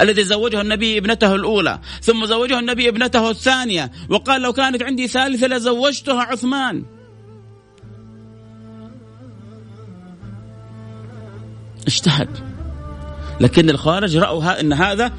الذي 0.00 0.24
زوجه 0.24 0.60
النبي 0.60 0.98
ابنته 0.98 1.34
الأولى 1.34 1.78
ثم 2.02 2.24
زوجه 2.26 2.58
النبي 2.58 2.88
ابنته 2.88 3.30
الثانية 3.30 3.90
وقال 4.08 4.42
لو 4.42 4.52
كانت 4.52 4.82
عندي 4.82 5.08
ثالثة 5.08 5.46
لزوجتها 5.46 6.20
عثمان 6.22 6.84
اجتهد 11.86 12.28
لكن 13.40 13.70
الخارج 13.70 14.16
رأوا 14.16 14.60
أن 14.60 14.72
هذا 14.72 15.12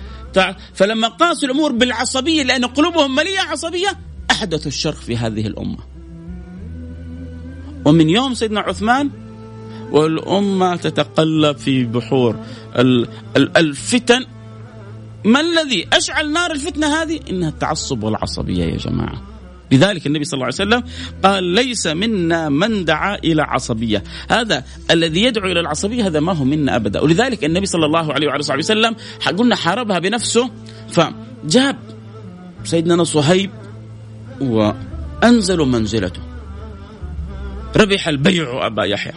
فلما 0.74 1.08
قاسوا 1.08 1.50
الأمور 1.50 1.72
بالعصبية 1.72 2.44
لأن 2.44 2.66
قلوبهم 2.66 3.16
مليئة 3.16 3.42
عصبية 3.42 4.00
أحدثوا 4.32 4.68
الشر 4.68 4.92
في 4.92 5.18
هذه 5.18 5.48
الأمة 5.48 5.78
ومن 7.86 8.10
يوم 8.10 8.34
سيدنا 8.34 8.60
عثمان 8.60 9.10
والأمة 9.92 10.76
تتقلب 10.76 11.58
في 11.58 11.84
بحور 11.84 12.40
الفتن 13.38 14.26
ما 15.26 15.40
الذي 15.40 15.88
اشعل 15.94 16.32
نار 16.34 16.52
الفتنه 16.52 17.02
هذه؟ 17.02 17.20
انها 17.30 17.50
التعصب 17.50 18.04
والعصبيه 18.04 18.64
يا 18.66 18.78
جماعه. 18.78 19.22
لذلك 19.72 20.08
النبي 20.08 20.24
صلى 20.26 20.34
الله 20.38 20.46
عليه 20.46 20.56
وسلم 20.56 20.84
قال 21.24 21.44
ليس 21.44 21.88
منا 21.88 22.50
من 22.50 22.86
دعا 22.86 23.16
الى 23.16 23.42
عصبيه، 23.42 24.04
هذا 24.30 24.64
الذي 24.92 25.22
يدعو 25.24 25.52
الى 25.52 25.60
العصبيه 25.60 26.08
هذا 26.08 26.20
ما 26.20 26.34
هو 26.34 26.44
منا 26.44 26.76
ابدا، 26.76 27.02
ولذلك 27.02 27.44
النبي 27.44 27.66
صلى 27.66 27.86
الله 27.86 28.14
عليه 28.14 28.28
وعلى 28.28 28.44
صحبه 28.44 28.60
وسلم 28.60 28.96
قلنا 29.38 29.56
حاربها 29.56 30.00
بنفسه 30.00 30.50
فجاب 30.90 31.76
سيدنا 32.64 33.04
صهيب 33.04 33.52
وانزلوا 34.42 35.66
منزلته. 35.66 36.20
ربح 37.76 38.08
البيع 38.08 38.66
ابا 38.66 38.84
يحيى. 38.84 39.14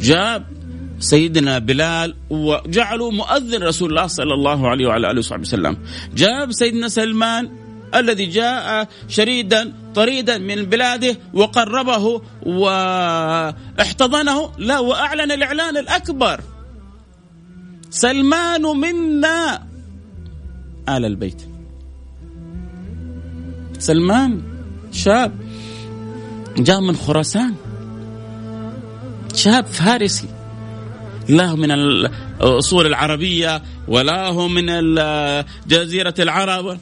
جاب 0.00 0.46
سيدنا 1.00 1.58
بلال 1.58 2.14
وجعلوا 2.30 3.10
مؤذن 3.12 3.62
رسول 3.62 3.90
الله 3.90 4.06
صلى 4.06 4.34
الله 4.34 4.68
عليه 4.68 4.86
وعلى 4.86 5.10
اله 5.10 5.18
وصحبه 5.18 5.40
وسلم 5.42 5.76
جاب 6.14 6.52
سيدنا 6.52 6.88
سلمان 6.88 7.50
الذي 7.94 8.26
جاء 8.26 8.88
شريدا 9.08 9.72
طريدا 9.94 10.38
من 10.38 10.62
بلاده 10.64 11.16
وقربه 11.34 12.22
واحتضنه 12.42 14.52
لا 14.58 14.78
واعلن 14.78 15.30
الاعلان 15.32 15.76
الاكبر 15.76 16.40
سلمان 17.90 18.62
منا 18.62 19.54
ال 20.88 21.04
البيت 21.04 21.42
سلمان 23.78 24.42
شاب 24.92 25.32
جاء 26.58 26.80
من 26.80 26.96
خراسان 26.96 27.54
شاب 29.34 29.64
فارسي 29.66 30.26
لا 31.36 31.54
هم 31.54 31.60
من 31.60 31.70
الأصول 31.70 32.86
العربية 32.86 33.62
ولا 33.88 34.28
هم 34.28 34.54
من 34.54 34.66
جزيرة 35.68 36.14
العرب 36.18 36.78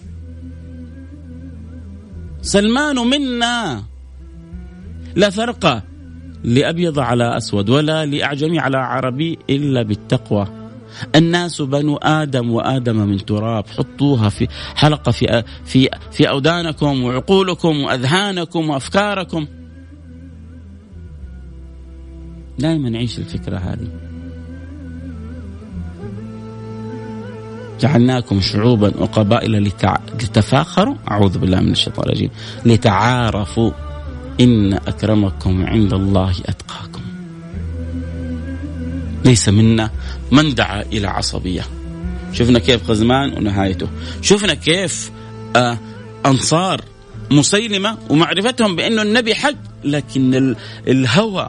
سلمان 2.42 2.96
منا 2.96 3.82
لا 5.16 5.30
فرق 5.30 5.82
لأبيض 6.44 6.98
على 6.98 7.36
أسود 7.36 7.68
ولا 7.70 8.06
لأعجمي 8.06 8.58
على 8.58 8.76
عربي 8.76 9.38
إلا 9.50 9.82
بالتقوى 9.82 10.68
الناس 11.16 11.62
بنو 11.62 11.96
آدم 11.96 12.50
وآدم 12.50 12.96
من 12.96 13.24
تراب 13.26 13.64
حطوها 13.68 14.28
في 14.28 14.48
حلقة 14.74 15.12
في, 15.12 15.42
في, 15.64 15.88
في 16.12 16.28
أودانكم 16.28 17.02
وعقولكم 17.04 17.76
وأذهانكم 17.80 18.68
وأفكاركم 18.70 19.46
دائما 22.58 22.98
عيش 22.98 23.18
الفكرة 23.18 23.56
هذه 23.56 24.07
جعلناكم 27.80 28.40
شعوبا 28.40 28.92
وقبائل 29.02 29.62
لتع... 29.62 29.96
لتفاخروا 30.14 30.94
أعوذ 31.10 31.38
بالله 31.38 31.60
من 31.60 31.72
الشيطان 31.72 32.06
الرجيم 32.08 32.30
لتعارفوا 32.64 33.70
إن 34.40 34.72
أكرمكم 34.72 35.66
عند 35.66 35.92
الله 35.92 36.30
أتقاكم 36.46 37.00
ليس 39.24 39.48
منا 39.48 39.90
من 40.32 40.54
دعا 40.54 40.82
إلى 40.82 41.06
عصبية 41.06 41.62
شفنا 42.32 42.58
كيف 42.58 42.90
غزمان 42.90 43.32
ونهايته 43.38 43.86
شفنا 44.22 44.54
كيف 44.54 45.10
آه 45.56 45.78
أنصار 46.26 46.80
مسيلمة 47.30 47.98
ومعرفتهم 48.10 48.76
بأنه 48.76 49.02
النبي 49.02 49.34
حق 49.34 49.52
لكن 49.84 50.54
الهوى 50.88 51.48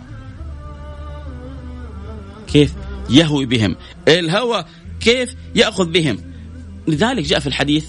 كيف 2.53 2.73
يهوي 3.09 3.45
بهم 3.45 3.75
الهوى 4.07 4.65
كيف 4.99 5.35
ياخذ 5.55 5.89
بهم 5.89 6.17
لذلك 6.87 7.23
جاء 7.23 7.39
في 7.39 7.47
الحديث 7.47 7.85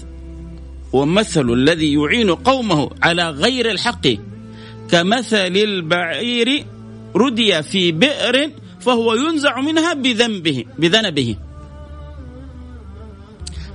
ومثل 0.93 1.49
الذي 1.51 1.93
يعين 1.93 2.31
قومه 2.35 2.89
على 3.01 3.29
غير 3.29 3.71
الحق 3.71 4.07
كمثل 4.89 5.35
البعير 5.57 6.65
ردي 7.15 7.63
في 7.63 7.91
بئر 7.91 8.51
فهو 8.79 9.13
ينزع 9.13 9.61
منها 9.61 9.93
بذنبه 9.93 10.65
بذنبه 10.79 11.35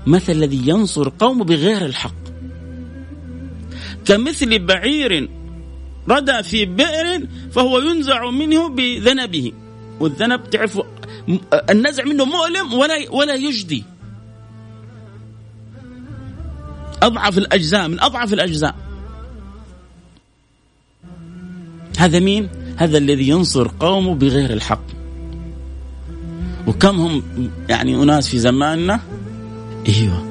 مثل 0.06 0.32
الذي 0.32 0.62
ينصر 0.68 1.08
قومه 1.18 1.44
بغير 1.44 1.86
الحق 1.86 2.14
كمثل 4.04 4.58
بعير 4.58 5.28
ردى 6.08 6.42
في 6.42 6.64
بئر 6.64 7.26
فهو 7.52 7.78
ينزع 7.78 8.30
منه 8.30 8.68
بذنبه 8.68 9.52
والذنب 10.00 10.50
تعرفوا 10.50 10.84
النزع 11.70 12.04
منه 12.04 12.24
مؤلم 12.24 12.72
ولا 12.74 12.94
ولا 13.10 13.34
يجدي 13.34 13.84
اضعف 17.02 17.38
الاجزاء 17.38 17.88
من 17.88 18.00
اضعف 18.00 18.32
الاجزاء 18.32 18.74
هذا 21.98 22.18
مين 22.20 22.48
هذا 22.76 22.98
الذي 22.98 23.28
ينصر 23.28 23.68
قومه 23.80 24.14
بغير 24.14 24.52
الحق 24.52 24.82
وكم 26.66 27.00
هم 27.00 27.22
يعني 27.68 28.02
اناس 28.02 28.28
في 28.28 28.38
زماننا 28.38 29.00
ايوه 29.88 30.26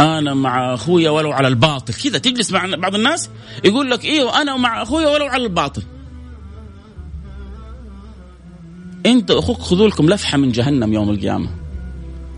انا 0.00 0.34
مع 0.34 0.74
اخويا 0.74 1.10
ولو 1.10 1.32
على 1.32 1.48
الباطل 1.48 1.94
كذا 1.94 2.18
تجلس 2.18 2.52
مع 2.52 2.74
بعض 2.78 2.94
الناس 2.94 3.28
يقول 3.64 3.90
لك 3.90 4.04
ايوه 4.04 4.42
انا 4.42 4.56
مع 4.56 4.82
اخويا 4.82 5.08
ولو 5.08 5.26
على 5.26 5.42
الباطل 5.44 5.82
انت 9.06 9.30
واخوك 9.30 9.58
خذوا 9.60 9.88
لكم 9.88 10.08
لفحه 10.10 10.38
من 10.38 10.52
جهنم 10.52 10.92
يوم 10.92 11.10
القيامه 11.10 11.48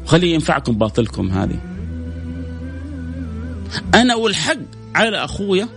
وخليه 0.04 0.34
ينفعكم 0.34 0.72
باطلكم 0.72 1.28
هذه 1.30 1.60
انا 3.94 4.14
والحق 4.14 4.56
على 4.94 5.24
اخويا 5.24 5.68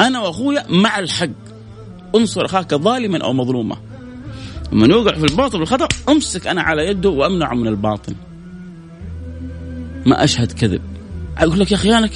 انا 0.00 0.20
واخويا 0.20 0.64
مع 0.70 0.98
الحق 0.98 1.28
انصر 2.16 2.44
اخاك 2.44 2.74
ظالما 2.74 3.24
او 3.24 3.32
مظلوما 3.32 3.76
لما 4.72 4.86
يوقع 4.86 5.18
في 5.18 5.24
الباطل 5.24 5.58
والخطا 5.60 5.88
امسك 6.08 6.46
انا 6.46 6.62
على 6.62 6.86
يده 6.86 7.08
وامنعه 7.08 7.54
من 7.54 7.66
الباطل 7.66 8.14
ما 10.06 10.24
اشهد 10.24 10.52
كذب 10.52 10.82
اقول 11.38 11.60
لك 11.60 11.72
يا 11.84 12.10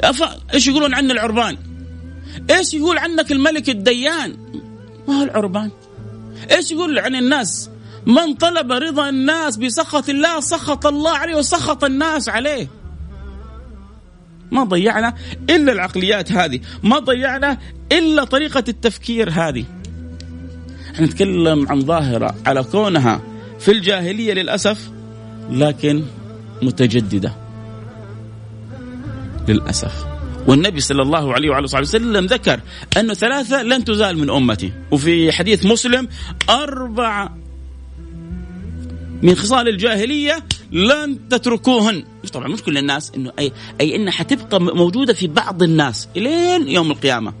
أفا 0.00 0.36
ايش 0.54 0.66
يقولون 0.68 0.94
عن 0.94 1.10
العربان 1.10 1.56
ايش 2.50 2.74
يقول 2.74 2.98
عنك 2.98 3.32
الملك 3.32 3.70
الديان 3.70 4.36
ما 5.08 5.14
هو 5.20 5.22
العربان 5.24 5.70
ايش 6.50 6.70
يقول 6.72 6.98
عن 6.98 7.16
الناس 7.16 7.70
من 8.06 8.34
طلب 8.34 8.72
رضا 8.72 9.08
الناس 9.08 9.56
بسخط 9.56 10.08
الله 10.08 10.40
سخط 10.40 10.86
الله 10.86 11.10
عليه 11.18 11.36
وسخط 11.36 11.84
الناس 11.84 12.28
عليه 12.28 12.66
ما 14.52 14.64
ضيعنا 14.64 15.14
الا 15.50 15.72
العقليات 15.72 16.32
هذه 16.32 16.60
ما 16.82 16.98
ضيعنا 16.98 17.58
الا 17.92 18.24
طريقه 18.24 18.64
التفكير 18.68 19.30
هذه 19.30 19.64
احنا 20.94 21.06
نتكلم 21.06 21.68
عن 21.68 21.80
ظاهره 21.80 22.34
على 22.46 22.62
كونها 22.64 23.20
في 23.60 23.70
الجاهليه 23.72 24.32
للاسف 24.34 24.90
لكن 25.50 26.02
متجدده 26.62 27.32
للاسف 29.48 30.11
والنبي 30.46 30.80
صلى 30.80 31.02
الله 31.02 31.32
عليه 31.32 31.50
وعلى 31.50 31.64
وصحبه 31.64 31.82
وسلم 31.82 32.26
ذكر 32.26 32.60
أن 32.96 33.14
ثلاثة 33.14 33.62
لن 33.62 33.84
تزال 33.84 34.18
من 34.18 34.30
أمتي 34.30 34.72
وفي 34.90 35.32
حديث 35.32 35.66
مسلم 35.66 36.08
أربع 36.50 37.28
من 39.22 39.34
خصال 39.34 39.68
الجاهلية 39.68 40.38
لن 40.72 41.28
تتركوهن 41.28 42.04
طبعا 42.32 42.48
مش 42.48 42.62
كل 42.62 42.78
الناس 42.78 43.12
انه 43.16 43.32
اي 43.38 43.52
اي 43.80 43.96
انها 43.96 44.12
حتبقى 44.12 44.60
موجوده 44.76 45.12
في 45.12 45.26
بعض 45.26 45.62
الناس 45.62 46.08
الين 46.16 46.68
يوم 46.68 46.90
القيامه 46.90 47.32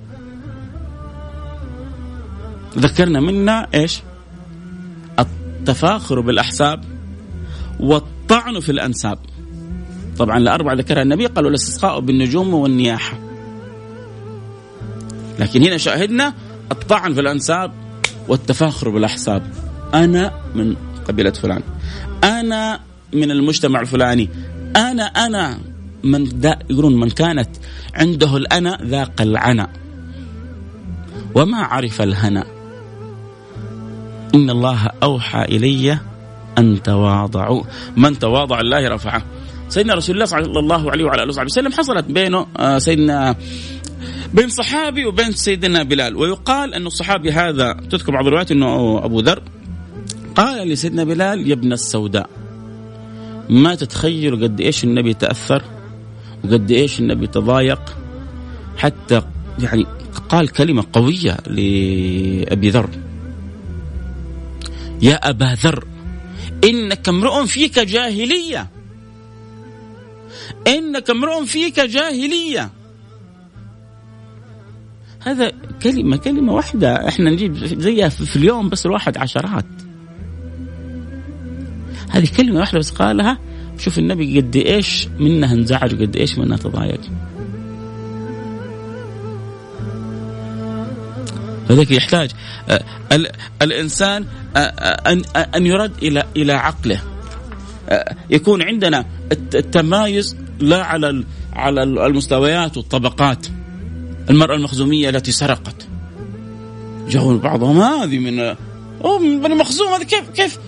ذكرنا 2.78 3.20
منا 3.20 3.66
ايش 3.74 4.00
التفاخر 5.18 6.20
بالاحساب 6.20 6.84
والطعن 7.80 8.60
في 8.60 8.72
الانساب 8.72 9.18
طبعا 10.18 10.38
الأربعة 10.38 10.74
ذكرها 10.74 11.02
النبي 11.02 11.26
قالوا 11.26 11.50
الاستسقاء 11.50 12.00
بالنجوم 12.00 12.54
والنياحة 12.54 13.18
لكن 15.38 15.62
هنا 15.62 15.76
شاهدنا 15.76 16.34
الطعن 16.72 17.14
في 17.14 17.20
الأنساب 17.20 17.72
والتفاخر 18.28 18.88
بالأحساب 18.90 19.42
أنا 19.94 20.32
من 20.54 20.76
قبيلة 21.08 21.30
فلان 21.30 21.62
أنا 22.24 22.80
من 23.12 23.30
المجتمع 23.30 23.80
الفلاني 23.80 24.28
أنا 24.76 25.02
أنا 25.04 25.58
من 26.04 26.24
دا 26.40 26.56
يقولون 26.70 27.00
من 27.00 27.10
كانت 27.10 27.48
عنده 27.94 28.36
الأنا 28.36 28.78
ذاق 28.82 29.20
العنا 29.20 29.68
وما 31.34 31.58
عرف 31.62 32.02
الهنا 32.02 32.46
إن 34.34 34.50
الله 34.50 34.88
أوحى 35.02 35.42
إلي 35.42 35.98
أن 36.58 36.82
تواضعوا 36.82 37.62
من 37.96 38.18
تواضع 38.18 38.60
الله 38.60 38.88
رفعه 38.88 39.22
سيدنا 39.72 39.94
رسول 39.94 40.14
الله 40.14 40.24
صلى 40.26 40.60
الله 40.60 40.90
عليه 40.90 41.04
وعلى 41.04 41.22
اله 41.22 41.28
وصحبه 41.28 41.46
وسلم 41.50 41.72
حصلت 41.72 42.04
بينه 42.04 42.46
آه، 42.56 42.78
سيدنا 42.78 43.36
بين 44.34 44.48
صحابي 44.48 45.06
وبين 45.06 45.32
سيدنا 45.32 45.82
بلال 45.82 46.16
ويقال 46.16 46.74
أن 46.74 46.86
الصحابي 46.86 47.32
هذا 47.32 47.72
تذكر 47.90 48.12
بعض 48.12 48.26
الروايات 48.26 48.50
أنه 48.50 49.00
أبو 49.04 49.20
ذر 49.20 49.42
قال 50.34 50.68
لسيدنا 50.68 51.04
بلال 51.04 51.48
يا 51.48 51.54
ابن 51.54 51.72
السوداء 51.72 52.28
ما 53.50 53.74
تتخيل 53.74 54.42
قد 54.42 54.60
إيش 54.60 54.84
النبي 54.84 55.14
تأثر 55.14 55.62
وقد 56.44 56.70
إيش 56.70 57.00
النبي 57.00 57.26
تضايق 57.26 57.96
حتى 58.76 59.22
يعني 59.62 59.86
قال 60.28 60.48
كلمة 60.48 60.84
قوية 60.92 61.36
لأبي 61.46 62.70
ذر 62.70 62.90
يا 65.02 65.14
أبا 65.28 65.56
ذر 65.64 65.84
إنك 66.64 67.08
امرؤ 67.08 67.44
فيك 67.44 67.78
جاهلية 67.78 68.68
انك 70.66 71.10
امرؤ 71.10 71.44
فيك 71.44 71.80
جاهليه 71.80 72.70
هذا 75.20 75.52
كلمه 75.82 76.16
كلمه 76.16 76.52
واحده 76.52 77.08
احنا 77.08 77.30
نجيب 77.30 77.56
زيها 77.80 78.08
في 78.08 78.36
اليوم 78.36 78.68
بس 78.68 78.86
الواحد 78.86 79.16
عشرات 79.18 79.64
هذه 82.10 82.28
كلمه 82.36 82.60
واحده 82.60 82.78
بس 82.78 82.90
قالها 82.90 83.38
شوف 83.78 83.98
النبي 83.98 84.40
قد 84.40 84.56
ايش 84.56 85.08
منها 85.18 85.52
انزعج 85.54 85.94
وقد 85.94 86.16
ايش 86.16 86.38
منها 86.38 86.56
تضايق 86.56 87.00
فذلك 91.68 91.90
يحتاج 91.90 92.30
آه، 92.68 92.82
الانسان 93.62 94.24
آه، 94.56 94.58
آه، 94.58 95.12
ان 95.12 95.22
ان 95.54 95.66
يرد 95.66 95.92
الى 96.02 96.22
الى 96.36 96.52
عقله 96.52 97.00
يكون 98.30 98.62
عندنا 98.62 99.06
التمايز 99.54 100.36
لا 100.62 100.82
على 100.84 101.24
على 101.52 101.82
المستويات 101.82 102.76
والطبقات 102.76 103.46
المرأة 104.30 104.56
المخزومية 104.56 105.08
التي 105.08 105.32
سرقت 105.32 105.88
جاءوا 107.08 107.38
بعضهم 107.38 107.80
هذه 107.80 108.18
من 108.18 108.38
أم 109.04 109.40
بني 109.40 109.54
مخزوم 109.54 109.88
هذا 109.88 110.04
كيف 110.04 110.30
كيف 110.30 110.58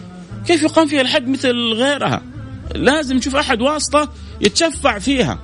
كيف 0.47 0.63
يقام 0.63 0.87
فيها 0.87 1.01
الحد 1.01 1.29
مثل 1.29 1.53
غيرها 1.73 2.23
لازم 2.75 3.17
نشوف 3.17 3.37
أحد 3.37 3.61
واسطة 3.63 4.09
يتشفع 4.41 4.99
فيها 4.99 5.39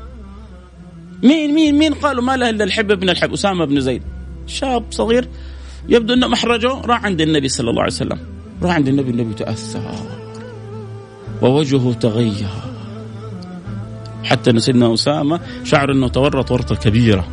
مين 1.23 1.55
مين 1.55 1.75
مين 1.79 1.95
قالوا 1.95 2.23
ما 2.25 2.37
له 2.37 2.51
إلا 2.51 2.65
الحب 2.65 2.91
ابن 2.91 3.09
الحب 3.11 3.33
أسامة 3.33 3.65
بن 3.65 3.81
زيد 3.81 4.03
شاب 4.47 4.85
صغير 4.91 5.29
يبدو 5.89 6.15
أنه 6.15 6.27
محرجه 6.27 6.73
راح 6.81 7.05
عند 7.05 7.21
النبي 7.21 7.49
صلى 7.49 7.71
الله 7.71 7.83
عليه 7.83 7.93
وسلم 7.93 8.19
راح 8.63 8.75
عند 8.75 8.89
النبي 8.89 9.11
النبي 9.11 9.35
تأثر 9.35 9.95
ووجهه 11.43 11.93
تغير 11.93 12.70
حتى 14.25 14.51
أن 14.51 14.61
سيدنا 14.61 14.95
أسامة 14.95 15.41
شعر 15.65 15.93
أنه 15.93 16.09
تورط 16.09 16.51
ورطة 16.51 16.75
كبيرة 16.77 17.29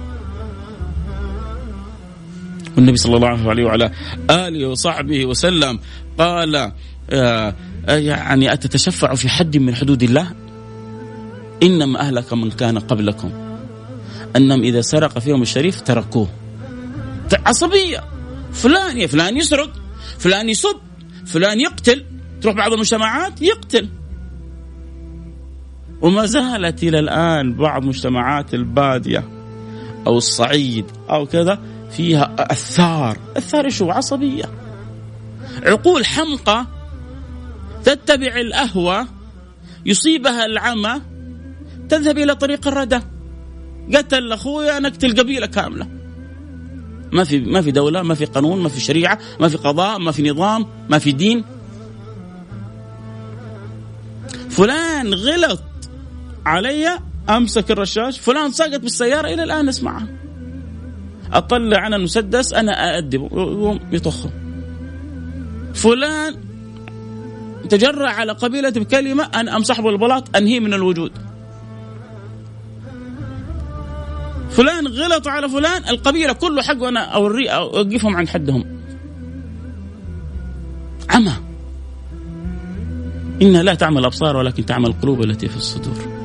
والنبي 2.78 2.98
صلى 2.98 3.16
الله 3.16 3.50
عليه 3.50 3.66
وعلى 3.66 3.92
آله 4.30 4.68
وصحبه 4.68 5.26
وسلم 5.26 5.80
قال 6.20 6.56
آه،, 7.10 7.56
آه 7.90 7.96
يعني 7.98 8.54
أتتشفع 8.54 9.16
في 9.16 9.30
حد 9.30 9.58
من 9.58 9.76
حدود 9.76 10.04
الله 10.04 10.32
إنما 11.64 12.00
أهلك 12.00 12.34
من 12.34 12.52
كان 12.52 12.80
قبلكم 12.80 13.32
أنهم 14.36 14.62
إذا 14.64 14.82
سرق 14.82 15.20
فيهم 15.20 15.42
الشريف 15.42 15.82
تركوه 15.82 16.28
عصبية 17.46 18.04
فلان 18.54 18.98
يا 18.98 19.08
فلان 19.08 19.38
يسرق 19.38 19.70
فلان 20.18 20.50
يسب 20.50 20.78
فلان 21.26 21.60
يقتل 21.60 22.04
تروح 22.42 22.56
بعض 22.56 22.74
المجتمعات 22.74 23.42
يقتل 23.42 23.88
وما 26.02 26.26
زالت 26.26 26.84
إلى 26.84 27.00
الآن 27.00 27.54
بعض 27.54 27.86
مجتمعات 27.86 28.54
البادية 28.54 29.24
أو 30.08 30.18
الصعيد 30.18 30.86
أو 31.10 31.26
كذا 31.26 31.60
فيها 31.92 32.36
أثار 32.40 33.18
أثار 33.38 33.70
شو 33.70 33.92
عصبية 33.92 34.44
عقول 35.66 36.06
حمقى 36.06 36.66
تتبع 37.84 38.36
الأهوى 38.36 39.06
يصيبها 39.86 40.46
العمى 40.46 41.02
تذهب 41.90 42.18
إلى 42.18 42.36
طريق 42.36 42.68
الردى 42.68 43.00
قتل 43.96 44.32
أخويا 44.34 44.80
نقتل 44.80 45.20
قبيلة 45.22 45.46
كاملة 45.46 45.88
ما 47.14 47.24
في 47.24 47.40
ما 47.40 47.62
في 47.62 47.72
دولة 47.72 48.02
ما 48.02 48.16
في 48.16 48.26
قانون 48.26 48.64
ما 48.64 48.70
في 48.70 48.80
شريعة 48.80 49.20
ما 49.40 49.48
في 49.48 49.58
قضاء 49.58 50.00
ما 50.00 50.12
في 50.12 50.30
نظام 50.30 50.66
ما 50.90 51.00
في 51.00 51.12
دين 51.12 51.44
فلان 54.50 55.14
غلط 55.14 55.64
علي 56.48 57.00
امسك 57.30 57.72
الرشاش 57.72 58.20
فلان 58.20 58.52
ساقط 58.52 58.80
بالسياره 58.80 59.28
الى 59.34 59.44
الان 59.44 59.70
اسمعها 59.70 60.08
اطلع 61.34 61.88
انا 61.88 61.96
المسدس 61.96 62.54
انا 62.54 62.72
اادبه 62.96 63.26
يقوم 63.26 63.80
يطخه 63.92 64.30
فلان 65.74 66.36
تجرع 67.70 68.10
على 68.10 68.32
قبيلته 68.32 68.80
بكلمه 68.82 69.24
انا 69.36 69.58
امسحه 69.58 69.90
البلاط 69.90 70.36
انهيه 70.38 70.60
من 70.60 70.74
الوجود 70.74 71.12
فلان 74.52 74.88
غلط 74.88 75.28
على 75.28 75.50
فلان 75.50 75.84
القبيله 75.90 76.34
كله 76.34 76.62
حقه 76.62 76.90
انا 76.90 77.00
اوريه 77.06 77.50
اوقفهم 77.50 78.16
عن 78.18 78.28
حدهم 78.28 78.78
عمى 81.10 81.34
إنها 83.42 83.64
لا 83.64 83.74
تعمل 83.74 83.98
الأبصار 83.98 84.38
ولكن 84.38 84.66
تعمل 84.66 84.86
القلوب 84.86 85.22
التي 85.24 85.48
في 85.48 85.58
الصدور 85.58 86.17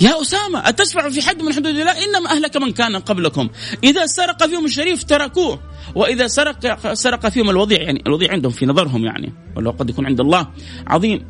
يا 0.00 0.20
أسامة 0.20 0.68
أتشفع 0.68 1.08
في 1.08 1.22
حد 1.22 1.42
من 1.42 1.52
حدود 1.52 1.66
الله 1.66 1.92
إنما 2.04 2.30
أهلك 2.30 2.56
من 2.56 2.72
كان 2.72 2.96
قبلكم 2.96 3.48
إذا 3.84 4.06
سرق 4.06 4.46
فيهم 4.46 4.64
الشريف 4.64 5.04
تركوه 5.04 5.60
وإذا 5.94 6.26
سرق 6.26 6.92
سرق 6.92 7.28
فيهم 7.28 7.50
الوضيع 7.50 7.82
يعني 7.82 8.02
الوضيع 8.06 8.32
عندهم 8.32 8.52
في 8.52 8.66
نظرهم 8.66 9.04
يعني 9.04 9.32
ولو 9.56 9.70
قد 9.70 9.90
يكون 9.90 10.06
عند 10.06 10.20
الله 10.20 10.46
عظيم 10.86 11.24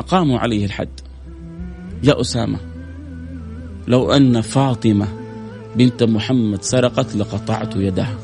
أقاموا 0.00 0.38
عليه 0.38 0.64
الحد 0.64 1.00
يا 2.04 2.20
أسامة 2.20 2.58
لو 3.88 4.12
أن 4.12 4.40
فاطمة 4.40 5.08
بنت 5.76 6.02
محمد 6.02 6.62
سرقت 6.62 7.16
لقطعت 7.16 7.76
يدها 7.76 8.16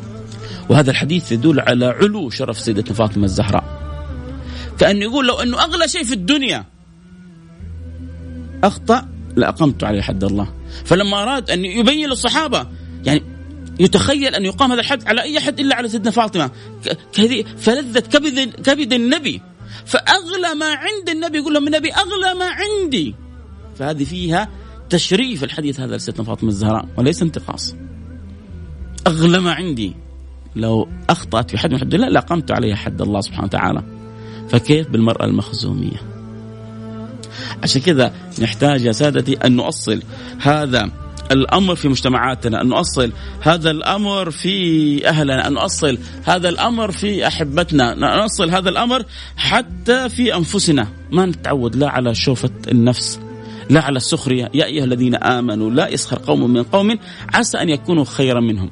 وهذا 0.68 0.90
الحديث 0.90 1.32
يدل 1.32 1.60
على 1.60 1.86
علو 1.86 2.30
شرف 2.30 2.60
سيدتنا 2.60 2.94
فاطمة 2.94 3.24
الزهراء 3.24 3.78
كأنه 4.78 5.02
يقول 5.02 5.26
لو 5.26 5.34
أنه 5.40 5.58
أغلى 5.60 5.88
شيء 5.88 6.04
في 6.04 6.12
الدنيا 6.12 6.64
أخطأ 8.64 9.08
لأقمت 9.36 9.84
عليه 9.84 10.02
حد 10.02 10.24
الله 10.24 10.52
فلما 10.84 11.22
أراد 11.22 11.50
أن 11.50 11.64
يبين 11.64 12.08
للصحابة 12.08 12.66
يعني 13.04 13.22
يتخيل 13.80 14.34
أن 14.34 14.44
يقام 14.44 14.72
هذا 14.72 14.80
الحد 14.80 15.08
على 15.08 15.22
أي 15.22 15.40
حد 15.40 15.60
إلا 15.60 15.76
على 15.76 15.88
سيدنا 15.88 16.10
فاطمة 16.10 16.50
فلذت 17.56 18.06
كبد, 18.06 18.50
كبد 18.62 18.92
النبي 18.92 19.40
فأغلى 19.86 20.54
ما 20.60 20.66
عند 20.74 21.08
النبي 21.08 21.38
يقول 21.38 21.54
لهم 21.54 21.66
النبي 21.66 21.92
أغلى 21.92 22.38
ما 22.38 22.46
عندي 22.48 23.14
فهذه 23.78 24.04
فيها 24.04 24.48
تشريف 24.90 25.44
الحديث 25.44 25.80
هذا 25.80 25.96
لسيدنا 25.96 26.24
فاطمة 26.24 26.48
الزهراء 26.48 26.88
وليس 26.96 27.22
انتقاص 27.22 27.74
أغلى 29.06 29.40
ما 29.40 29.52
عندي 29.52 29.94
لو 30.56 30.88
أخطأت 31.10 31.50
في 31.50 31.58
حد 31.58 31.72
من 31.72 31.78
حد 31.80 31.94
الله 31.94 32.08
لأقمت 32.08 32.50
عليها 32.50 32.76
حد 32.76 33.02
الله 33.02 33.20
سبحانه 33.20 33.44
وتعالى 33.44 33.82
فكيف 34.48 34.88
بالمرأة 34.88 35.24
المخزومية 35.24 36.17
عشان 37.62 37.82
كذا 37.82 38.12
نحتاج 38.42 38.84
يا 38.84 38.92
سادتي 38.92 39.34
أن 39.36 39.56
نؤصل 39.56 40.02
هذا 40.40 40.90
الامر 41.32 41.74
في 41.74 41.88
مجتمعاتنا، 41.88 42.60
ان 42.62 42.68
نؤصل 42.68 43.12
هذا 43.40 43.70
الامر 43.70 44.30
في 44.30 45.08
اهلنا، 45.08 45.48
ان 45.48 45.52
نؤصل 45.52 45.98
هذا 46.24 46.48
الامر 46.48 46.90
في 46.90 47.26
احبتنا، 47.26 47.92
ان 47.92 48.20
نؤصل 48.20 48.50
هذا 48.50 48.68
الامر 48.68 49.02
حتى 49.36 50.08
في 50.08 50.34
انفسنا، 50.34 50.88
ما 51.12 51.26
نتعود 51.26 51.76
لا 51.76 51.88
على 51.90 52.14
شوفه 52.14 52.50
النفس 52.68 53.20
لا 53.70 53.80
على 53.82 53.96
السخريه، 53.96 54.50
يا 54.54 54.64
ايها 54.64 54.84
الذين 54.84 55.14
امنوا 55.14 55.70
لا 55.70 55.88
يسخر 55.88 56.18
قوم 56.26 56.50
من 56.52 56.62
قوم 56.62 56.98
عسى 57.34 57.58
ان 57.58 57.68
يكونوا 57.68 58.04
خيرا 58.04 58.40
منهم. 58.40 58.70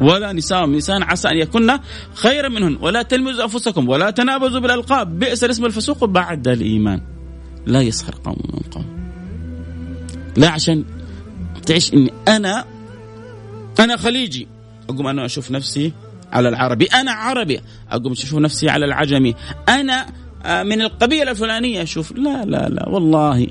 ولا 0.00 0.32
نساء 0.32 0.66
نساء 0.66 1.02
عسى 1.02 1.28
ان 1.28 1.36
يكن 1.36 1.78
خيرا 2.14 2.48
منهن، 2.48 2.76
ولا 2.80 3.02
تلمزوا 3.02 3.44
انفسكم 3.44 3.88
ولا 3.88 4.10
تنابزوا 4.10 4.60
بالالقاب، 4.60 5.18
بئس 5.18 5.44
الاسم 5.44 5.64
الفسوق 5.64 6.04
بعد 6.04 6.48
الايمان. 6.48 7.00
لا 7.66 7.80
يسخر 7.80 8.14
قوم 8.24 8.36
من 8.52 8.60
قوم 8.72 8.84
لا 10.36 10.48
عشان 10.50 10.84
تعيش 11.66 11.94
اني 11.94 12.12
انا 12.28 12.64
انا 13.80 13.96
خليجي 13.96 14.48
اقوم 14.90 15.06
انا 15.06 15.24
اشوف 15.24 15.50
نفسي 15.50 15.92
على 16.32 16.48
العربي 16.48 16.84
انا 16.84 17.12
عربي 17.12 17.60
اقوم 17.90 18.12
اشوف 18.12 18.34
نفسي 18.38 18.68
على 18.68 18.84
العجمي 18.84 19.34
انا 19.68 20.06
آه، 20.44 20.62
من 20.62 20.80
القبيله 20.80 21.30
الفلانيه 21.30 21.82
اشوف 21.82 22.12
لا 22.12 22.44
لا 22.44 22.68
لا 22.68 22.88
والله 22.88 23.46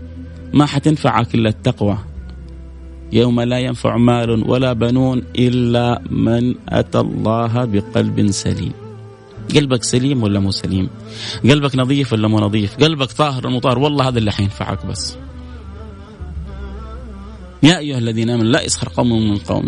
ما 0.53 0.65
حتنفعك 0.65 1.35
الا 1.35 1.49
التقوى 1.49 1.97
يوم 3.11 3.41
لا 3.41 3.59
ينفع 3.59 3.97
مال 3.97 4.49
ولا 4.49 4.73
بنون 4.73 5.23
الا 5.39 6.01
من 6.11 6.55
اتى 6.69 6.99
الله 6.99 7.65
بقلب 7.65 8.31
سليم 8.31 8.71
قلبك 9.55 9.83
سليم 9.83 10.23
ولا 10.23 10.39
مو 10.39 10.51
سليم 10.51 10.89
قلبك 11.43 11.75
نظيف 11.75 12.13
ولا 12.13 12.27
مو 12.27 12.39
نظيف 12.39 12.75
قلبك 12.77 13.11
طاهر 13.11 13.47
ولا 13.47 13.55
مطهر 13.55 13.79
والله 13.79 14.07
هذا 14.09 14.17
اللي 14.19 14.31
حينفعك 14.31 14.85
بس 14.85 15.15
يا 17.63 17.77
أيها 17.77 17.97
الذين 17.97 18.29
آمنوا 18.29 18.51
لا 18.51 18.61
يسخر 18.61 18.89
قوم 18.97 19.09
من 19.31 19.37
قوم 19.37 19.67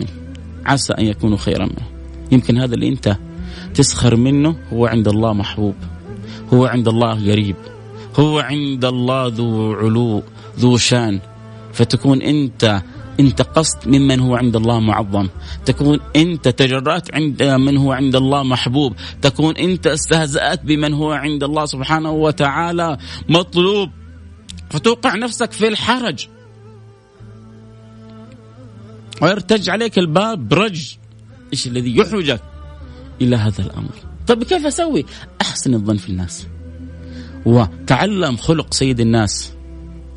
عسى 0.65 0.93
أن 0.93 1.05
يكونوا 1.05 1.37
خيرا 1.37 1.65
منه 1.65 1.87
يمكن 2.31 2.57
هذا 2.57 2.73
اللي 2.75 2.87
أنت 2.87 3.17
تسخر 3.73 4.15
منه 4.15 4.55
هو 4.73 4.85
عند 4.85 5.07
الله 5.07 5.33
محبوب 5.33 5.75
هو 6.53 6.65
عند 6.65 6.87
الله 6.87 7.31
قريب 7.31 7.55
هو 8.19 8.39
عند 8.39 8.85
الله 8.85 9.27
ذو 9.27 9.73
علو 9.73 10.23
ذو 10.59 10.77
شان 10.77 11.19
فتكون 11.73 12.21
أنت 12.21 12.81
انتقصت 13.19 13.87
ممن 13.87 14.19
هو 14.19 14.35
عند 14.35 14.55
الله 14.55 14.79
معظم 14.79 15.27
تكون 15.65 15.99
انت 16.15 16.47
تجرأت 16.47 17.15
عند 17.15 17.43
من 17.43 17.77
هو 17.77 17.91
عند 17.91 18.15
الله 18.15 18.43
محبوب 18.43 18.93
تكون 19.21 19.57
انت 19.57 19.87
استهزأت 19.87 20.63
بمن 20.65 20.93
هو 20.93 21.11
عند 21.11 21.43
الله 21.43 21.65
سبحانه 21.65 22.11
وتعالى 22.11 22.97
مطلوب 23.29 23.89
فتوقع 24.69 25.15
نفسك 25.15 25.51
في 25.51 25.67
الحرج 25.67 26.27
ويرتج 29.21 29.69
عليك 29.69 29.99
الباب 29.99 30.53
رج 30.53 30.95
ايش 31.53 31.67
الذي 31.67 31.97
يحرجك 31.97 32.41
الى 33.21 33.35
هذا 33.35 33.61
الامر 33.61 33.91
طب 34.27 34.43
كيف 34.43 34.65
اسوي 34.65 35.05
احسن 35.41 35.73
الظن 35.73 35.97
في 35.97 36.09
الناس 36.09 36.47
وتعلم 37.45 38.37
خلق 38.37 38.73
سيد 38.73 38.99
الناس 38.99 39.52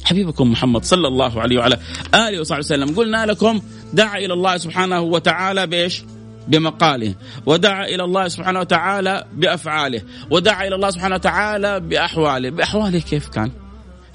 حبيبكم 0.07 0.51
محمد 0.53 0.85
صلى 0.85 1.09
الله 1.09 1.41
عليه 1.41 1.59
وعلى 1.59 1.79
آله 2.15 2.41
وصحبه 2.41 2.59
وسلم 2.59 2.95
قلنا 2.95 3.27
لكم 3.27 3.61
دعا 3.93 4.19
إلى 4.19 4.33
الله 4.33 4.57
سبحانه 4.57 5.01
وتعالى 5.01 5.67
بإيش 5.67 6.03
بمقاله 6.49 7.15
ودعا 7.47 7.85
إلى 7.87 8.05
الله 8.05 8.29
سبحانه 8.29 8.61
وتعالى 8.61 9.25
بأفعاله 9.35 10.03
ودعا 10.31 10.67
إلى 10.67 10.75
الله 10.75 10.91
سبحانه 10.91 11.15
وتعالى 11.15 11.81
بأحواله 11.81 12.51
بأحواله 12.51 12.99
كيف 12.99 13.29
كان 13.29 13.51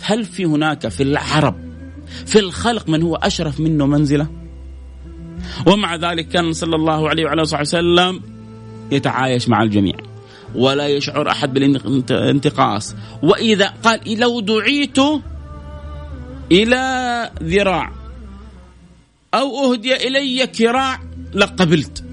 هل 0.01 0.25
في 0.25 0.45
هناك 0.45 0.87
في 0.87 1.03
العرب 1.03 1.55
في 2.25 2.39
الخلق 2.39 2.89
من 2.89 3.01
هو 3.03 3.15
أشرف 3.15 3.59
منه 3.59 3.85
منزلة 3.85 4.27
ومع 5.65 5.95
ذلك 5.95 6.27
كان 6.27 6.53
صلى 6.53 6.75
الله 6.75 7.09
عليه 7.09 7.25
وعلى 7.25 7.45
صحبه 7.45 7.61
وسلم 7.61 8.21
يتعايش 8.91 9.49
مع 9.49 9.63
الجميع 9.63 9.95
ولا 10.55 10.87
يشعر 10.87 11.29
أحد 11.29 11.53
بالانتقاص 11.53 12.95
وإذا 13.23 13.67
قال 13.83 14.05
إيه 14.05 14.15
لو 14.15 14.39
دعيت 14.39 14.97
إلى 16.51 17.31
ذراع 17.43 17.91
أو 19.33 19.47
أهدي 19.73 19.95
إلي 20.07 20.47
كراع 20.47 20.99
لقبلت 21.33 22.03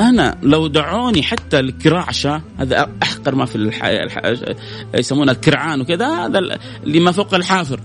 أنا 0.00 0.38
لو 0.42 0.66
دعوني 0.66 1.22
حتى 1.22 1.60
الكراعشة 1.60 2.42
هذا 2.58 2.88
أحقر 3.02 3.34
ما 3.34 3.44
في 3.44 3.56
الحياة 3.56 4.04
الحي... 4.04 4.54
يسمونه 4.94 5.32
كرعان 5.32 5.80
وكذا 5.80 6.08
هذا 6.08 6.38
اللي 6.84 7.00
ما 7.00 7.12
فوق 7.12 7.34
الحافر 7.34 7.80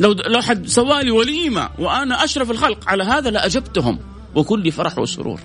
لو 0.00 0.12
لو 0.12 0.40
حد 0.40 0.66
سوالي 0.66 1.10
وليمة 1.10 1.68
وأنا 1.78 2.24
أشرف 2.24 2.50
الخلق 2.50 2.88
على 2.88 3.04
هذا 3.04 3.30
لأجبتهم 3.30 3.98
وكل 4.34 4.72
فرح 4.72 4.98
وسرور 4.98 5.40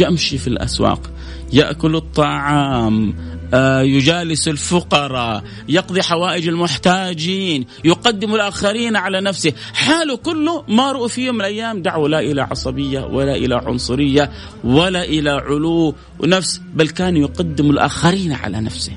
يمشي 0.00 0.38
في 0.38 0.46
الأسواق 0.48 1.10
يأكل 1.52 1.96
الطعام 1.96 3.14
آه، 3.54 3.80
يجالس 3.82 4.48
الفقراء 4.48 5.42
يقضي 5.68 6.02
حوائج 6.02 6.48
المحتاجين 6.48 7.66
يقدم 7.84 8.34
الآخرين 8.34 8.96
على 8.96 9.20
نفسه 9.20 9.52
حاله 9.74 10.16
كله 10.16 10.64
ما 10.68 10.92
رؤوا 10.92 11.08
في 11.08 11.26
يوم 11.26 11.34
من 11.34 11.40
الأيام 11.40 11.82
دعوة 11.82 12.08
لا 12.08 12.20
إلى 12.20 12.42
عصبية 12.42 13.00
ولا 13.00 13.36
إلى 13.36 13.54
عنصرية 13.54 14.30
ولا 14.64 15.04
إلى 15.04 15.30
علو 15.30 15.94
نفس 16.24 16.60
بل 16.74 16.88
كان 16.88 17.16
يقدم 17.16 17.70
الآخرين 17.70 18.32
على 18.32 18.60
نفسه 18.60 18.92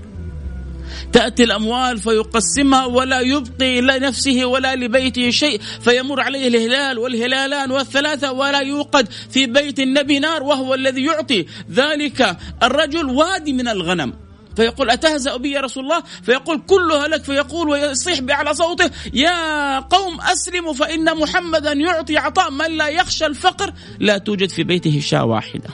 تأتي 1.13 1.43
الأموال 1.43 1.97
فيقسمها 1.97 2.85
ولا 2.85 3.19
يبقي 3.19 3.81
لنفسه 3.81 4.45
ولا 4.45 4.75
لبيته 4.75 5.29
شيء 5.29 5.61
فيمر 5.81 6.21
عليه 6.21 6.47
الهلال 6.47 6.99
والهلالان 6.99 7.71
والثلاثة 7.71 8.31
ولا 8.31 8.59
يوقد 8.59 9.07
في 9.29 9.45
بيت 9.45 9.79
النبي 9.79 10.19
نار 10.19 10.43
وهو 10.43 10.73
الذي 10.73 11.01
يعطي 11.03 11.45
ذلك 11.71 12.37
الرجل 12.63 13.05
وادي 13.05 13.53
من 13.53 13.67
الغنم 13.67 14.13
فيقول 14.55 14.89
أتهزأ 14.89 15.37
بي 15.37 15.51
يا 15.51 15.61
رسول 15.61 15.83
الله 15.83 16.03
فيقول 16.21 16.61
كلها 16.67 17.07
لك 17.07 17.23
فيقول 17.23 17.69
ويصيح 17.69 18.19
بأعلى 18.19 18.53
صوته 18.53 18.89
يا 19.13 19.79
قوم 19.79 20.21
أسلموا 20.21 20.73
فإن 20.73 21.17
محمدا 21.17 21.73
يعطي 21.73 22.17
عطاء 22.17 22.51
من 22.51 22.77
لا 22.77 22.87
يخشى 22.89 23.25
الفقر 23.25 23.73
لا 23.99 24.17
توجد 24.17 24.49
في 24.49 24.63
بيته 24.63 24.99
شاة 24.99 25.25
واحدة 25.25 25.69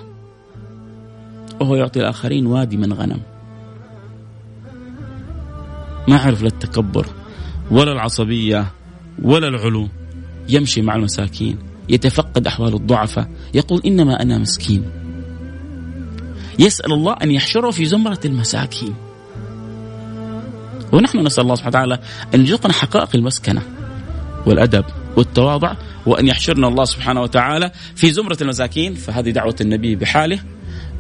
وهو 1.62 1.76
يعطي 1.76 2.00
الآخرين 2.00 2.46
وادي 2.46 2.78
من 2.78 2.94
غنم 2.94 3.22
ما 6.08 6.18
عرف 6.18 6.42
لا 6.42 6.48
التكبر 6.48 7.08
ولا 7.72 7.92
العصبية 7.92 8.72
ولا 9.22 9.48
العلو 9.48 9.88
يمشي 10.50 10.82
مع 10.82 10.96
المساكين 10.96 11.58
يتفقد 11.90 12.48
أحوال 12.48 12.74
الضعفاء 12.74 13.30
يقول 13.54 13.82
إنما 13.86 14.22
أنا 14.22 14.38
مسكين 14.38 14.86
يسأل 16.60 16.94
الله 16.94 17.14
أن 17.24 17.32
يحشره 17.32 17.72
في 17.72 17.86
زمرة 17.86 18.20
المساكين 18.26 18.96
ونحن 20.92 21.18
نسأل 21.18 21.44
الله 21.44 21.56
سبحانه 21.56 21.78
وتعالى 21.78 22.00
أن 22.36 22.40
يرزقنا 22.40 22.74
حقائق 22.74 23.10
المسكنة 23.16 23.62
والأدب 24.46 24.86
والتواضع 25.18 25.74
وأن 26.06 26.28
يحشرنا 26.28 26.68
الله 26.68 26.86
سبحانه 26.86 27.22
وتعالى 27.22 27.72
في 27.96 28.12
زمرة 28.12 28.38
المساكين 28.42 28.94
فهذه 28.96 29.30
دعوة 29.30 29.56
النبي 29.62 29.96
بحاله 29.96 30.40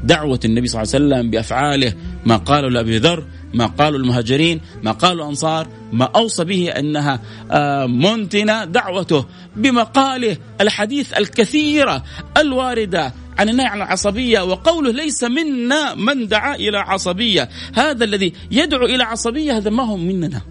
دعوة 0.03 0.39
النبي 0.45 0.67
صلى 0.67 0.81
الله 0.81 0.93
عليه 0.95 1.05
وسلم 1.05 1.29
بأفعاله 1.29 1.93
ما 2.25 2.37
قالوا 2.37 2.69
لأبي 2.69 2.97
ذر 2.97 3.23
ما 3.53 3.65
قالوا 3.65 3.99
المهاجرين 3.99 4.61
ما 4.83 4.91
قالوا 4.91 5.23
الأنصار 5.23 5.67
ما 5.91 6.05
أوصى 6.05 6.43
به 6.43 6.69
أنها 6.69 7.19
آه، 7.51 7.85
منتنة 7.85 8.65
دعوته 8.65 9.25
بمقاله 9.55 10.37
الحديث 10.61 11.13
الكثيرة 11.13 12.03
الواردة 12.37 13.13
عن 13.39 13.49
النهي 13.49 13.65
عن 13.67 13.77
العصبية 13.81 14.39
وقوله 14.41 14.91
ليس 14.91 15.23
منا 15.23 15.95
من 15.95 16.27
دعا 16.27 16.55
إلى 16.55 16.77
عصبية 16.77 17.49
هذا 17.73 18.03
الذي 18.03 18.33
يدعو 18.51 18.85
إلى 18.85 19.03
عصبية 19.03 19.57
هذا 19.57 19.69
ما 19.69 19.83
هو 19.83 19.97
مننا 19.97 20.41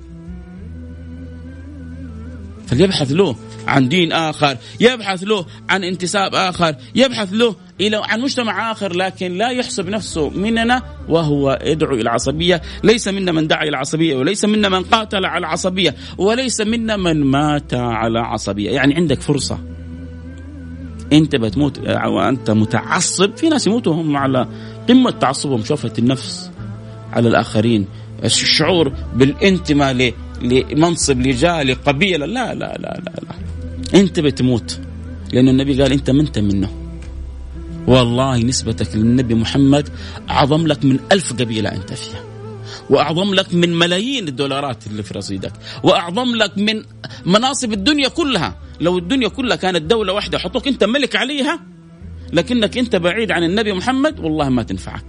فليبحث 2.66 3.12
له 3.12 3.36
عن 3.68 3.88
دين 3.88 4.12
آخر 4.12 4.56
يبحث 4.80 5.22
له 5.22 5.46
عن 5.68 5.84
انتساب 5.84 6.34
آخر 6.34 6.74
يبحث 6.94 7.32
له 7.32 7.54
إلى 7.80 8.02
عن 8.04 8.20
مجتمع 8.20 8.72
آخر 8.72 8.96
لكن 8.96 9.32
لا 9.32 9.48
يحسب 9.50 9.88
نفسه 9.88 10.30
مننا 10.30 10.82
وهو 11.08 11.58
يدعو 11.64 11.92
إلى 11.94 12.00
العصبية 12.02 12.62
ليس 12.84 13.08
منا 13.08 13.32
من 13.32 13.46
دعا 13.46 13.62
إلى 13.62 13.68
العصبية 13.68 14.16
وليس 14.16 14.44
منا 14.44 14.68
من 14.68 14.82
قاتل 14.82 15.24
على 15.24 15.38
العصبية 15.38 15.94
وليس 16.18 16.60
منا 16.60 16.96
من 16.96 17.24
مات 17.24 17.74
على 17.74 18.20
عصبية 18.20 18.70
يعني 18.70 18.94
عندك 18.94 19.20
فرصة 19.20 19.58
انت 21.14 21.36
بتموت 21.36 21.78
وانت 22.06 22.50
متعصب 22.50 23.36
في 23.36 23.48
ناس 23.48 23.66
يموتوا 23.66 23.94
هم 23.94 24.16
على 24.16 24.48
قمه 24.88 25.10
تعصبهم 25.10 25.64
شوفه 25.64 25.92
النفس 25.98 26.50
على 27.12 27.28
الاخرين 27.28 27.86
الشعور 28.24 28.88
بالانتماء 29.14 30.12
لمنصب 30.42 31.20
لجاه 31.20 31.62
لقبيله 31.62 32.26
لا 32.26 32.54
لا 32.54 32.74
لا 32.78 33.00
لا 33.06 33.12
لا 33.22 34.00
انت 34.00 34.20
بتموت 34.20 34.78
لان 35.32 35.48
النبي 35.48 35.82
قال 35.82 35.92
انت 35.92 36.10
ما 36.10 36.20
انت 36.22 36.38
منه 36.38 36.70
والله 37.86 38.38
نسبتك 38.38 38.88
للنبي 38.96 39.34
محمد 39.34 39.88
اعظم 40.30 40.66
لك 40.66 40.84
من 40.84 40.98
ألف 41.12 41.32
قبيله 41.32 41.72
انت 41.72 41.92
فيها 41.94 42.20
واعظم 42.90 43.34
لك 43.34 43.54
من 43.54 43.74
ملايين 43.78 44.28
الدولارات 44.28 44.86
اللي 44.86 45.02
في 45.02 45.14
رصيدك 45.14 45.52
واعظم 45.82 46.36
لك 46.36 46.58
من 46.58 46.82
مناصب 47.26 47.72
الدنيا 47.72 48.08
كلها 48.08 48.54
لو 48.80 48.98
الدنيا 48.98 49.28
كلها 49.28 49.56
كانت 49.56 49.82
دولة 49.82 50.12
واحدة 50.12 50.38
حطوك 50.38 50.68
أنت 50.68 50.84
ملك 50.84 51.16
عليها 51.16 51.60
لكنك 52.32 52.78
أنت 52.78 52.96
بعيد 52.96 53.30
عن 53.32 53.42
النبي 53.42 53.72
محمد 53.72 54.20
والله 54.20 54.48
ما 54.48 54.62
تنفعك 54.62 55.04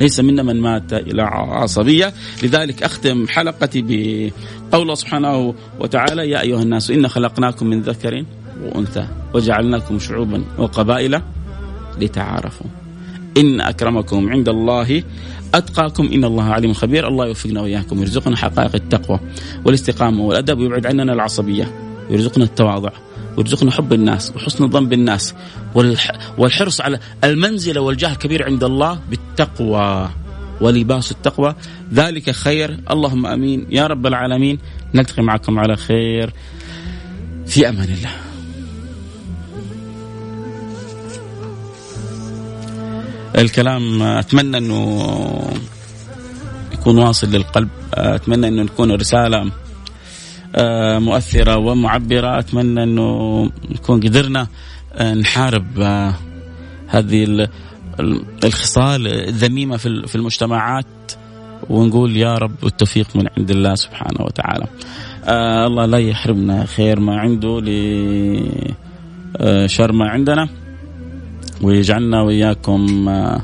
ليس 0.00 0.20
منا 0.20 0.42
من 0.42 0.60
مات 0.60 0.92
إلى 0.92 1.22
عصبية 1.22 2.12
لذلك 2.42 2.82
أختم 2.82 3.28
حلقتي 3.28 3.82
بقول 3.88 4.82
الله 4.82 4.94
سبحانه 4.94 5.54
وتعالى 5.80 6.30
يا 6.30 6.40
أيها 6.40 6.62
الناس 6.62 6.90
إنا 6.90 7.08
خلقناكم 7.08 7.66
من 7.66 7.82
ذكر 7.82 8.24
وأنثى 8.62 9.08
وجعلناكم 9.34 9.98
شعوبا 9.98 10.44
وقبائل 10.58 11.22
لتعارفوا 12.00 12.66
إن 13.38 13.60
أكرمكم 13.60 14.30
عند 14.30 14.48
الله 14.48 15.02
أتقاكم 15.54 16.06
إن 16.12 16.24
الله 16.24 16.44
عليم 16.44 16.72
خبير 16.72 17.08
الله 17.08 17.26
يوفقنا 17.26 17.60
وإياكم 17.60 18.00
يرزقنا 18.00 18.36
حقائق 18.36 18.74
التقوى 18.74 19.20
والاستقامة 19.64 20.22
والأدب 20.24 20.58
ويبعد 20.58 20.86
عننا 20.86 21.12
العصبية 21.12 21.72
ويرزقنا 22.10 22.44
التواضع 22.44 22.90
ويرزقنا 23.36 23.70
حب 23.70 23.92
الناس 23.92 24.32
وحسن 24.36 24.64
الظن 24.64 24.88
بالناس 24.88 25.34
والحرص 26.38 26.80
على 26.80 26.98
المنزلة 27.24 27.80
والجاه 27.80 28.12
الكبير 28.12 28.44
عند 28.44 28.64
الله 28.64 28.98
بالتقوى 29.10 30.08
ولباس 30.60 31.10
التقوى 31.10 31.54
ذلك 31.92 32.30
خير 32.30 32.78
اللهم 32.90 33.26
امين 33.26 33.66
يا 33.70 33.86
رب 33.86 34.06
العالمين 34.06 34.58
نلتقي 34.94 35.22
معكم 35.22 35.58
على 35.58 35.76
خير 35.76 36.30
في 37.46 37.68
امان 37.68 37.84
الله 37.98 38.10
الكلام 43.36 44.02
اتمنى 44.02 44.58
انه 44.58 45.40
يكون 46.72 46.98
واصل 46.98 47.30
للقلب 47.30 47.68
اتمنى 47.94 48.48
انه 48.48 48.62
نكون 48.62 48.92
رساله 48.92 49.52
آه، 50.56 50.98
مؤثره 50.98 51.58
ومعبره 51.58 52.38
اتمنى 52.38 52.82
انه 52.82 53.44
نكون 53.70 54.00
قدرنا 54.00 54.46
آه، 54.92 55.14
نحارب 55.14 55.80
آه، 55.80 56.14
هذه 56.88 57.48
الخصال 58.44 59.06
الذميمه 59.06 59.76
في 59.76 60.14
المجتمعات 60.14 60.86
ونقول 61.70 62.16
يا 62.16 62.34
رب 62.34 62.64
التوفيق 62.66 63.16
من 63.16 63.24
عند 63.38 63.50
الله 63.50 63.74
سبحانه 63.74 64.20
وتعالى 64.24 64.66
آه 65.24 65.66
الله 65.66 65.86
لا 65.86 65.98
يحرمنا 65.98 66.64
خير 66.66 67.00
ما 67.00 67.18
عنده 67.20 67.60
لشر 67.60 69.92
ما 69.92 70.08
عندنا 70.10 70.48
ويجعلنا 71.62 72.22
واياكم 72.22 73.08
آه، 73.08 73.40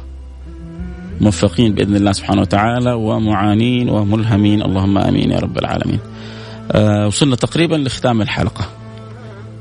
موفقين 1.20 1.74
باذن 1.74 1.96
الله 1.96 2.12
سبحانه 2.12 2.40
وتعالى 2.40 2.92
ومعانين 2.92 3.88
وملهمين 3.90 4.62
اللهم 4.62 4.98
امين 4.98 5.30
يا 5.30 5.38
رب 5.38 5.58
العالمين. 5.58 6.00
آه، 6.72 7.06
وصلنا 7.06 7.36
تقريبا 7.36 7.76
لختام 7.76 8.22
الحلقه. 8.22 8.64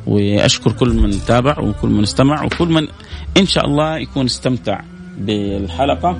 واشكر 0.07 0.71
كل 0.71 0.93
من 0.93 1.11
تابع 1.27 1.59
وكل 1.59 1.87
من 1.87 2.03
استمع 2.03 2.43
وكل 2.45 2.67
من 2.67 2.87
ان 3.37 3.45
شاء 3.45 3.65
الله 3.65 3.97
يكون 3.97 4.25
استمتع 4.25 4.81
بالحلقه 5.19 6.19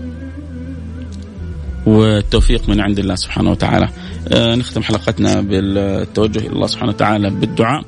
والتوفيق 1.85 2.69
من 2.69 2.79
عند 2.79 2.99
الله 2.99 3.15
سبحانه 3.15 3.51
وتعالى 3.51 3.89
آه، 4.33 4.55
نختم 4.55 4.83
حلقتنا 4.83 5.41
بالتوجه 5.41 6.39
إلى 6.39 6.49
الله 6.49 6.67
سبحانه 6.67 6.91
وتعالى 6.91 7.29
بالدعاء 7.29 7.83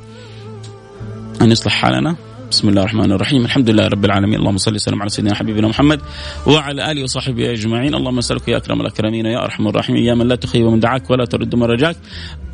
أن 1.41 1.51
يصلح 1.51 1.73
حالنا 1.73 2.15
بسم 2.55 2.69
الله 2.69 2.81
الرحمن 2.81 3.11
الرحيم 3.11 3.45
الحمد 3.45 3.69
لله 3.69 3.87
رب 3.87 4.05
العالمين 4.05 4.39
اللهم 4.39 4.57
صل 4.57 4.73
وسلم 4.75 5.01
على 5.01 5.09
سيدنا 5.09 5.35
حبيبنا 5.35 5.67
محمد 5.67 6.01
وعلى 6.47 6.91
اله 6.91 7.03
وصحبه 7.03 7.51
اجمعين 7.51 7.95
اللهم 7.95 8.17
اسالك 8.17 8.47
يا 8.47 8.57
اكرم 8.57 8.81
الاكرمين 8.81 9.25
يا 9.25 9.43
ارحم 9.43 9.67
الراحمين 9.67 10.03
يا 10.03 10.13
من 10.15 10.27
لا 10.27 10.35
تخيب 10.35 10.65
من 10.65 10.79
دعاك 10.79 11.09
ولا 11.09 11.25
ترد 11.25 11.55
من 11.55 11.63
رجاك 11.63 11.95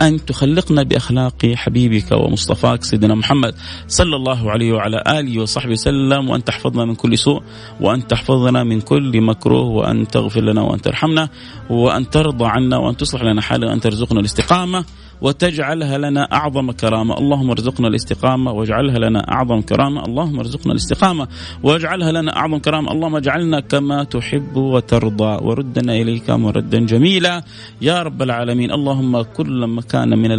ان 0.02 0.26
تخلقنا 0.26 0.84
باخلاق 0.84 1.52
حبيبك 1.56 2.12
ومصطفاك 2.12 2.84
سيدنا 2.84 3.16
محمد 3.16 3.54
صلى 3.88 4.16
الله 4.16 4.52
عليه 4.52 4.72
وعلى 4.74 5.04
اله 5.08 5.42
وصحبه 5.42 5.72
وسلم 5.72 6.30
وان 6.30 6.44
تحفظنا 6.44 6.86
من 6.86 6.96
كل 6.96 7.18
سوء 7.18 7.40
وان 7.82 8.08
تحفظنا 8.08 8.64
من 8.64 8.82
كل 8.82 9.22
مكروه 9.22 9.64
وان 9.66 10.08
تغفر 10.08 10.42
لنا 10.42 10.62
وان 10.62 10.82
ترحمنا 10.82 11.30
وان 11.70 12.10
ترضى 12.10 12.46
عنا 12.46 12.78
وان 12.78 12.98
تصلح 12.98 13.24
لنا 13.24 13.42
حالنا 13.42 13.68
وان 13.70 13.80
ترزقنا 13.80 14.20
الاستقامه 14.20 14.86
وتجعلها 15.22 15.98
لنا 15.98 16.22
أعظم 16.34 16.72
كرامة 16.72 17.18
اللهم 17.18 17.50
ارزقنا 17.52 17.88
الاستقامة 17.88 18.52
واجعلها 18.52 19.10
لنا 19.10 19.20
أعظم 19.32 19.62
كرامة 19.62 20.06
اللهم 20.06 20.40
ارزقنا 20.40 20.72
الاستقامة 20.72 21.28
واجعلها 21.64 22.12
لنا 22.22 22.36
أعظم 22.38 22.58
كرامة 22.58 22.92
اللهم 22.92 23.16
اجعلنا 23.16 23.60
كما 23.60 24.04
تحب 24.04 24.56
وترضى 24.56 25.46
وردنا 25.48 25.94
إليك 25.94 26.30
مردا 26.30 26.80
جميلا 26.86 27.44
يا 27.82 28.04
رب 28.04 28.22
العالمين 28.22 28.72
اللهم 28.72 29.22
كل 29.22 29.68
مكان 29.68 30.10
من 30.10 30.32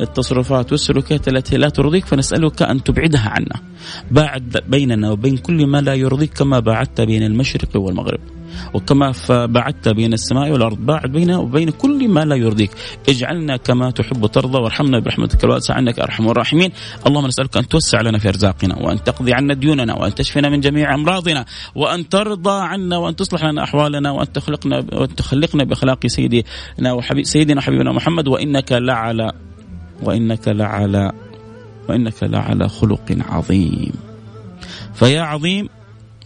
التصرفات 0.00 0.72
والسلوكات 0.72 1.28
التي 1.28 1.56
لا 1.56 1.68
ترضيك 1.68 2.06
فنسألك 2.06 2.62
أن 2.62 2.82
تبعدها 2.82 3.28
عنا 3.34 3.60
باعد 4.10 4.56
بيننا 4.68 5.10
وبين 5.10 5.36
كل 5.36 5.66
ما 5.66 5.80
لا 5.80 5.94
يرضيك 5.94 6.32
كما 6.32 6.60
باعدت 6.60 7.00
بين 7.00 7.22
المشرق 7.22 7.76
والمغرب 7.76 8.20
وكما 8.74 9.12
بعدت 9.30 9.88
بين 9.88 10.12
السماء 10.12 10.50
والأرض 10.50 10.76
باعد 10.86 11.12
بيننا 11.12 11.38
وبين 11.38 11.70
كل 11.70 12.08
ما 12.08 12.24
لا 12.24 12.36
يرضيك 12.36 12.70
اجعلنا 13.08 13.56
كما 13.56 13.90
تحب 13.90 14.22
وترضى 14.22 14.58
وارحمنا 14.58 14.98
برحمتك 15.00 15.44
الواسعة 15.44 15.74
عنك 15.76 15.98
أرحم 16.00 16.28
الراحمين 16.28 16.72
اللهم 17.06 17.26
نسألك 17.26 17.56
أن 17.56 17.68
توسع 17.68 18.00
لنا 18.00 18.18
في 18.18 18.28
أرزاقنا 18.28 18.76
وأن 18.78 19.04
تقضي 19.04 19.32
عنا 19.34 19.54
ديوننا 19.54 19.94
وأن 19.98 20.14
تشفينا 20.14 20.48
من 20.48 20.60
جميع 20.60 20.94
أمراضنا 20.94 21.44
وأن 21.74 22.08
ترضى 22.08 22.60
عنا 22.62 22.96
وأن 22.98 23.16
تصلح 23.16 23.44
لنا 23.44 23.64
أحوالنا 23.64 24.10
وأن 24.10 24.32
تخلقنا 24.32 24.84
وأن 24.92 25.14
تخلقنا 25.16 25.64
بأخلاق 25.64 26.06
سيدنا 26.06 26.92
وحبي 26.92 27.24
سيدنا 27.24 27.60
حبيبنا 27.60 27.92
محمد 27.92 28.28
وإنك 28.28 28.72
لعلى 28.72 29.32
وإنك 30.02 30.48
لعلى 30.48 31.12
وإنك 31.88 32.22
لعلى 32.22 32.68
خلق 32.68 33.16
عظيم 33.28 33.92
فيا 34.94 35.22
عظيم 35.22 35.68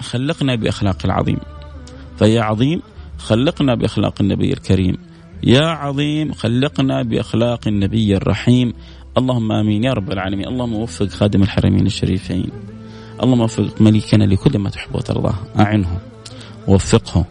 خلقنا 0.01 0.55
بأخلاق 0.55 0.97
العظيم 1.05 1.39
فيا 2.20 2.42
عظيم 2.42 2.82
خلقنا 3.18 3.74
باخلاق 3.74 4.14
النبي 4.20 4.52
الكريم 4.52 4.96
يا 5.42 5.60
عظيم 5.66 6.32
خلقنا 6.32 7.02
باخلاق 7.02 7.68
النبي 7.68 8.16
الرحيم 8.16 8.72
اللهم 9.18 9.52
امين 9.52 9.84
يا 9.84 9.92
رب 9.92 10.12
العالمين 10.12 10.48
اللهم 10.48 10.72
وفق 10.74 11.06
خادم 11.06 11.42
الحرمين 11.42 11.86
الشريفين 11.86 12.48
اللهم 13.22 13.40
وفق 13.40 13.80
مليكنا 13.80 14.24
لكل 14.24 14.58
ما 14.58 14.70
تحب 14.70 14.94
وترضاه 14.94 15.34
اعنه 15.58 15.98
وفقه 16.68 17.24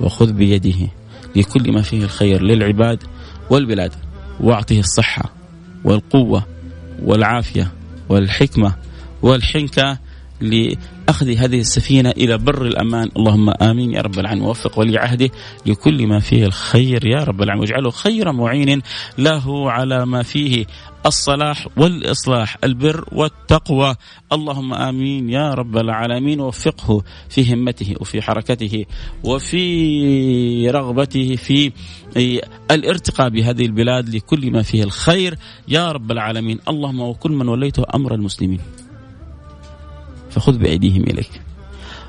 وخذ 0.00 0.32
بيده 0.32 0.88
لكل 1.36 1.72
ما 1.72 1.82
فيه 1.82 2.04
الخير 2.04 2.42
للعباد 2.42 3.02
والبلاد 3.50 3.92
واعطه 4.40 4.78
الصحه 4.78 5.30
والقوه 5.84 6.44
والعافيه 7.02 7.72
والحكمه 8.08 8.74
والحنكه 9.22 9.98
أخذ 11.10 11.28
هذه 11.36 11.58
السفينة 11.60 12.10
إلى 12.10 12.38
بر 12.38 12.66
الأمان 12.66 13.08
اللهم 13.16 13.50
آمين 13.62 13.92
يا 13.92 14.00
رب 14.00 14.18
العالمين 14.18 14.46
ووفق 14.46 14.78
ولي 14.78 14.98
عهده 14.98 15.30
لكل 15.66 16.06
ما 16.06 16.20
فيه 16.20 16.46
الخير 16.46 17.06
يا 17.06 17.24
رب 17.24 17.42
العالمين 17.42 17.68
واجعله 17.70 17.90
خير 17.90 18.32
معين 18.32 18.82
له 19.18 19.70
على 19.70 20.06
ما 20.06 20.22
فيه 20.22 20.66
الصلاح 21.06 21.66
والإصلاح 21.76 22.56
البر 22.64 23.04
والتقوى 23.12 23.94
اللهم 24.32 24.74
آمين 24.74 25.30
يا 25.30 25.50
رب 25.54 25.76
العالمين 25.76 26.40
وفقه 26.40 27.02
في 27.28 27.54
همته 27.54 27.94
وفي 28.00 28.22
حركته 28.22 28.86
وفي 29.24 30.70
رغبته 30.70 31.36
في 31.36 31.72
الارتقاء 32.70 33.28
بهذه 33.28 33.62
البلاد 33.64 34.14
لكل 34.14 34.50
ما 34.50 34.62
فيه 34.62 34.82
الخير 34.84 35.34
يا 35.68 35.92
رب 35.92 36.10
العالمين 36.10 36.58
اللهم 36.68 37.00
وكل 37.00 37.32
من 37.32 37.48
وليته 37.48 37.84
أمر 37.94 38.14
المسلمين 38.14 38.60
فخذ 40.30 40.58
بأيديهم 40.58 41.02
إليك 41.02 41.42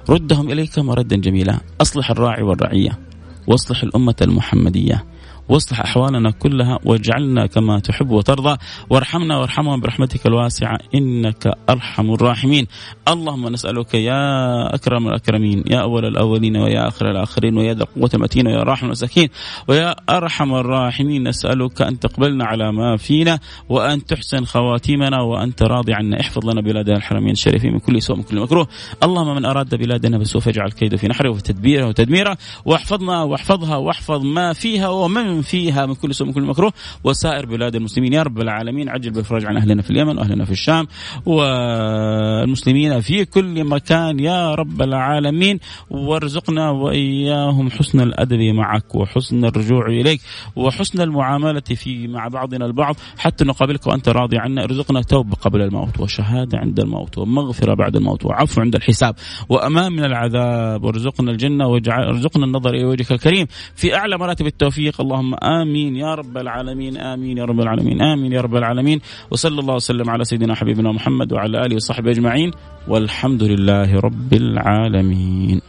ردهم 0.10 0.50
إليك 0.52 0.80
مردا 0.80 1.16
جميلا 1.16 1.60
أصلح 1.82 2.10
الراعي 2.12 2.44
والرعية 2.44 3.00
واصلح 3.48 3.84
الأمة 3.84 4.16
المحمدية 4.22 5.06
واصلح 5.50 5.82
أحوالنا 5.82 6.32
كلها 6.32 6.80
واجعلنا 6.86 7.46
كما 7.46 7.80
تحب 7.80 8.10
وترضى 8.12 8.58
وارحمنا 8.90 9.38
وارحمهم 9.38 9.80
برحمتك 9.80 10.26
الواسعة 10.26 10.78
إنك 10.96 11.48
أرحم 11.70 12.14
الراحمين 12.14 12.68
اللهم 13.08 13.48
نسألك 13.50 13.94
يا 13.94 14.76
أكرم 14.76 15.08
الأكرمين 15.08 15.64
يا 15.68 15.78
أول 15.82 16.06
الأولين 16.06 16.58
ويا 16.58 16.88
آخر 16.88 17.12
الآخرين 17.12 17.58
ويا 17.58 17.74
ذا 17.74 17.84
القوة 17.84 18.10
متين 18.14 18.48
ويا 18.48 18.64
راحم 18.64 18.86
المساكين 18.86 19.30
ويا 19.68 19.96
أرحم 20.10 20.54
الراحمين 20.54 21.28
نسألك 21.28 21.82
أن 21.82 22.00
تقبلنا 22.00 22.46
على 22.46 22.72
ما 22.72 22.98
فينا 22.98 23.40
وأن 23.70 24.06
تحسن 24.06 24.46
خواتيمنا 24.46 25.22
وأن 25.22 25.56
تراضي 25.56 25.94
عنا 25.94 26.20
احفظ 26.22 26.50
لنا 26.50 26.62
بلادنا 26.62 26.98
الحرمين 26.98 27.32
الشريفين 27.32 27.74
من 27.74 27.80
كل 27.80 28.02
سوء 28.02 28.18
من 28.18 28.24
كل 28.24 28.40
مكروه 28.40 28.68
اللهم 29.04 29.36
من 29.36 29.46
أراد 29.46 29.76
بلادنا 29.76 30.18
بسوء 30.18 30.42
فاجعل 30.42 30.72
كيده 30.72 30.98
في 30.98 31.08
نحره 31.08 31.30
وتدبيره 31.30 31.88
وتدميره 31.88 32.38
واحفظنا 32.66 33.24
واحفظها 33.24 33.76
واحفظ 33.78 34.26
ما 34.26 34.54
فيها 34.54 34.88
ومن 34.90 35.31
من 35.36 35.42
فيها 35.42 35.86
من 35.86 35.96
كل 35.96 36.16
سوء 36.16 36.28
من 36.28 36.34
كل 36.34 36.42
مكروه 36.44 36.72
وسائر 37.04 37.46
بلاد 37.46 37.76
المسلمين 37.76 38.14
يا 38.14 38.24
رب 38.24 38.40
العالمين 38.40 38.90
عجل 38.90 39.12
بالفرج 39.12 39.46
عن 39.46 39.58
اهلنا 39.58 39.82
في 39.82 39.90
اليمن 39.92 40.18
واهلنا 40.18 40.46
في 40.46 40.52
الشام 40.52 40.88
والمسلمين 41.26 43.00
في 43.02 43.26
كل 43.26 43.64
مكان 43.64 44.20
يا 44.20 44.56
رب 44.56 44.82
العالمين 44.82 45.60
وارزقنا 45.90 46.70
واياهم 46.70 47.70
حسن 47.70 48.02
الادب 48.02 48.42
معك 48.42 48.96
وحسن 48.96 49.46
الرجوع 49.46 49.86
اليك 49.88 50.22
وحسن 50.56 51.02
المعامله 51.02 51.60
في 51.62 52.08
مع 52.08 52.28
بعضنا 52.28 52.66
البعض 52.66 52.96
حتى 53.18 53.44
نقابلك 53.46 53.88
وانت 53.88 54.10
راضي 54.10 54.38
عنا 54.40 54.64
ارزقنا 54.64 55.02
توبه 55.02 55.36
قبل 55.36 55.62
الموت 55.62 56.00
وشهاده 56.00 56.58
عند 56.58 56.80
الموت 56.80 57.18
ومغفره 57.18 57.74
بعد 57.74 57.96
الموت 57.96 58.26
وعفو 58.26 58.62
عند 58.62 58.76
الحساب 58.76 59.16
وامان 59.50 59.92
من 59.92 60.04
العذاب 60.06 60.84
وارزقنا 60.84 61.32
الجنه 61.32 61.68
وارزقنا 61.68 62.46
النظر 62.46 62.70
الى 62.70 62.86
وجهك 62.86 63.12
الكريم 63.12 63.48
في 63.76 63.96
اعلى 63.96 64.18
مراتب 64.18 64.46
التوفيق 64.48 65.02
اللهم 65.02 65.21
اللهم 65.22 65.60
امين 65.62 65.96
يا 65.96 66.16
رب 66.16 66.38
العالمين 66.38 66.98
امين 66.98 67.38
يا 67.38 67.46
رب 67.46 67.60
العالمين 67.60 68.02
امين 68.02 68.32
يا 68.34 68.42
رب 68.42 68.56
العالمين 68.56 69.02
وصلى 69.32 69.60
الله 69.60 69.76
وسلم 69.76 70.10
على 70.10 70.24
سيدنا 70.24 70.56
حبيبنا 70.56 70.92
محمد 70.92 71.34
وعلى 71.34 71.66
اله 71.66 71.76
وصحبه 71.76 72.12
اجمعين 72.12 72.52
والحمد 72.88 73.44
لله 73.44 73.94
رب 74.00 74.34
العالمين. 74.34 75.62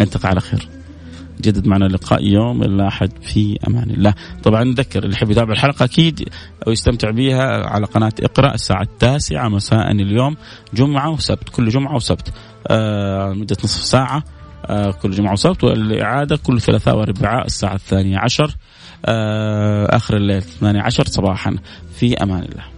نلتقي 0.00 0.28
على 0.28 0.40
خير. 0.40 0.68
جدد 1.40 1.66
معنا 1.66 1.84
لقاء 1.84 2.24
يوم 2.26 2.62
الاحد 2.62 3.12
في 3.22 3.58
امان 3.68 3.90
الله. 3.90 4.14
طبعا 4.42 4.64
نذكر 4.64 5.02
اللي 5.04 5.14
يحب 5.14 5.30
يتابع 5.30 5.52
الحلقه 5.52 5.84
اكيد 5.84 6.28
او 6.66 6.72
يستمتع 6.72 7.10
بها 7.10 7.66
على 7.66 7.86
قناه 7.86 8.12
اقرا 8.22 8.54
الساعه 8.54 8.82
التاسعه 8.82 9.48
مساء 9.48 9.90
اليوم 9.90 10.36
جمعه 10.74 11.10
وسبت 11.10 11.48
كل 11.48 11.68
جمعه 11.68 11.94
وسبت 11.94 12.32
آه 12.70 13.32
مده 13.32 13.56
نصف 13.64 13.84
ساعه 13.84 14.22
آه، 14.66 14.90
كل 15.02 15.10
جمعة 15.10 15.32
وسبت 15.32 15.64
والإعادة 15.64 16.36
كل 16.46 16.60
ثلاثاء 16.60 16.96
وأربعاء 16.96 17.46
الساعة 17.46 17.74
الثانية 17.74 18.18
عشر 18.18 18.56
آه، 19.04 19.96
آخر 19.96 20.16
الليل 20.16 20.42
عشر 20.62 21.06
صباحا 21.06 21.56
في 21.96 22.22
أمان 22.22 22.42
الله 22.44 22.72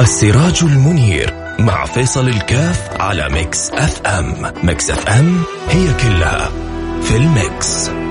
السراج 0.00 0.60
المنير 0.62 1.34
مع 1.58 1.84
فيصل 1.84 2.28
الكاف 2.28 3.00
على 3.00 3.28
ميكس 3.28 3.70
اف 3.70 4.06
ام 4.06 4.52
ميكس 4.64 4.90
اف 4.90 5.08
ام 5.08 5.42
هي 5.68 5.92
كلها 5.94 6.50
في 7.02 7.16
الميكس 7.16 8.05